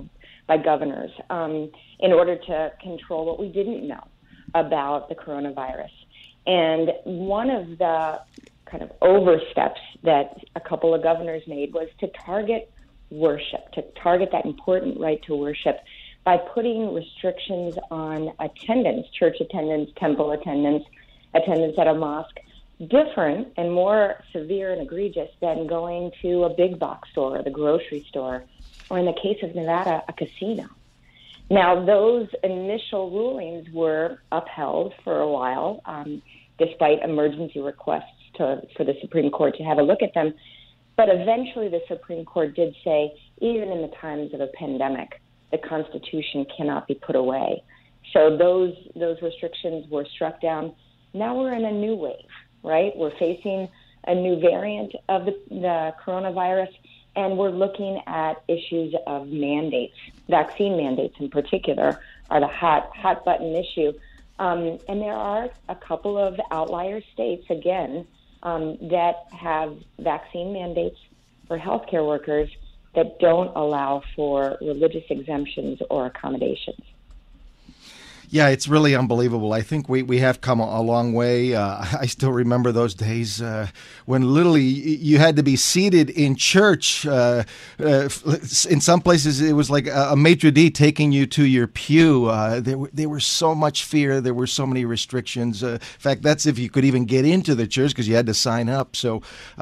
by 0.48 0.56
governors 0.56 1.12
um, 1.30 1.70
in 2.00 2.12
order 2.12 2.36
to 2.36 2.72
control 2.82 3.24
what 3.24 3.38
we 3.38 3.48
didn't 3.48 3.86
know 3.86 4.04
about 4.54 5.08
the 5.08 5.14
coronavirus. 5.14 5.94
And 6.46 6.90
one 7.04 7.48
of 7.48 7.78
the 7.78 8.20
kind 8.66 8.82
of 8.82 8.90
oversteps 9.00 9.80
that 10.02 10.36
a 10.56 10.60
couple 10.60 10.94
of 10.94 11.02
governors 11.02 11.42
made 11.46 11.72
was 11.72 11.88
to 12.00 12.08
target 12.26 12.72
worship, 13.10 13.70
to 13.74 13.82
target 14.02 14.30
that 14.32 14.44
important 14.44 14.98
right 14.98 15.22
to 15.28 15.36
worship 15.36 15.76
by 16.24 16.36
putting 16.36 16.94
restrictions 16.94 17.76
on 17.90 18.32
attendance, 18.38 19.08
church 19.10 19.36
attendance, 19.40 19.90
temple 19.96 20.30
attendance, 20.30 20.84
attendance 21.34 21.76
at 21.78 21.86
a 21.86 21.94
mosque, 21.94 22.38
different 22.88 23.48
and 23.56 23.72
more 23.72 24.22
severe 24.32 24.72
and 24.72 24.82
egregious 24.82 25.30
than 25.40 25.66
going 25.66 26.10
to 26.20 26.44
a 26.44 26.50
big 26.50 26.78
box 26.78 27.10
store 27.10 27.38
or 27.38 27.42
the 27.42 27.50
grocery 27.50 28.04
store, 28.08 28.44
or 28.90 28.98
in 28.98 29.06
the 29.06 29.12
case 29.12 29.42
of 29.42 29.54
Nevada, 29.54 30.02
a 30.08 30.12
casino. 30.12 30.68
Now, 31.50 31.84
those 31.84 32.28
initial 32.42 33.10
rulings 33.10 33.68
were 33.72 34.18
upheld 34.30 34.94
for 35.04 35.20
a 35.20 35.30
while, 35.30 35.80
um, 35.84 36.22
despite 36.58 37.02
emergency 37.02 37.60
requests 37.60 38.04
to, 38.34 38.62
for 38.76 38.84
the 38.84 38.94
Supreme 39.00 39.30
Court 39.30 39.56
to 39.56 39.64
have 39.64 39.78
a 39.78 39.82
look 39.82 40.02
at 40.02 40.14
them. 40.14 40.34
But 40.96 41.08
eventually, 41.08 41.68
the 41.68 41.82
Supreme 41.88 42.24
Court 42.24 42.54
did 42.54 42.74
say, 42.84 43.14
even 43.38 43.70
in 43.70 43.82
the 43.82 43.92
times 44.00 44.34
of 44.34 44.40
a 44.40 44.46
pandemic, 44.48 45.20
the 45.52 45.58
Constitution 45.58 46.44
cannot 46.56 46.88
be 46.88 46.94
put 46.94 47.14
away. 47.14 47.62
So 48.12 48.36
those 48.36 48.74
those 48.96 49.22
restrictions 49.22 49.88
were 49.88 50.04
struck 50.04 50.40
down. 50.40 50.72
Now 51.14 51.38
we're 51.38 51.52
in 51.52 51.64
a 51.64 51.72
new 51.72 51.94
wave, 51.94 52.32
right? 52.62 52.92
We're 52.96 53.16
facing 53.18 53.68
a 54.06 54.14
new 54.14 54.40
variant 54.40 54.94
of 55.08 55.26
the, 55.26 55.38
the 55.48 55.94
coronavirus, 56.04 56.72
and 57.14 57.38
we're 57.38 57.50
looking 57.50 58.00
at 58.06 58.42
issues 58.48 58.94
of 59.06 59.28
mandates. 59.28 59.96
Vaccine 60.28 60.76
mandates, 60.76 61.14
in 61.20 61.30
particular, 61.30 62.00
are 62.30 62.40
the 62.40 62.48
hot 62.48 62.90
hot 62.96 63.24
button 63.24 63.54
issue. 63.54 63.92
Um, 64.38 64.78
and 64.88 65.00
there 65.00 65.14
are 65.14 65.50
a 65.68 65.76
couple 65.76 66.18
of 66.18 66.40
outlier 66.50 67.00
states, 67.12 67.44
again, 67.50 68.06
um, 68.42 68.76
that 68.88 69.26
have 69.30 69.76
vaccine 70.00 70.52
mandates 70.52 70.98
for 71.46 71.58
healthcare 71.58 72.04
workers 72.04 72.50
that 72.94 73.18
don't 73.20 73.54
allow 73.56 74.02
for 74.14 74.56
religious 74.60 75.04
exemptions 75.10 75.78
or 75.90 76.06
accommodations. 76.06 76.80
Yeah, 78.32 78.48
it's 78.48 78.66
really 78.66 78.96
unbelievable. 78.96 79.52
I 79.52 79.60
think 79.60 79.90
we, 79.90 80.02
we 80.02 80.20
have 80.20 80.40
come 80.40 80.58
a, 80.58 80.80
long 80.80 81.12
way. 81.12 81.54
Uh, 81.54 81.84
I 82.00 82.06
still 82.06 82.32
remember 82.32 82.72
those 82.72 82.94
days 82.94 83.42
uh, 83.42 83.68
when 84.06 84.22
literally 84.32 84.62
you 84.62 85.18
had 85.18 85.36
to 85.36 85.42
be 85.42 85.54
seated 85.54 86.08
in 86.08 86.34
church. 86.34 87.06
Uh, 87.06 87.44
uh 87.78 88.08
in 88.70 88.80
some 88.80 89.02
places, 89.02 89.42
it 89.42 89.52
was 89.52 89.68
like 89.68 89.86
a, 89.86 90.16
maitre 90.16 90.50
d' 90.50 90.74
taking 90.74 91.12
you 91.12 91.26
to 91.26 91.44
your 91.44 91.66
pew. 91.66 92.24
Uh, 92.24 92.60
there, 92.60 92.78
were, 92.78 92.90
there 92.94 93.10
was 93.10 93.26
so 93.26 93.54
much 93.54 93.84
fear. 93.84 94.22
There 94.22 94.32
were 94.32 94.46
so 94.46 94.66
many 94.66 94.86
restrictions. 94.86 95.62
Uh, 95.62 95.72
in 95.72 95.78
fact, 95.98 96.22
that's 96.22 96.46
if 96.46 96.58
you 96.58 96.70
could 96.70 96.86
even 96.86 97.04
get 97.04 97.26
into 97.26 97.54
the 97.54 97.66
church 97.66 97.90
because 97.90 98.08
you 98.08 98.14
had 98.14 98.26
to 98.26 98.34
sign 98.34 98.70
up. 98.70 98.96
So 98.96 99.20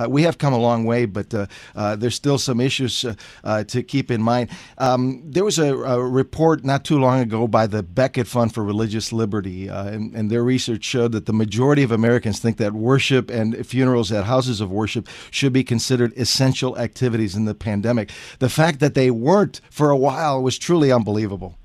we 0.08 0.22
have 0.22 0.38
come 0.38 0.52
a 0.52 0.58
long 0.58 0.84
way, 0.84 1.06
but 1.06 1.30
there's 1.74 2.14
still 2.14 2.38
some 2.38 2.60
issues 2.60 3.00
to 3.02 3.82
keep 3.82 4.12
in 4.12 4.22
mind. 4.22 4.50
Um, 4.78 5.22
there 5.24 5.44
was 5.44 5.58
a, 5.58 5.74
a 5.74 6.00
report 6.00 6.64
not 6.64 6.84
too 6.84 7.00
long 7.00 7.18
ago 7.18 7.48
by 7.48 7.66
the 7.66 7.82
Becket 7.82 8.28
Fund 8.28 8.54
for 8.54 8.59
for 8.60 8.64
Religious 8.64 9.10
Liberty, 9.10 9.70
uh, 9.70 9.86
and, 9.86 10.14
and, 10.14 10.30
their 10.30 10.44
research 10.44 10.84
showed 10.84 11.12
that 11.12 11.24
the 11.24 11.32
majority 11.32 11.82
of 11.82 11.90
Americans 11.90 12.40
think 12.40 12.58
that 12.58 12.74
worship 12.74 13.30
and 13.30 13.66
funerals 13.66 14.12
at 14.12 14.24
houses 14.24 14.60
of 14.60 14.70
worship 14.70 15.08
should 15.30 15.50
be 15.50 15.64
considered 15.64 16.12
essential 16.14 16.76
activities 16.76 17.34
in 17.34 17.46
the 17.46 17.54
pandemic. 17.54 18.10
The 18.38 18.50
fact 18.50 18.80
that 18.80 18.92
they 18.92 19.10
weren't 19.10 19.62
for 19.70 19.88
a 19.88 19.96
while 19.96 20.42
was 20.42 20.58
truly 20.58 20.92
unbelievable. 20.92 21.56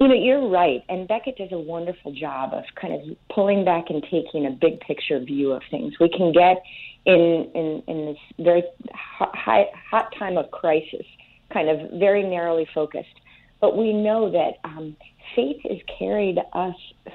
You 0.00 0.08
know, 0.08 0.14
you're 0.14 0.48
right, 0.48 0.82
and 0.88 1.06
Becket 1.06 1.38
does 1.38 1.52
a 1.52 1.58
wonderful 1.58 2.12
job 2.12 2.52
of 2.52 2.64
kind 2.74 2.92
of 2.92 3.16
pulling 3.32 3.64
back 3.64 3.84
and 3.88 4.02
taking 4.02 4.44
a 4.44 4.50
big 4.50 4.80
picture 4.80 5.20
view 5.20 5.52
of 5.52 5.62
things. 5.70 5.94
We 6.00 6.08
can 6.08 6.32
get 6.32 6.64
in 7.04 7.48
in, 7.54 7.82
in 7.86 8.06
this 8.06 8.18
very 8.40 8.64
hot, 8.92 9.68
hot 9.88 10.12
time 10.18 10.36
of 10.36 10.50
crisis, 10.50 11.06
kind 11.52 11.68
of 11.68 11.92
very 11.92 12.24
narrowly 12.24 12.66
focused. 12.74 13.20
But 13.60 13.76
we 13.76 13.92
know 13.92 14.30
that 14.32 14.58
um, 14.64 14.96
faith 15.36 15.58
has 15.68 15.78
carried 15.98 16.38
us 16.54 16.74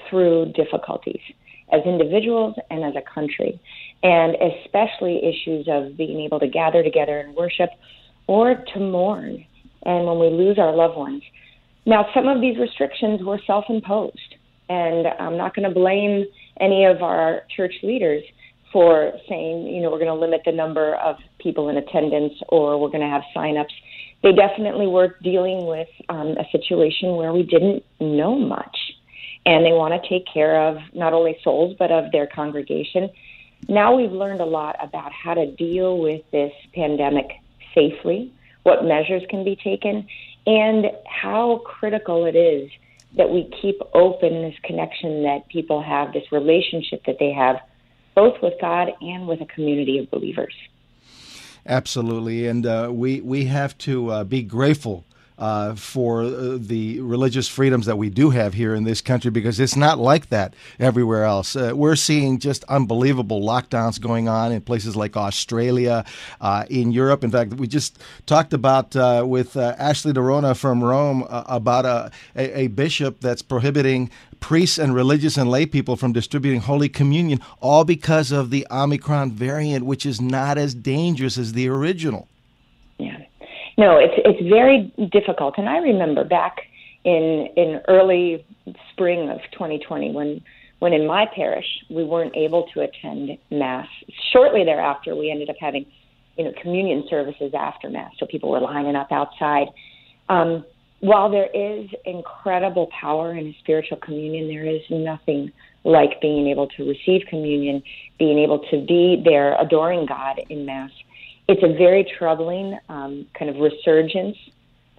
through 0.10 0.54
difficulties 0.54 1.20
as 1.74 1.82
individuals 1.86 2.56
and 2.70 2.84
as 2.84 2.94
a 2.96 3.14
country, 3.14 3.60
and 4.04 4.36
especially 4.36 5.22
issues 5.24 5.68
of 5.70 5.98
being 5.98 6.22
able 6.22 6.40
to 6.40 6.48
gather 6.48 6.84
together 6.84 7.20
and 7.20 7.36
worship 7.36 7.70
or 8.28 8.64
to 8.74 8.80
mourn, 8.80 9.44
and 9.84 10.06
when 10.06 10.20
we 10.20 10.30
lose 10.30 10.60
our 10.60 10.76
loved 10.76 10.98
ones. 10.98 11.24
Now, 11.86 12.06
some 12.14 12.28
of 12.28 12.42
these 12.42 12.58
restrictions 12.60 13.22
were 13.24 13.40
self 13.48 13.66
imposed, 13.70 14.36
and 14.70 15.08
I'm 15.20 15.38
not 15.38 15.56
going 15.56 15.68
to 15.68 15.74
blame 15.74 16.26
any 16.60 16.86
of 16.86 17.02
our 17.02 17.42
church 17.56 17.74
leaders 17.84 18.24
for 18.72 19.12
saying, 19.28 19.68
you 19.68 19.82
know, 19.82 19.90
we're 19.90 20.00
going 20.00 20.08
to 20.08 20.14
limit 20.14 20.42
the 20.46 20.52
number 20.52 20.96
of 20.96 21.18
people 21.40 21.70
in 21.70 21.78
attendance 21.78 22.34
or 22.50 22.80
we're 22.80 22.90
going 22.90 23.02
to 23.02 23.08
have 23.08 23.24
sign-ups 23.34 23.74
they 24.24 24.32
definitely 24.32 24.88
were 24.88 25.16
dealing 25.24 25.66
with 25.66 25.88
um, 26.10 26.38
a 26.38 26.46
situation 26.52 27.16
where 27.16 27.34
we 27.34 27.44
didn't 27.44 27.84
know 28.00 28.36
much. 28.38 28.78
And 29.46 29.66
they 29.66 29.72
want 29.72 30.00
to 30.02 30.10
take 30.10 30.26
care 30.32 30.68
of 30.68 30.78
not 30.94 31.14
only 31.14 31.40
souls, 31.44 31.76
but 31.80 31.92
of 31.92 32.12
their 32.12 32.28
congregation. 32.28 33.10
Now 33.68 33.96
we've 33.96 34.12
learned 34.12 34.42
a 34.42 34.46
lot 34.46 34.76
about 34.82 35.12
how 35.12 35.34
to 35.34 35.48
deal 35.52 35.98
with 35.98 36.22
this 36.32 36.54
pandemic 36.76 37.32
safely, 37.74 38.32
what 38.64 38.86
measures 38.86 39.24
can 39.30 39.44
be 39.44 39.56
taken, 39.56 40.08
and 40.46 40.92
how 41.08 41.62
critical 41.66 42.26
it 42.26 42.36
is 42.36 42.70
that 43.18 43.30
we 43.30 43.52
keep 43.62 43.82
open 43.94 44.42
this 44.42 44.56
connection 44.64 45.24
that 45.24 45.48
people 45.50 45.82
have, 45.82 46.14
this 46.14 46.32
relationship 46.32 47.04
that 47.06 47.18
they 47.20 47.32
have, 47.32 47.58
both 48.16 48.42
with 48.42 48.54
God 48.62 48.90
and 49.02 49.28
with 49.28 49.42
a 49.42 49.46
community 49.46 49.98
of 49.98 50.10
believers. 50.10 50.54
Absolutely, 51.66 52.48
and 52.48 52.66
uh, 52.66 52.90
we 52.92 53.22
we 53.22 53.46
have 53.46 53.78
to 53.80 54.12
uh, 54.12 54.24
be 54.24 54.42
grateful 54.42 55.06
uh, 55.38 55.74
for 55.74 56.22
uh, 56.22 56.58
the 56.60 57.00
religious 57.02 57.48
freedoms 57.48 57.88
that 57.88 57.98
we 57.98 58.10
do 58.10 58.30
have 58.30 58.54
here 58.54 58.76
in 58.76 58.84
this 58.84 59.02
country 59.02 59.32
because 59.32 59.60
it's 59.60 59.76
not 59.76 59.98
like 59.98 60.30
that 60.30 60.54
everywhere 60.80 61.24
else. 61.24 61.56
Uh, 61.56 61.72
we're 61.74 61.96
seeing 61.96 62.38
just 62.38 62.64
unbelievable 62.66 63.42
lockdowns 63.42 64.00
going 64.00 64.28
on 64.30 64.52
in 64.52 64.62
places 64.62 64.96
like 64.96 65.18
Australia, 65.18 66.06
uh, 66.42 66.66
in 66.70 66.92
Europe. 66.92 67.24
In 67.24 67.32
fact, 67.32 67.56
we 67.56 67.68
just 67.68 67.98
talked 68.28 68.54
about 68.54 68.94
with 69.28 69.58
Ashley 69.58 70.14
Noronha 70.14 70.56
from 70.56 70.84
Rome 70.84 71.26
about 71.30 71.86
a, 71.86 72.12
a, 72.36 72.62
a, 72.62 72.68
bishop 72.68 73.20
that's 73.20 73.42
prohibiting 73.42 74.12
priests 74.42 74.78
and 74.78 74.94
religious 74.94 75.38
and 75.38 75.50
lay 75.50 75.66
people 75.66 75.96
from 75.96 76.12
distributing 76.12 76.60
Holy 76.60 76.90
Communion, 76.90 77.40
all 77.62 77.86
because 77.86 78.34
of 78.34 78.50
the 78.50 78.68
Omicron 78.70 79.32
variant, 79.32 79.86
which 79.86 80.06
is 80.06 80.20
not 80.20 80.58
as 80.58 80.76
dangerous 80.76 81.38
as 81.38 81.54
the 81.54 81.70
original. 81.70 82.28
Yeah. 82.98 83.18
No, 83.78 83.98
it's 83.98 84.14
it's 84.18 84.50
very 84.50 84.92
difficult. 85.12 85.56
And 85.58 85.70
I 85.70 85.78
remember 85.78 86.26
back 86.26 86.58
in 87.04 87.48
in 87.56 87.82
early 87.88 88.46
spring 88.92 89.30
of 89.30 89.40
2020 89.54 90.12
when 90.12 90.42
when 90.80 90.94
in 90.94 91.08
my 91.08 91.26
parish 91.34 91.66
we 91.90 92.04
weren't 92.04 92.36
able 92.36 92.68
to 92.74 92.82
attend 92.82 93.38
mass. 93.50 93.88
Shortly 94.34 94.66
thereafter, 94.66 95.16
we 95.16 95.32
ended 95.32 95.50
up 95.50 95.56
having 95.60 95.86
you 96.38 96.44
know 96.44 96.54
communion 96.62 97.06
services 97.10 97.54
after 97.54 97.90
mass, 97.90 98.12
so 98.20 98.26
people 98.26 98.50
were 98.52 98.60
lining 98.60 98.96
up 98.96 99.12
outside. 99.12 99.68
Um, 100.30 100.66
while 101.02 101.30
there 101.32 101.50
is 101.54 101.90
incredible 102.06 102.88
power 103.00 103.36
in 103.36 103.48
a 103.48 103.58
spiritual 103.60 103.98
communion, 103.98 104.48
there 104.48 104.66
is 104.66 104.82
nothing 104.90 105.52
like 105.84 106.22
being 106.22 106.48
able 106.48 106.68
to 106.68 106.88
receive 106.88 107.26
communion, 107.28 107.82
being 108.20 108.38
able 108.38 108.60
to 108.70 108.86
be 108.86 109.22
there 109.26 109.60
adoring 109.60 110.06
God 110.06 110.40
in 110.50 110.66
Mass. 110.66 110.92
It's 111.48 111.64
a 111.64 111.76
very 111.76 112.06
troubling 112.18 112.78
um, 112.88 113.26
kind 113.38 113.50
of 113.50 113.58
resurgence, 113.58 114.38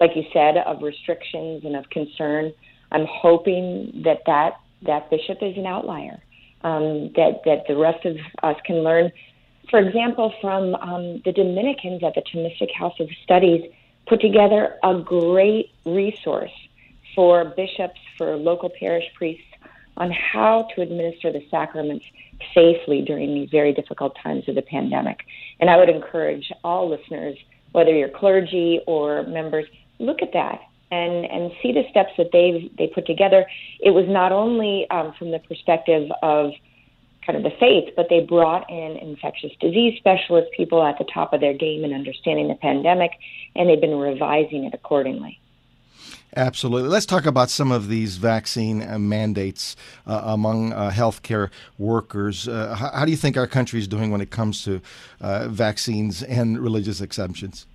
like 0.01 0.11
you 0.15 0.23
said, 0.33 0.57
of 0.57 0.83
restrictions 0.83 1.63
and 1.63 1.77
of 1.77 1.89
concern. 1.89 2.53
I'm 2.91 3.07
hoping 3.09 4.01
that 4.03 4.23
that, 4.25 4.59
that 4.85 5.09
bishop 5.09 5.37
is 5.41 5.57
an 5.57 5.65
outlier, 5.65 6.21
um, 6.63 7.11
that, 7.15 7.41
that 7.45 7.63
the 7.69 7.77
rest 7.77 8.05
of 8.05 8.17
us 8.43 8.57
can 8.65 8.83
learn, 8.83 9.09
for 9.69 9.79
example, 9.79 10.33
from 10.41 10.75
um, 10.75 11.21
the 11.23 11.31
Dominicans 11.31 12.03
at 12.03 12.13
the 12.13 12.21
Thomistic 12.21 12.73
House 12.77 12.93
of 12.99 13.07
Studies 13.23 13.71
put 14.07 14.21
together 14.21 14.75
a 14.83 14.99
great 14.99 15.71
resource 15.85 16.51
for 17.15 17.45
bishops, 17.45 17.99
for 18.17 18.35
local 18.35 18.69
parish 18.69 19.05
priests, 19.15 19.45
on 19.97 20.11
how 20.11 20.67
to 20.75 20.81
administer 20.81 21.31
the 21.31 21.45
sacraments 21.49 22.05
safely 22.53 23.01
during 23.01 23.33
these 23.33 23.49
very 23.49 23.73
difficult 23.73 24.15
times 24.21 24.47
of 24.47 24.55
the 24.55 24.61
pandemic. 24.61 25.19
And 25.59 25.69
I 25.69 25.77
would 25.77 25.89
encourage 25.89 26.51
all 26.63 26.89
listeners, 26.89 27.37
whether 27.71 27.91
you're 27.91 28.09
clergy 28.09 28.81
or 28.87 29.23
members, 29.23 29.65
look 29.99 30.21
at 30.21 30.33
that 30.33 30.61
and 30.91 31.25
and 31.25 31.51
see 31.61 31.71
the 31.71 31.83
steps 31.89 32.11
that 32.17 32.29
they've 32.31 32.75
they 32.77 32.87
put 32.87 33.05
together. 33.05 33.45
It 33.79 33.91
was 33.91 34.05
not 34.07 34.31
only 34.31 34.89
um, 34.89 35.13
from 35.17 35.31
the 35.31 35.39
perspective 35.39 36.11
of 36.21 36.51
kind 37.25 37.37
of 37.37 37.43
the 37.43 37.57
faith, 37.59 37.93
but 37.95 38.07
they 38.09 38.21
brought 38.21 38.69
in 38.69 38.97
infectious 38.97 39.51
disease 39.59 39.97
specialists, 39.97 40.51
people 40.55 40.83
at 40.83 40.97
the 40.97 41.05
top 41.05 41.33
of 41.33 41.41
their 41.41 41.53
game 41.53 41.83
in 41.83 41.93
understanding 41.93 42.47
the 42.47 42.55
pandemic, 42.55 43.11
and 43.55 43.69
they've 43.69 43.81
been 43.81 43.97
revising 43.97 44.65
it 44.65 44.73
accordingly. 44.73 45.39
Absolutely. 46.35 46.89
Let's 46.89 47.05
talk 47.05 47.25
about 47.27 47.51
some 47.51 47.71
of 47.71 47.89
these 47.89 48.17
vaccine 48.17 48.81
uh, 48.81 48.97
mandates 48.97 49.75
uh, 50.07 50.21
among 50.25 50.73
uh, 50.73 50.89
healthcare 50.89 51.51
workers. 51.77 52.47
Uh, 52.47 52.75
how, 52.75 52.89
how, 52.89 53.05
do 53.05 53.11
you 53.11 53.17
think 53.17 53.37
our 53.37 53.45
country 53.45 53.79
is 53.79 53.87
doing 53.87 54.09
when 54.09 54.19
it 54.19 54.31
comes 54.31 54.63
to 54.63 54.81
uh, 55.21 55.47
vaccines 55.47 56.23
and 56.23 56.57
religious 56.57 57.01
exemptions? 57.01 57.67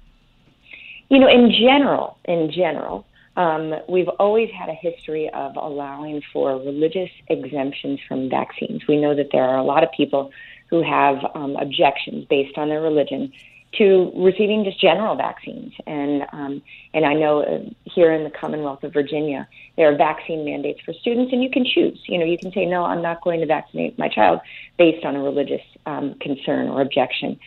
You 1.08 1.20
know, 1.20 1.28
in 1.28 1.52
general, 1.52 2.18
in 2.24 2.50
general, 2.50 3.06
um, 3.38 3.72
we've 3.88 4.08
always 4.18 4.50
had 4.50 4.68
a 4.68 4.74
history 4.74 5.30
of 5.32 5.56
allowing 5.56 6.20
for 6.32 6.58
religious 6.58 7.08
exemptions 7.28 8.00
from 8.08 8.28
vaccines. 8.28 8.82
We 8.88 8.96
know 8.96 9.14
that 9.14 9.28
there 9.30 9.44
are 9.44 9.56
a 9.56 9.62
lot 9.62 9.84
of 9.84 9.92
people 9.96 10.32
who 10.70 10.82
have 10.82 11.18
um, 11.34 11.54
objections 11.54 12.26
based 12.28 12.58
on 12.58 12.68
their 12.68 12.82
religion 12.82 13.32
to 13.74 14.10
receiving 14.16 14.64
just 14.64 14.80
general 14.80 15.14
vaccines. 15.14 15.72
And 15.86 16.22
um, 16.32 16.62
and 16.92 17.04
I 17.04 17.14
know 17.14 17.42
uh, 17.42 17.60
here 17.84 18.12
in 18.12 18.24
the 18.24 18.30
Commonwealth 18.30 18.82
of 18.82 18.92
Virginia, 18.92 19.46
there 19.76 19.92
are 19.92 19.96
vaccine 19.96 20.44
mandates 20.44 20.80
for 20.84 20.92
students, 20.92 21.32
and 21.32 21.40
you 21.40 21.50
can 21.50 21.64
choose. 21.64 22.02
You 22.08 22.18
know, 22.18 22.24
you 22.24 22.38
can 22.38 22.50
say 22.52 22.66
no, 22.66 22.84
I'm 22.84 23.02
not 23.02 23.22
going 23.22 23.38
to 23.38 23.46
vaccinate 23.46 23.96
my 24.00 24.08
child 24.08 24.40
based 24.78 25.04
on 25.04 25.14
a 25.14 25.22
religious 25.22 25.62
um, 25.86 26.14
concern 26.20 26.68
or 26.68 26.80
objection. 26.80 27.38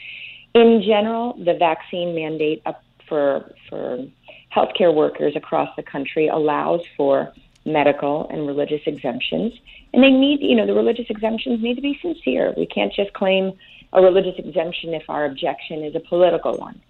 In 0.53 0.81
general, 0.85 1.33
the 1.33 1.55
vaccine 1.59 2.15
mandate 2.15 2.63
for 3.09 3.53
for 3.67 4.05
healthcare 4.53 4.93
workers 4.93 5.35
across 5.35 5.69
the 5.75 5.83
country 5.83 6.27
allows 6.27 6.81
for 6.97 7.33
medical 7.65 8.27
and 8.29 8.47
religious 8.47 8.81
exemptions. 8.85 9.53
And 9.93 10.03
they 10.03 10.09
need, 10.09 10.41
you 10.41 10.55
know, 10.55 10.65
the 10.65 10.73
religious 10.73 11.05
exemptions 11.09 11.61
need 11.61 11.75
to 11.75 11.81
be 11.81 11.97
sincere. 12.01 12.53
We 12.57 12.65
can't 12.65 12.93
just 12.93 13.13
claim 13.13 13.53
a 13.93 14.01
religious 14.01 14.35
exemption 14.37 14.93
if 14.93 15.03
our 15.09 15.25
objection 15.25 15.83
is 15.83 15.95
a 15.95 15.99
political 15.99 16.57
one. 16.57 16.81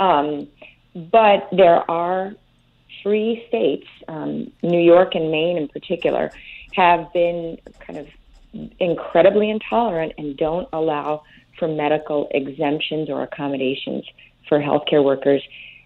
Um, 0.00 0.48
but 1.10 1.48
there 1.52 1.88
are 1.90 2.34
three 3.02 3.44
states, 3.48 3.86
um, 4.08 4.50
New 4.62 4.80
York 4.80 5.14
and 5.14 5.30
Maine 5.30 5.58
in 5.58 5.68
particular, 5.68 6.30
have 6.72 7.12
been 7.12 7.58
kind 7.80 7.98
of 7.98 8.08
incredibly 8.80 9.50
intolerant 9.50 10.12
and 10.18 10.36
don't 10.36 10.68
allow 10.72 11.22
for 11.58 11.68
medical 11.68 12.28
exemptions 12.32 13.10
or 13.10 13.22
accommodations 13.22 14.04
for 14.48 14.58
healthcare 14.58 15.04
workers 15.04 15.42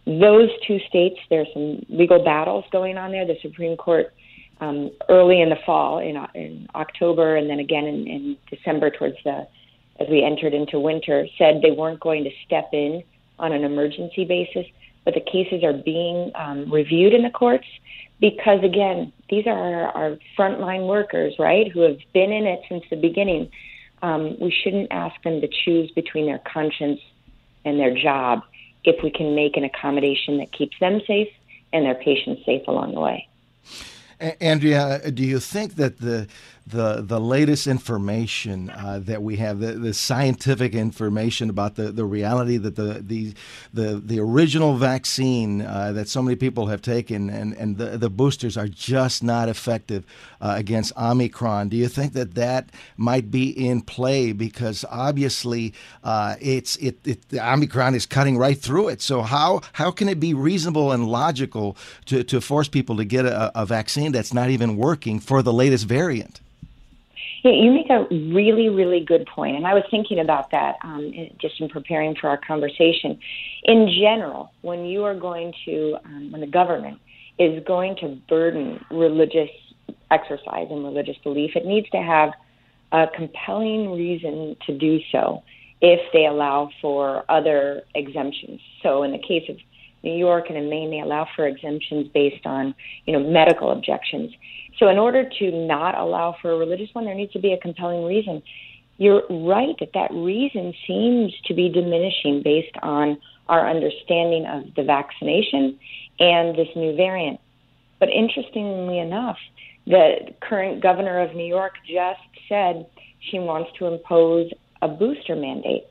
those 0.06 0.48
two 0.66 0.78
states, 0.88 1.16
there's 1.28 1.48
some 1.52 1.84
legal 1.88 2.24
battles 2.24 2.64
going 2.72 2.96
on 2.96 3.12
there. 3.12 3.26
The 3.26 3.36
Supreme 3.42 3.76
Court 3.76 4.12
um, 4.60 4.90
early 5.08 5.40
in 5.40 5.48
the 5.48 5.58
fall, 5.64 5.98
in, 5.98 6.16
in 6.34 6.68
October, 6.74 7.36
and 7.36 7.48
then 7.48 7.58
again 7.58 7.84
in, 7.84 8.06
in 8.06 8.36
December, 8.50 8.90
towards 8.90 9.16
the 9.24 9.46
as 9.98 10.08
we 10.08 10.24
entered 10.24 10.54
into 10.54 10.80
winter, 10.80 11.26
said 11.36 11.60
they 11.62 11.72
weren't 11.72 12.00
going 12.00 12.24
to 12.24 12.30
step 12.46 12.70
in 12.72 13.02
on 13.38 13.52
an 13.52 13.64
emergency 13.64 14.24
basis, 14.24 14.64
but 15.04 15.12
the 15.12 15.20
cases 15.20 15.62
are 15.62 15.74
being 15.74 16.32
um, 16.34 16.72
reviewed 16.72 17.12
in 17.12 17.22
the 17.22 17.30
courts 17.30 17.66
because, 18.18 18.60
again, 18.64 19.12
these 19.28 19.46
are 19.46 19.52
our, 19.52 19.88
our 19.88 20.18
frontline 20.38 20.86
workers, 20.86 21.34
right, 21.38 21.70
who 21.70 21.80
have 21.80 21.98
been 22.14 22.32
in 22.32 22.46
it 22.46 22.60
since 22.68 22.82
the 22.88 22.96
beginning. 22.96 23.50
Um, 24.02 24.36
we 24.40 24.54
shouldn't 24.62 24.90
ask 24.90 25.22
them 25.22 25.42
to 25.42 25.48
choose 25.64 25.90
between 25.90 26.26
their 26.26 26.40
conscience 26.50 27.00
and 27.66 27.78
their 27.78 27.94
job 27.94 28.40
if 28.84 29.02
we 29.02 29.10
can 29.10 29.34
make 29.34 29.56
an 29.56 29.64
accommodation 29.64 30.38
that 30.38 30.52
keeps 30.52 30.78
them 30.80 31.00
safe 31.06 31.28
and 31.72 31.84
their 31.84 31.94
patients 31.94 32.44
safe 32.44 32.66
along 32.66 32.94
the 32.94 33.00
way. 33.00 33.28
Andrea, 34.40 35.10
do 35.10 35.24
you 35.24 35.40
think 35.40 35.76
that 35.76 35.98
the 35.98 36.28
the 36.70 37.02
the 37.02 37.20
latest 37.20 37.66
information 37.66 38.70
uh, 38.70 39.00
that 39.02 39.22
we 39.22 39.36
have, 39.36 39.60
the, 39.60 39.72
the 39.72 39.94
scientific 39.94 40.74
information 40.74 41.50
about 41.50 41.76
the, 41.76 41.92
the 41.92 42.04
reality 42.04 42.56
that 42.56 42.76
the 42.76 43.02
the 43.04 43.34
the, 43.72 44.00
the 44.04 44.20
original 44.20 44.76
vaccine 44.76 45.62
uh, 45.62 45.92
that 45.92 46.08
so 46.08 46.22
many 46.22 46.36
people 46.36 46.66
have 46.66 46.82
taken 46.82 47.30
and, 47.30 47.54
and 47.54 47.78
the, 47.78 47.98
the 47.98 48.10
boosters 48.10 48.56
are 48.56 48.68
just 48.68 49.22
not 49.22 49.48
effective 49.48 50.04
uh, 50.40 50.54
against 50.56 50.92
Omicron. 50.96 51.68
Do 51.68 51.76
you 51.76 51.88
think 51.88 52.12
that 52.14 52.34
that 52.34 52.70
might 52.96 53.30
be 53.30 53.50
in 53.50 53.82
play 53.82 54.32
because 54.32 54.84
obviously 54.90 55.74
uh, 56.04 56.36
it's 56.40 56.76
it, 56.76 56.98
it 57.06 57.28
the 57.28 57.40
Omicron 57.40 57.94
is 57.94 58.06
cutting 58.06 58.38
right 58.38 58.58
through 58.58 58.88
it. 58.88 59.00
So 59.02 59.22
how 59.22 59.62
how 59.72 59.90
can 59.90 60.08
it 60.08 60.20
be 60.20 60.34
reasonable 60.34 60.92
and 60.92 61.06
logical 61.08 61.76
to, 62.06 62.22
to 62.24 62.40
force 62.40 62.68
people 62.68 62.96
to 62.96 63.04
get 63.04 63.24
a, 63.24 63.50
a 63.60 63.66
vaccine 63.66 64.12
that's 64.12 64.34
not 64.34 64.50
even 64.50 64.76
working 64.76 65.20
for 65.20 65.42
the 65.42 65.52
latest 65.52 65.86
variant? 65.86 66.40
Yeah, 67.42 67.52
you 67.52 67.72
make 67.72 67.88
a 67.88 68.06
really, 68.10 68.68
really 68.68 69.00
good 69.00 69.26
point, 69.26 69.56
and 69.56 69.66
I 69.66 69.72
was 69.72 69.84
thinking 69.90 70.18
about 70.18 70.50
that 70.50 70.76
um, 70.84 71.12
just 71.40 71.58
in 71.60 71.70
preparing 71.70 72.14
for 72.14 72.28
our 72.28 72.36
conversation. 72.36 73.18
In 73.64 73.88
general, 73.88 74.52
when 74.60 74.84
you 74.84 75.04
are 75.04 75.14
going 75.14 75.54
to, 75.64 75.96
um, 76.04 76.32
when 76.32 76.42
the 76.42 76.46
government 76.46 76.98
is 77.38 77.62
going 77.66 77.96
to 77.96 78.18
burden 78.28 78.84
religious 78.90 79.48
exercise 80.10 80.66
and 80.70 80.84
religious 80.84 81.16
belief, 81.22 81.52
it 81.56 81.64
needs 81.64 81.88
to 81.90 81.98
have 81.98 82.30
a 82.92 83.06
compelling 83.16 83.92
reason 83.92 84.56
to 84.66 84.76
do 84.76 84.98
so 85.10 85.42
if 85.80 86.00
they 86.12 86.26
allow 86.26 86.68
for 86.82 87.24
other 87.30 87.82
exemptions. 87.94 88.60
So, 88.82 89.02
in 89.02 89.12
the 89.12 89.18
case 89.18 89.48
of 89.48 89.56
New 90.02 90.16
York 90.16 90.46
and 90.48 90.56
in 90.56 90.70
Maine, 90.70 90.90
they 90.90 91.00
allow 91.00 91.26
for 91.36 91.46
exemptions 91.46 92.08
based 92.08 92.46
on, 92.46 92.74
you 93.06 93.12
know, 93.12 93.30
medical 93.30 93.70
objections. 93.72 94.32
So, 94.78 94.88
in 94.88 94.98
order 94.98 95.28
to 95.38 95.50
not 95.50 95.98
allow 95.98 96.36
for 96.40 96.52
a 96.52 96.56
religious 96.56 96.88
one, 96.92 97.04
there 97.04 97.14
needs 97.14 97.32
to 97.32 97.38
be 97.38 97.52
a 97.52 97.58
compelling 97.58 98.04
reason. 98.04 98.42
You're 98.96 99.22
right 99.28 99.74
that 99.80 99.92
that 99.94 100.10
reason 100.12 100.74
seems 100.86 101.32
to 101.46 101.54
be 101.54 101.68
diminishing 101.68 102.42
based 102.42 102.76
on 102.82 103.18
our 103.48 103.68
understanding 103.68 104.46
of 104.46 104.74
the 104.74 104.84
vaccination 104.84 105.78
and 106.18 106.56
this 106.56 106.68
new 106.76 106.94
variant. 106.94 107.40
But 107.98 108.08
interestingly 108.10 108.98
enough, 108.98 109.36
the 109.86 110.34
current 110.40 110.82
governor 110.82 111.20
of 111.20 111.34
New 111.34 111.46
York 111.46 111.72
just 111.86 112.20
said 112.48 112.86
she 113.30 113.38
wants 113.38 113.70
to 113.78 113.86
impose 113.86 114.50
a 114.82 114.88
booster 114.88 115.36
mandate 115.36 115.84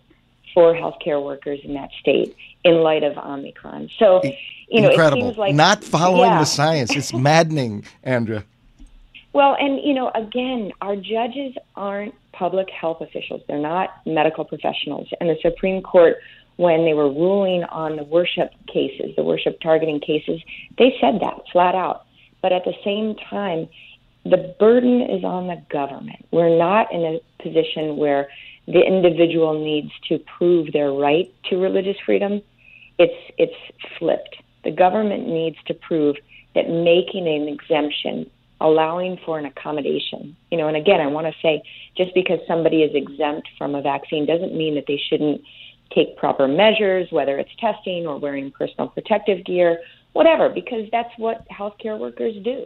for 0.53 0.73
healthcare 0.73 1.23
workers 1.23 1.59
in 1.63 1.73
that 1.73 1.89
state 1.99 2.35
in 2.63 2.75
light 2.81 3.03
of 3.03 3.17
Omicron. 3.17 3.89
So, 3.97 4.21
you 4.67 4.81
know, 4.81 4.89
Incredible. 4.89 5.23
it 5.23 5.25
seems 5.27 5.37
like 5.37 5.55
not 5.55 5.83
following 5.83 6.31
yeah. 6.31 6.39
the 6.39 6.45
science. 6.45 6.95
It's 6.95 7.13
maddening, 7.13 7.85
Andrea. 8.03 8.43
Well, 9.33 9.55
and 9.59 9.79
you 9.83 9.93
know, 9.93 10.11
again, 10.15 10.71
our 10.81 10.95
judges 10.95 11.55
aren't 11.75 12.15
public 12.31 12.69
health 12.69 13.01
officials. 13.01 13.41
They're 13.47 13.59
not 13.59 13.89
medical 14.05 14.43
professionals. 14.43 15.07
And 15.19 15.29
the 15.29 15.37
Supreme 15.41 15.81
Court, 15.81 16.17
when 16.55 16.85
they 16.85 16.93
were 16.93 17.09
ruling 17.09 17.63
on 17.65 17.95
the 17.95 18.03
worship 18.03 18.51
cases, 18.67 19.15
the 19.15 19.23
worship 19.23 19.59
targeting 19.61 19.99
cases, 19.99 20.41
they 20.77 20.95
said 20.99 21.19
that 21.21 21.43
flat 21.51 21.75
out. 21.75 22.05
But 22.41 22.53
at 22.53 22.63
the 22.63 22.73
same 22.83 23.15
time, 23.29 23.67
the 24.25 24.55
burden 24.59 25.01
is 25.01 25.23
on 25.23 25.47
the 25.47 25.61
government. 25.69 26.25
We're 26.31 26.57
not 26.57 26.91
in 26.91 27.01
a 27.01 27.43
position 27.43 27.97
where 27.97 28.29
the 28.71 28.81
individual 28.81 29.63
needs 29.63 29.91
to 30.07 30.19
prove 30.37 30.71
their 30.73 30.91
right 30.91 31.33
to 31.49 31.57
religious 31.57 31.97
freedom. 32.05 32.41
It's 32.97 33.33
it's 33.37 33.53
flipped. 33.97 34.35
The 34.63 34.71
government 34.71 35.27
needs 35.27 35.57
to 35.67 35.73
prove 35.73 36.15
that 36.53 36.69
making 36.69 37.27
an 37.27 37.47
exemption, 37.47 38.29
allowing 38.61 39.17
for 39.25 39.39
an 39.39 39.45
accommodation, 39.45 40.35
you 40.51 40.57
know, 40.57 40.67
and 40.67 40.77
again, 40.77 40.99
I 40.99 41.07
want 41.07 41.27
to 41.27 41.33
say 41.41 41.63
just 41.95 42.13
because 42.13 42.39
somebody 42.47 42.83
is 42.83 42.91
exempt 42.93 43.47
from 43.57 43.75
a 43.75 43.81
vaccine 43.81 44.25
doesn't 44.25 44.55
mean 44.55 44.75
that 44.75 44.85
they 44.87 45.01
shouldn't 45.09 45.41
take 45.95 46.17
proper 46.17 46.47
measures, 46.47 47.07
whether 47.11 47.39
it's 47.39 47.49
testing 47.59 48.05
or 48.05 48.19
wearing 48.19 48.51
personal 48.51 48.89
protective 48.89 49.45
gear, 49.45 49.79
whatever, 50.13 50.49
because 50.49 50.87
that's 50.91 51.11
what 51.17 51.47
healthcare 51.49 51.97
workers 51.97 52.35
do. 52.43 52.65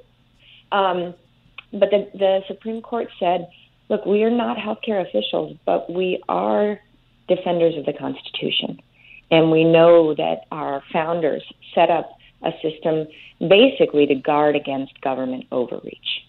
Um, 0.71 1.13
but 1.71 1.89
the, 1.91 2.09
the 2.13 2.39
Supreme 2.47 2.81
Court 2.81 3.07
said, 3.19 3.47
look, 3.93 4.05
we 4.07 4.23
are 4.23 4.31
not 4.31 4.57
healthcare 4.57 5.07
officials, 5.07 5.55
but 5.65 5.91
we 5.91 6.21
are 6.27 6.79
defenders 7.27 7.77
of 7.77 7.85
the 7.85 7.93
Constitution. 7.93 8.79
And 9.29 9.51
we 9.51 9.63
know 9.63 10.15
that 10.15 10.45
our 10.51 10.83
founders 10.91 11.43
set 11.75 11.89
up 11.89 12.17
a 12.41 12.51
system 12.61 13.07
basically 13.39 14.07
to 14.07 14.15
guard 14.15 14.55
against 14.55 14.99
government 15.01 15.45
overreach. 15.51 16.22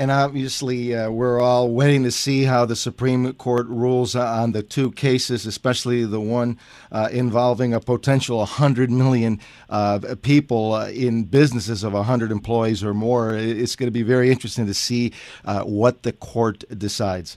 And 0.00 0.10
obviously, 0.10 0.94
uh, 0.94 1.10
we're 1.10 1.42
all 1.42 1.68
waiting 1.72 2.04
to 2.04 2.10
see 2.10 2.44
how 2.44 2.64
the 2.64 2.74
Supreme 2.74 3.30
Court 3.34 3.66
rules 3.68 4.16
on 4.16 4.52
the 4.52 4.62
two 4.62 4.92
cases, 4.92 5.44
especially 5.44 6.06
the 6.06 6.18
one 6.18 6.58
uh, 6.90 7.10
involving 7.12 7.74
a 7.74 7.80
potential 7.80 8.38
100 8.38 8.90
million 8.90 9.38
uh, 9.68 10.14
people 10.22 10.72
uh, 10.72 10.88
in 10.88 11.24
businesses 11.24 11.84
of 11.84 11.92
100 11.92 12.32
employees 12.32 12.82
or 12.82 12.94
more. 12.94 13.34
It's 13.34 13.76
going 13.76 13.88
to 13.88 13.92
be 13.92 14.02
very 14.02 14.30
interesting 14.30 14.64
to 14.68 14.72
see 14.72 15.12
uh, 15.44 15.64
what 15.64 16.02
the 16.02 16.12
court 16.12 16.64
decides. 16.78 17.36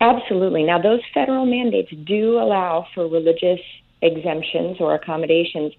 Absolutely. 0.00 0.62
Now, 0.62 0.80
those 0.80 1.02
federal 1.12 1.44
mandates 1.44 1.92
do 2.06 2.38
allow 2.38 2.86
for 2.94 3.06
religious 3.06 3.60
exemptions 4.00 4.78
or 4.80 4.94
accommodations. 4.94 5.74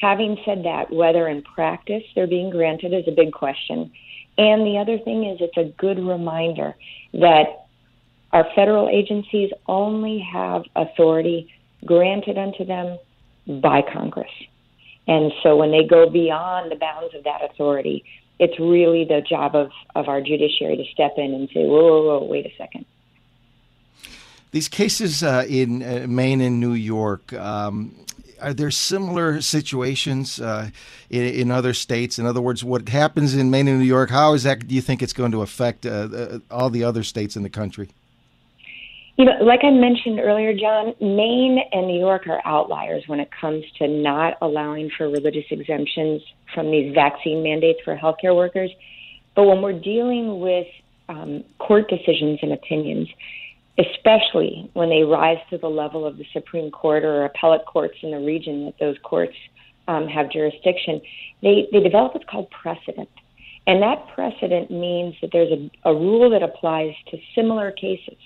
Having 0.00 0.38
said 0.44 0.64
that, 0.64 0.92
whether 0.92 1.28
in 1.28 1.42
practice 1.42 2.02
they're 2.16 2.26
being 2.26 2.50
granted 2.50 2.92
is 2.92 3.06
a 3.06 3.12
big 3.12 3.32
question. 3.32 3.92
And 4.36 4.66
the 4.66 4.78
other 4.78 4.98
thing 4.98 5.24
is, 5.24 5.38
it's 5.40 5.56
a 5.56 5.72
good 5.78 5.98
reminder 5.98 6.74
that 7.12 7.66
our 8.32 8.46
federal 8.54 8.88
agencies 8.88 9.50
only 9.66 10.18
have 10.32 10.64
authority 10.74 11.52
granted 11.84 12.36
unto 12.36 12.64
them 12.64 12.98
by 13.46 13.82
Congress. 13.82 14.30
And 15.06 15.32
so 15.42 15.56
when 15.56 15.70
they 15.70 15.84
go 15.84 16.08
beyond 16.08 16.72
the 16.72 16.76
bounds 16.76 17.14
of 17.14 17.24
that 17.24 17.42
authority, 17.44 18.04
it's 18.40 18.58
really 18.58 19.04
the 19.04 19.20
job 19.20 19.54
of, 19.54 19.70
of 19.94 20.08
our 20.08 20.20
judiciary 20.20 20.76
to 20.76 20.84
step 20.92 21.12
in 21.16 21.32
and 21.34 21.48
say, 21.50 21.64
whoa, 21.64 22.02
whoa, 22.02 22.18
whoa 22.18 22.24
wait 22.24 22.46
a 22.46 22.52
second. 22.56 22.84
These 24.50 24.68
cases 24.68 25.22
uh, 25.22 25.44
in 25.48 25.82
uh, 25.82 26.06
Maine 26.08 26.40
and 26.40 26.60
New 26.60 26.74
York, 26.74 27.32
um, 27.32 27.94
are 28.44 28.52
there 28.52 28.70
similar 28.70 29.40
situations 29.40 30.40
uh, 30.40 30.70
in, 31.08 31.22
in, 31.22 31.50
other 31.50 31.72
states? 31.72 32.18
In 32.18 32.26
other 32.26 32.40
words, 32.40 32.62
what 32.62 32.88
happens 32.88 33.34
in 33.34 33.50
Maine 33.50 33.68
and 33.68 33.78
New 33.78 33.86
York, 33.86 34.10
how 34.10 34.34
is 34.34 34.42
that? 34.42 34.68
Do 34.68 34.74
you 34.74 34.82
think 34.82 35.02
it's 35.02 35.14
going 35.14 35.32
to 35.32 35.42
affect 35.42 35.86
uh, 35.86 36.40
all 36.50 36.68
the 36.68 36.84
other 36.84 37.02
states 37.02 37.36
in 37.36 37.42
the 37.42 37.50
country? 37.50 37.88
You 39.16 39.24
know, 39.24 39.32
like 39.40 39.60
I 39.62 39.70
mentioned 39.70 40.18
earlier, 40.18 40.52
John, 40.52 40.94
Maine 41.00 41.60
and 41.72 41.86
New 41.86 41.98
York 41.98 42.26
are 42.26 42.42
outliers 42.44 43.04
when 43.06 43.20
it 43.20 43.30
comes 43.40 43.64
to 43.78 43.86
not 43.86 44.36
allowing 44.42 44.90
for 44.90 45.08
religious 45.08 45.44
exemptions 45.50 46.20
from 46.52 46.70
these 46.70 46.92
vaccine 46.94 47.42
mandates 47.42 47.78
for 47.84 47.96
healthcare 47.96 48.34
workers. 48.34 48.70
But 49.36 49.44
when 49.44 49.62
we're 49.62 49.78
dealing 49.78 50.40
with 50.40 50.66
um, 51.08 51.44
court 51.58 51.88
decisions 51.88 52.40
and 52.42 52.52
opinions, 52.52 53.08
especially 53.78 54.70
when 54.74 54.88
they 54.88 55.02
rise 55.02 55.38
to 55.50 55.58
the 55.58 55.68
level 55.68 56.06
of 56.06 56.16
the 56.16 56.24
Supreme 56.32 56.70
Court 56.70 57.04
or 57.04 57.24
appellate 57.24 57.66
courts 57.66 57.94
in 58.02 58.12
the 58.12 58.18
region 58.18 58.66
that 58.66 58.74
those 58.78 58.96
courts 59.02 59.34
um, 59.88 60.06
have 60.06 60.30
jurisdiction, 60.30 61.00
they, 61.42 61.68
they 61.72 61.80
develop 61.80 62.14
what's 62.14 62.26
called 62.30 62.48
precedent. 62.50 63.08
And 63.66 63.82
that 63.82 64.06
precedent 64.14 64.70
means 64.70 65.14
that 65.22 65.30
there's 65.32 65.50
a, 65.50 65.90
a 65.90 65.94
rule 65.94 66.30
that 66.30 66.42
applies 66.42 66.92
to 67.10 67.18
similar 67.34 67.72
cases. 67.72 68.18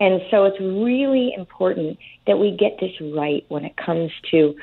And 0.00 0.20
so 0.30 0.44
it's 0.44 0.60
really 0.60 1.32
important 1.36 1.98
that 2.26 2.36
we 2.36 2.56
get 2.56 2.78
this 2.80 2.90
right 3.14 3.44
when 3.48 3.64
it 3.64 3.76
comes 3.76 4.10
to 4.32 4.54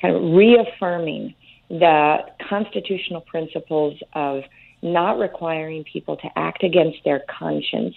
kind 0.00 0.16
of 0.16 0.22
reaffirming 0.34 1.34
the 1.68 2.18
constitutional 2.48 3.20
principles 3.20 3.98
of 4.14 4.42
not 4.82 5.18
requiring 5.18 5.84
people 5.84 6.16
to 6.16 6.28
act 6.36 6.64
against 6.64 6.98
their 7.04 7.22
conscience 7.38 7.94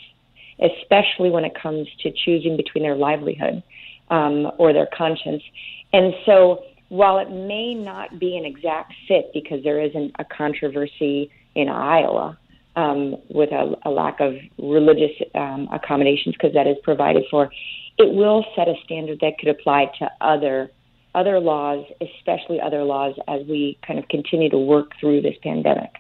especially 0.60 1.30
when 1.30 1.46
it 1.46 1.54
comes 1.60 1.88
to 2.00 2.12
choosing 2.12 2.58
between 2.58 2.84
their 2.84 2.96
livelihood 2.96 3.64
um, 4.10 4.52
or 4.58 4.74
their 4.74 4.88
conscience. 4.96 5.44
And 5.92 6.14
so, 6.26 6.64
while 6.90 7.18
it 7.18 7.32
may 7.32 7.74
not 7.74 8.20
be 8.20 8.38
an 8.38 8.46
exact 8.46 8.94
fit 9.08 9.32
because 9.34 9.64
there 9.64 9.82
isn't 9.82 10.16
a 10.20 10.26
controversy 10.26 11.32
in 11.56 11.68
Iowa 11.68 12.38
um, 12.76 13.16
with 13.30 13.52
a, 13.52 13.76
a, 13.84 13.90
lack 13.90 14.20
of 14.20 14.36
religious 14.58 15.12
um, 15.34 15.68
accommodations, 15.72 16.36
because 16.36 16.54
that 16.54 16.68
is 16.68 16.78
provided 16.84 17.24
for, 17.32 17.52
it 17.98 18.14
will 18.14 18.46
set 18.56 18.68
a 18.68 18.76
standard 18.84 19.20
that 19.22 19.38
could 19.40 19.50
apply 19.50 19.92
to 20.00 20.12
other 20.22 20.72
other 21.16 21.40
laws, 21.40 21.86
especially 22.02 22.60
other 22.60 22.84
laws, 22.84 23.14
as 23.28 23.46
we 23.46 23.78
kind 23.86 24.00
of 24.00 24.08
continue 24.08 24.50
to 24.50 24.58
work 24.58 24.94
through 25.00 25.22
this 25.22 25.36
pandemic. 25.44 25.92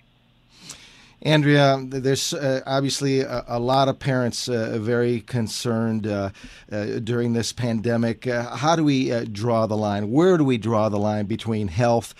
Andrea, 1.23 1.81
there's 1.87 2.33
uh, 2.33 2.61
obviously 2.65 3.21
a, 3.21 3.45
a, 3.47 3.59
lot 3.59 3.87
of 3.87 3.97
parents 3.97 4.49
uh, 4.49 4.77
very 4.79 5.21
concerned 5.21 6.05
uh, 6.05 6.31
uh 6.69 6.99
during 6.99 7.31
this 7.31 7.53
pandemic. 7.53 8.27
Uh, 8.27 8.53
how 8.57 8.75
do 8.75 8.83
we 8.83 9.09
uh, 9.09 9.25
draw 9.31 9.65
the 9.65 9.77
line? 9.77 10.11
Where 10.11 10.37
do 10.37 10.43
we 10.43 10.57
draw 10.57 10.89
the 10.89 10.99
line 10.99 11.25
between 11.25 11.69
health, 11.69 12.13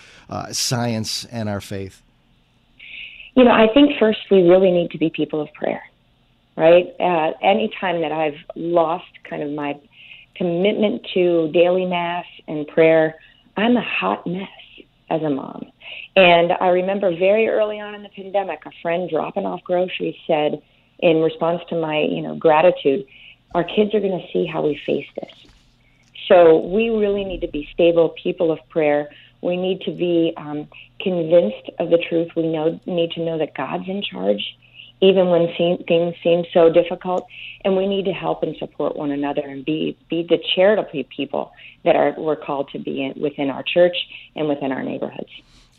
science, 0.51 1.26
and 1.26 1.49
our 1.49 1.60
faith? 1.60 2.01
You 3.36 3.43
know, 3.43 3.51
I 3.51 3.68
think 3.74 3.99
first 3.99 4.20
we 4.32 4.47
really 4.47 4.72
need 4.72 4.91
to 4.91 4.97
be 4.97 5.10
people 5.10 5.41
of 5.41 5.51
prayer, 5.54 5.84
right? 6.56 6.95
Any 7.41 7.74
time 7.82 7.99
that 8.01 8.14
I've 8.14 8.38
lost 8.56 9.12
kind 9.30 9.43
of 9.43 9.51
my 9.51 9.78
commitment 10.36 11.06
to 11.14 11.51
daily 11.51 11.86
mass 11.86 12.26
and 12.47 12.66
prayer, 12.68 13.16
I'm 13.58 13.76
a 13.76 13.84
hot 13.84 14.26
mess 14.26 14.47
as 15.10 15.22
a 15.22 15.30
mom. 15.30 15.66
And 16.16 16.51
I 16.60 16.68
remember 16.68 17.16
very 17.16 17.47
early 17.47 17.80
on 17.80 17.95
in 17.95 18.04
the 18.04 18.10
pandemic, 18.10 18.60
a 18.66 18.72
friend 18.82 19.10
dropping 19.10 19.45
off 19.45 19.64
groceries 19.64 20.16
said, 20.28 20.62
in 20.99 21.22
response 21.22 21.62
to 21.70 21.76
my, 21.76 21.99
you 22.10 22.22
know, 22.22 22.36
gratitude, 22.36 23.06
our 23.54 23.64
kids 23.64 23.93
are 23.93 23.99
going 23.99 24.20
to 24.20 24.28
see 24.32 24.45
how 24.45 24.62
we 24.62 24.80
face 24.86 25.06
this. 25.16 25.32
So 26.28 26.60
we 26.60 26.89
really 26.89 27.26
need 27.26 27.41
to 27.41 27.49
be 27.49 27.68
stable 27.74 28.16
people 28.22 28.51
of 28.51 28.60
prayer. 28.70 29.10
We 29.41 29.58
need 29.58 29.82
to 29.82 29.91
be 29.91 30.34
um, 30.38 30.68
convinced 31.01 31.70
of 31.80 31.89
the 31.89 32.01
truth. 32.10 32.30
We 32.36 32.47
know 32.47 32.80
need 32.86 33.12
to 33.12 33.26
know 33.26 33.38
that 33.38 33.56
God's 33.56 33.88
in 33.88 34.01
charge, 34.01 34.41
even 35.04 35.28
when 35.28 35.49
seem, 35.58 35.84
things 35.86 36.16
seem 36.24 36.45
so 36.54 36.72
difficult. 36.72 37.28
And 37.66 37.76
we 37.76 37.88
need 37.88 38.06
to 38.06 38.14
help 38.14 38.41
and 38.41 38.56
support 38.58 38.95
one 38.95 39.12
another 39.12 39.41
and 39.41 39.64
be 39.66 39.97
be 40.10 40.24
the 40.24 40.39
charitable 40.56 41.04
people 41.16 41.51
that 41.84 41.95
are 41.95 42.16
we're 42.18 42.38
called 42.38 42.70
to 42.72 42.80
be 42.80 43.04
in, 43.04 43.22
within 43.22 43.49
our 43.49 43.64
church 43.64 43.95
and 44.36 44.47
within 44.47 44.72
our 44.72 44.84
neighborhoods. 44.84 45.30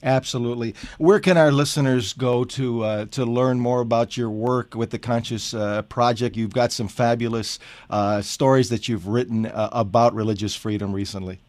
Absolutely. 0.02 0.74
Where 0.98 1.18
can 1.18 1.38
our 1.38 1.50
listeners 1.50 2.12
go 2.12 2.44
to 2.44 2.84
uh, 2.84 3.04
to 3.06 3.24
learn 3.24 3.58
more 3.60 3.80
about 3.80 4.18
your 4.18 4.28
work 4.28 4.74
with 4.74 4.90
the 4.90 4.98
Conscience 4.98 5.54
uh, 5.54 5.80
Project? 5.82 6.36
You've 6.36 6.52
got 6.52 6.72
some 6.72 6.88
fabulous 6.88 7.58
uh, 7.88 8.20
stories 8.20 8.68
that 8.68 8.88
you've 8.88 9.08
written 9.08 9.46
uh, 9.46 9.70
about 9.72 10.14
religious 10.14 10.54
freedom 10.54 10.92
recently. 10.92 11.40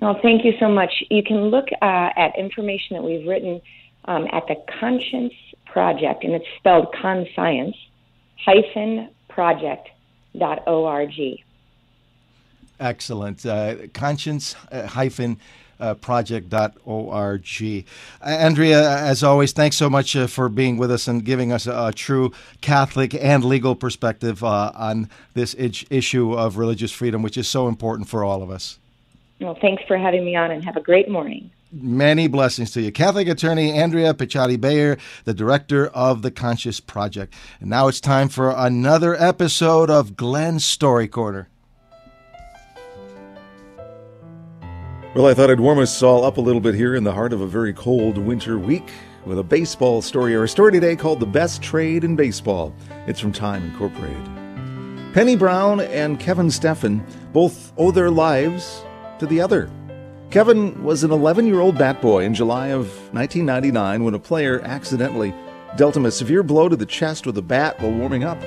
Well, 0.00 0.18
thank 0.20 0.44
you 0.44 0.52
so 0.58 0.68
much. 0.68 0.92
You 1.10 1.22
can 1.22 1.46
look 1.46 1.68
uh, 1.80 2.10
at 2.16 2.36
information 2.36 2.96
that 2.96 3.04
we've 3.04 3.26
written 3.26 3.62
um, 4.06 4.26
at 4.32 4.46
the 4.48 4.56
Conscience 4.80 5.32
Project, 5.66 6.24
and 6.24 6.34
it's 6.34 6.46
spelled 6.56 6.94
conscience 6.94 7.76
hyphen 8.44 9.10
project 9.28 9.90
dot 10.38 10.66
org. 10.66 11.42
Excellent. 12.78 13.44
Uh, 13.44 13.88
conscience 13.92 14.54
hyphen 14.72 15.38
uh, 15.80 15.94
project.org. 15.94 17.84
Andrea, 18.22 18.98
as 18.98 19.22
always, 19.22 19.52
thanks 19.52 19.76
so 19.76 19.90
much 19.90 20.16
uh, 20.16 20.26
for 20.26 20.48
being 20.48 20.76
with 20.76 20.90
us 20.90 21.08
and 21.08 21.24
giving 21.24 21.52
us 21.52 21.66
a, 21.66 21.86
a 21.88 21.92
true 21.92 22.32
Catholic 22.60 23.14
and 23.14 23.44
legal 23.44 23.74
perspective 23.74 24.42
uh, 24.42 24.72
on 24.74 25.10
this 25.34 25.54
issue 25.58 26.32
of 26.32 26.56
religious 26.56 26.92
freedom, 26.92 27.22
which 27.22 27.36
is 27.36 27.48
so 27.48 27.68
important 27.68 28.08
for 28.08 28.24
all 28.24 28.42
of 28.42 28.50
us. 28.50 28.78
Well, 29.40 29.58
thanks 29.60 29.82
for 29.86 29.98
having 29.98 30.24
me 30.24 30.34
on 30.34 30.50
and 30.50 30.64
have 30.64 30.76
a 30.76 30.80
great 30.80 31.10
morning. 31.10 31.50
Many 31.72 32.28
blessings 32.28 32.70
to 32.72 32.80
you. 32.80 32.92
Catholic 32.92 33.28
attorney 33.28 33.72
Andrea 33.72 34.14
Picciotti 34.14 34.60
Bayer, 34.60 34.98
the 35.24 35.34
director 35.34 35.88
of 35.88 36.22
the 36.22 36.30
Conscience 36.30 36.78
Project. 36.78 37.34
And 37.60 37.68
now 37.68 37.88
it's 37.88 38.00
time 38.00 38.28
for 38.28 38.50
another 38.50 39.20
episode 39.20 39.90
of 39.90 40.16
Glenn's 40.16 40.64
Story 40.64 41.08
Corner. 41.08 41.48
Well, 45.14 45.26
I 45.26 45.34
thought 45.34 45.50
I'd 45.50 45.60
warm 45.60 45.78
us 45.78 46.02
all 46.02 46.24
up 46.24 46.36
a 46.36 46.40
little 46.40 46.60
bit 46.60 46.74
here 46.74 46.94
in 46.94 47.02
the 47.02 47.12
heart 47.12 47.32
of 47.32 47.40
a 47.40 47.46
very 47.46 47.72
cold 47.72 48.18
winter 48.18 48.58
week 48.58 48.90
with 49.24 49.38
a 49.38 49.42
baseball 49.42 50.02
story 50.02 50.34
or 50.34 50.44
a 50.44 50.48
story 50.48 50.72
today 50.72 50.94
called 50.94 51.20
The 51.20 51.26
Best 51.26 51.62
Trade 51.62 52.04
in 52.04 52.14
Baseball. 52.16 52.74
It's 53.06 53.18
from 53.18 53.32
Time 53.32 53.64
Incorporated. 53.64 54.24
Penny 55.14 55.34
Brown 55.34 55.80
and 55.80 56.20
Kevin 56.20 56.48
Steffen 56.48 57.02
both 57.32 57.72
owe 57.76 57.90
their 57.90 58.10
lives 58.10 58.84
to 59.18 59.26
the 59.26 59.40
other. 59.40 59.70
Kevin 60.30 60.82
was 60.82 61.04
an 61.04 61.12
11 61.12 61.46
year 61.46 61.60
old 61.60 61.78
bat 61.78 62.02
boy 62.02 62.24
in 62.24 62.34
July 62.34 62.68
of 62.68 62.86
1999 63.14 64.02
when 64.02 64.14
a 64.14 64.18
player 64.18 64.60
accidentally 64.62 65.32
dealt 65.76 65.96
him 65.96 66.06
a 66.06 66.10
severe 66.10 66.42
blow 66.42 66.68
to 66.68 66.76
the 66.76 66.84
chest 66.84 67.26
with 67.26 67.38
a 67.38 67.42
bat 67.42 67.80
while 67.80 67.92
warming 67.92 68.24
up. 68.24 68.40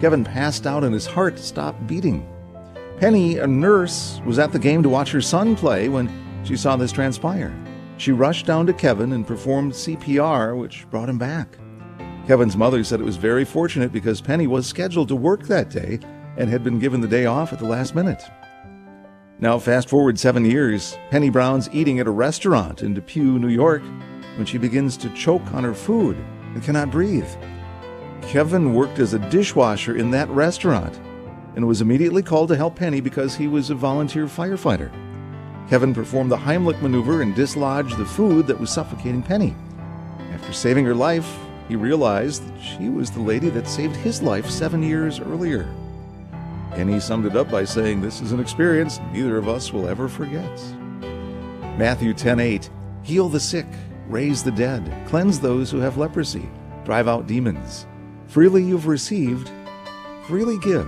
Kevin 0.00 0.24
passed 0.24 0.66
out 0.66 0.84
and 0.84 0.94
his 0.94 1.06
heart 1.06 1.38
stopped 1.38 1.86
beating. 1.86 2.26
Penny, 2.98 3.38
a 3.38 3.46
nurse, 3.46 4.20
was 4.24 4.38
at 4.38 4.52
the 4.52 4.58
game 4.58 4.82
to 4.82 4.88
watch 4.88 5.12
her 5.12 5.20
son 5.20 5.54
play 5.54 5.88
when 5.88 6.10
she 6.44 6.56
saw 6.56 6.76
this 6.76 6.92
transpire. 6.92 7.54
She 7.98 8.10
rushed 8.12 8.46
down 8.46 8.66
to 8.66 8.72
Kevin 8.72 9.12
and 9.12 9.26
performed 9.26 9.72
CPR, 9.72 10.58
which 10.58 10.88
brought 10.90 11.08
him 11.08 11.18
back. 11.18 11.58
Kevin's 12.26 12.56
mother 12.56 12.82
said 12.82 13.00
it 13.00 13.04
was 13.04 13.16
very 13.16 13.44
fortunate 13.44 13.92
because 13.92 14.20
Penny 14.20 14.46
was 14.46 14.66
scheduled 14.66 15.08
to 15.08 15.16
work 15.16 15.44
that 15.44 15.68
day 15.68 15.98
and 16.36 16.48
had 16.48 16.64
been 16.64 16.78
given 16.78 17.00
the 17.00 17.08
day 17.08 17.26
off 17.26 17.52
at 17.52 17.58
the 17.58 17.66
last 17.66 17.94
minute. 17.94 18.22
Now, 19.40 19.60
fast 19.60 19.88
forward 19.88 20.18
seven 20.18 20.44
years, 20.44 20.98
Penny 21.10 21.30
Brown's 21.30 21.68
eating 21.72 22.00
at 22.00 22.08
a 22.08 22.10
restaurant 22.10 22.82
in 22.82 22.92
Depew, 22.92 23.38
New 23.38 23.48
York, 23.48 23.82
when 24.34 24.44
she 24.44 24.58
begins 24.58 24.96
to 24.96 25.08
choke 25.10 25.54
on 25.54 25.62
her 25.62 25.74
food 25.74 26.16
and 26.54 26.62
cannot 26.62 26.90
breathe. 26.90 27.28
Kevin 28.22 28.74
worked 28.74 28.98
as 28.98 29.14
a 29.14 29.30
dishwasher 29.30 29.96
in 29.96 30.10
that 30.10 30.28
restaurant 30.30 30.98
and 31.54 31.68
was 31.68 31.80
immediately 31.80 32.20
called 32.20 32.48
to 32.48 32.56
help 32.56 32.74
Penny 32.74 33.00
because 33.00 33.36
he 33.36 33.46
was 33.46 33.70
a 33.70 33.76
volunteer 33.76 34.26
firefighter. 34.26 34.90
Kevin 35.68 35.94
performed 35.94 36.32
the 36.32 36.36
Heimlich 36.36 36.82
maneuver 36.82 37.22
and 37.22 37.32
dislodged 37.36 37.96
the 37.96 38.04
food 38.04 38.48
that 38.48 38.58
was 38.58 38.70
suffocating 38.70 39.22
Penny. 39.22 39.54
After 40.32 40.52
saving 40.52 40.84
her 40.84 40.96
life, 40.96 41.38
he 41.68 41.76
realized 41.76 42.44
that 42.48 42.60
she 42.60 42.88
was 42.88 43.12
the 43.12 43.20
lady 43.20 43.50
that 43.50 43.68
saved 43.68 43.94
his 43.94 44.20
life 44.20 44.50
seven 44.50 44.82
years 44.82 45.20
earlier. 45.20 45.72
Penny 46.70 47.00
summed 47.00 47.26
it 47.26 47.36
up 47.36 47.50
by 47.50 47.64
saying, 47.64 48.00
This 48.00 48.20
is 48.20 48.32
an 48.32 48.40
experience 48.40 49.00
neither 49.12 49.36
of 49.36 49.48
us 49.48 49.72
will 49.72 49.88
ever 49.88 50.08
forget. 50.08 50.60
Matthew 51.78 52.12
10:8 52.12 52.68
Heal 53.02 53.28
the 53.28 53.40
sick, 53.40 53.66
raise 54.08 54.42
the 54.42 54.50
dead, 54.50 54.92
cleanse 55.06 55.40
those 55.40 55.70
who 55.70 55.78
have 55.78 55.96
leprosy, 55.96 56.48
drive 56.84 57.08
out 57.08 57.26
demons. 57.26 57.86
Freely 58.26 58.62
you've 58.62 58.86
received, 58.86 59.50
freely 60.26 60.58
give. 60.58 60.86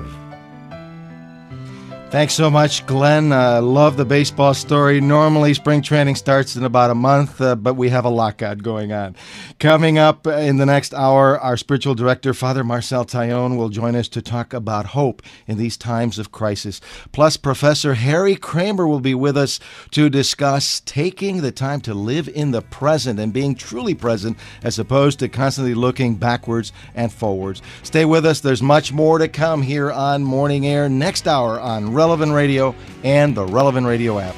Thanks 2.10 2.34
so 2.34 2.50
much, 2.50 2.84
Glenn. 2.86 3.30
Uh, 3.30 3.62
love 3.62 3.96
the 3.96 4.04
baseball 4.04 4.52
story. 4.52 5.00
Normally, 5.00 5.54
spring 5.54 5.80
training 5.80 6.16
starts 6.16 6.56
in 6.56 6.64
about 6.64 6.90
a 6.90 6.94
month, 6.96 7.40
uh, 7.40 7.54
but 7.54 7.74
we 7.74 7.90
have 7.90 8.04
a 8.04 8.08
lockout 8.08 8.64
going 8.64 8.92
on. 8.92 9.14
Coming 9.60 9.96
up 9.96 10.26
in 10.26 10.56
the 10.56 10.66
next 10.66 10.92
hour, 10.92 11.38
our 11.38 11.56
spiritual 11.56 11.94
director, 11.94 12.34
Father 12.34 12.64
Marcel 12.64 13.04
Taillon, 13.04 13.56
will 13.56 13.68
join 13.68 13.94
us 13.94 14.08
to 14.08 14.20
talk 14.20 14.52
about 14.52 14.86
hope 14.86 15.22
in 15.46 15.56
these 15.56 15.76
times 15.76 16.18
of 16.18 16.32
crisis. 16.32 16.80
Plus, 17.12 17.36
Professor 17.36 17.94
Harry 17.94 18.34
Kramer 18.34 18.88
will 18.88 18.98
be 18.98 19.14
with 19.14 19.36
us 19.36 19.60
to 19.92 20.10
discuss 20.10 20.80
taking 20.80 21.42
the 21.42 21.52
time 21.52 21.80
to 21.82 21.94
live 21.94 22.28
in 22.28 22.50
the 22.50 22.62
present 22.62 23.20
and 23.20 23.32
being 23.32 23.54
truly 23.54 23.94
present 23.94 24.36
as 24.64 24.80
opposed 24.80 25.20
to 25.20 25.28
constantly 25.28 25.74
looking 25.74 26.16
backwards 26.16 26.72
and 26.92 27.12
forwards. 27.12 27.62
Stay 27.84 28.04
with 28.04 28.26
us. 28.26 28.40
There's 28.40 28.62
much 28.62 28.92
more 28.92 29.18
to 29.18 29.28
come 29.28 29.62
here 29.62 29.92
on 29.92 30.24
Morning 30.24 30.66
Air 30.66 30.88
next 30.88 31.28
hour 31.28 31.60
on 31.60 31.99
Relevant 32.00 32.32
Radio 32.32 32.74
and 33.04 33.34
the 33.34 33.44
Relevant 33.44 33.86
Radio 33.86 34.18
app. 34.18 34.34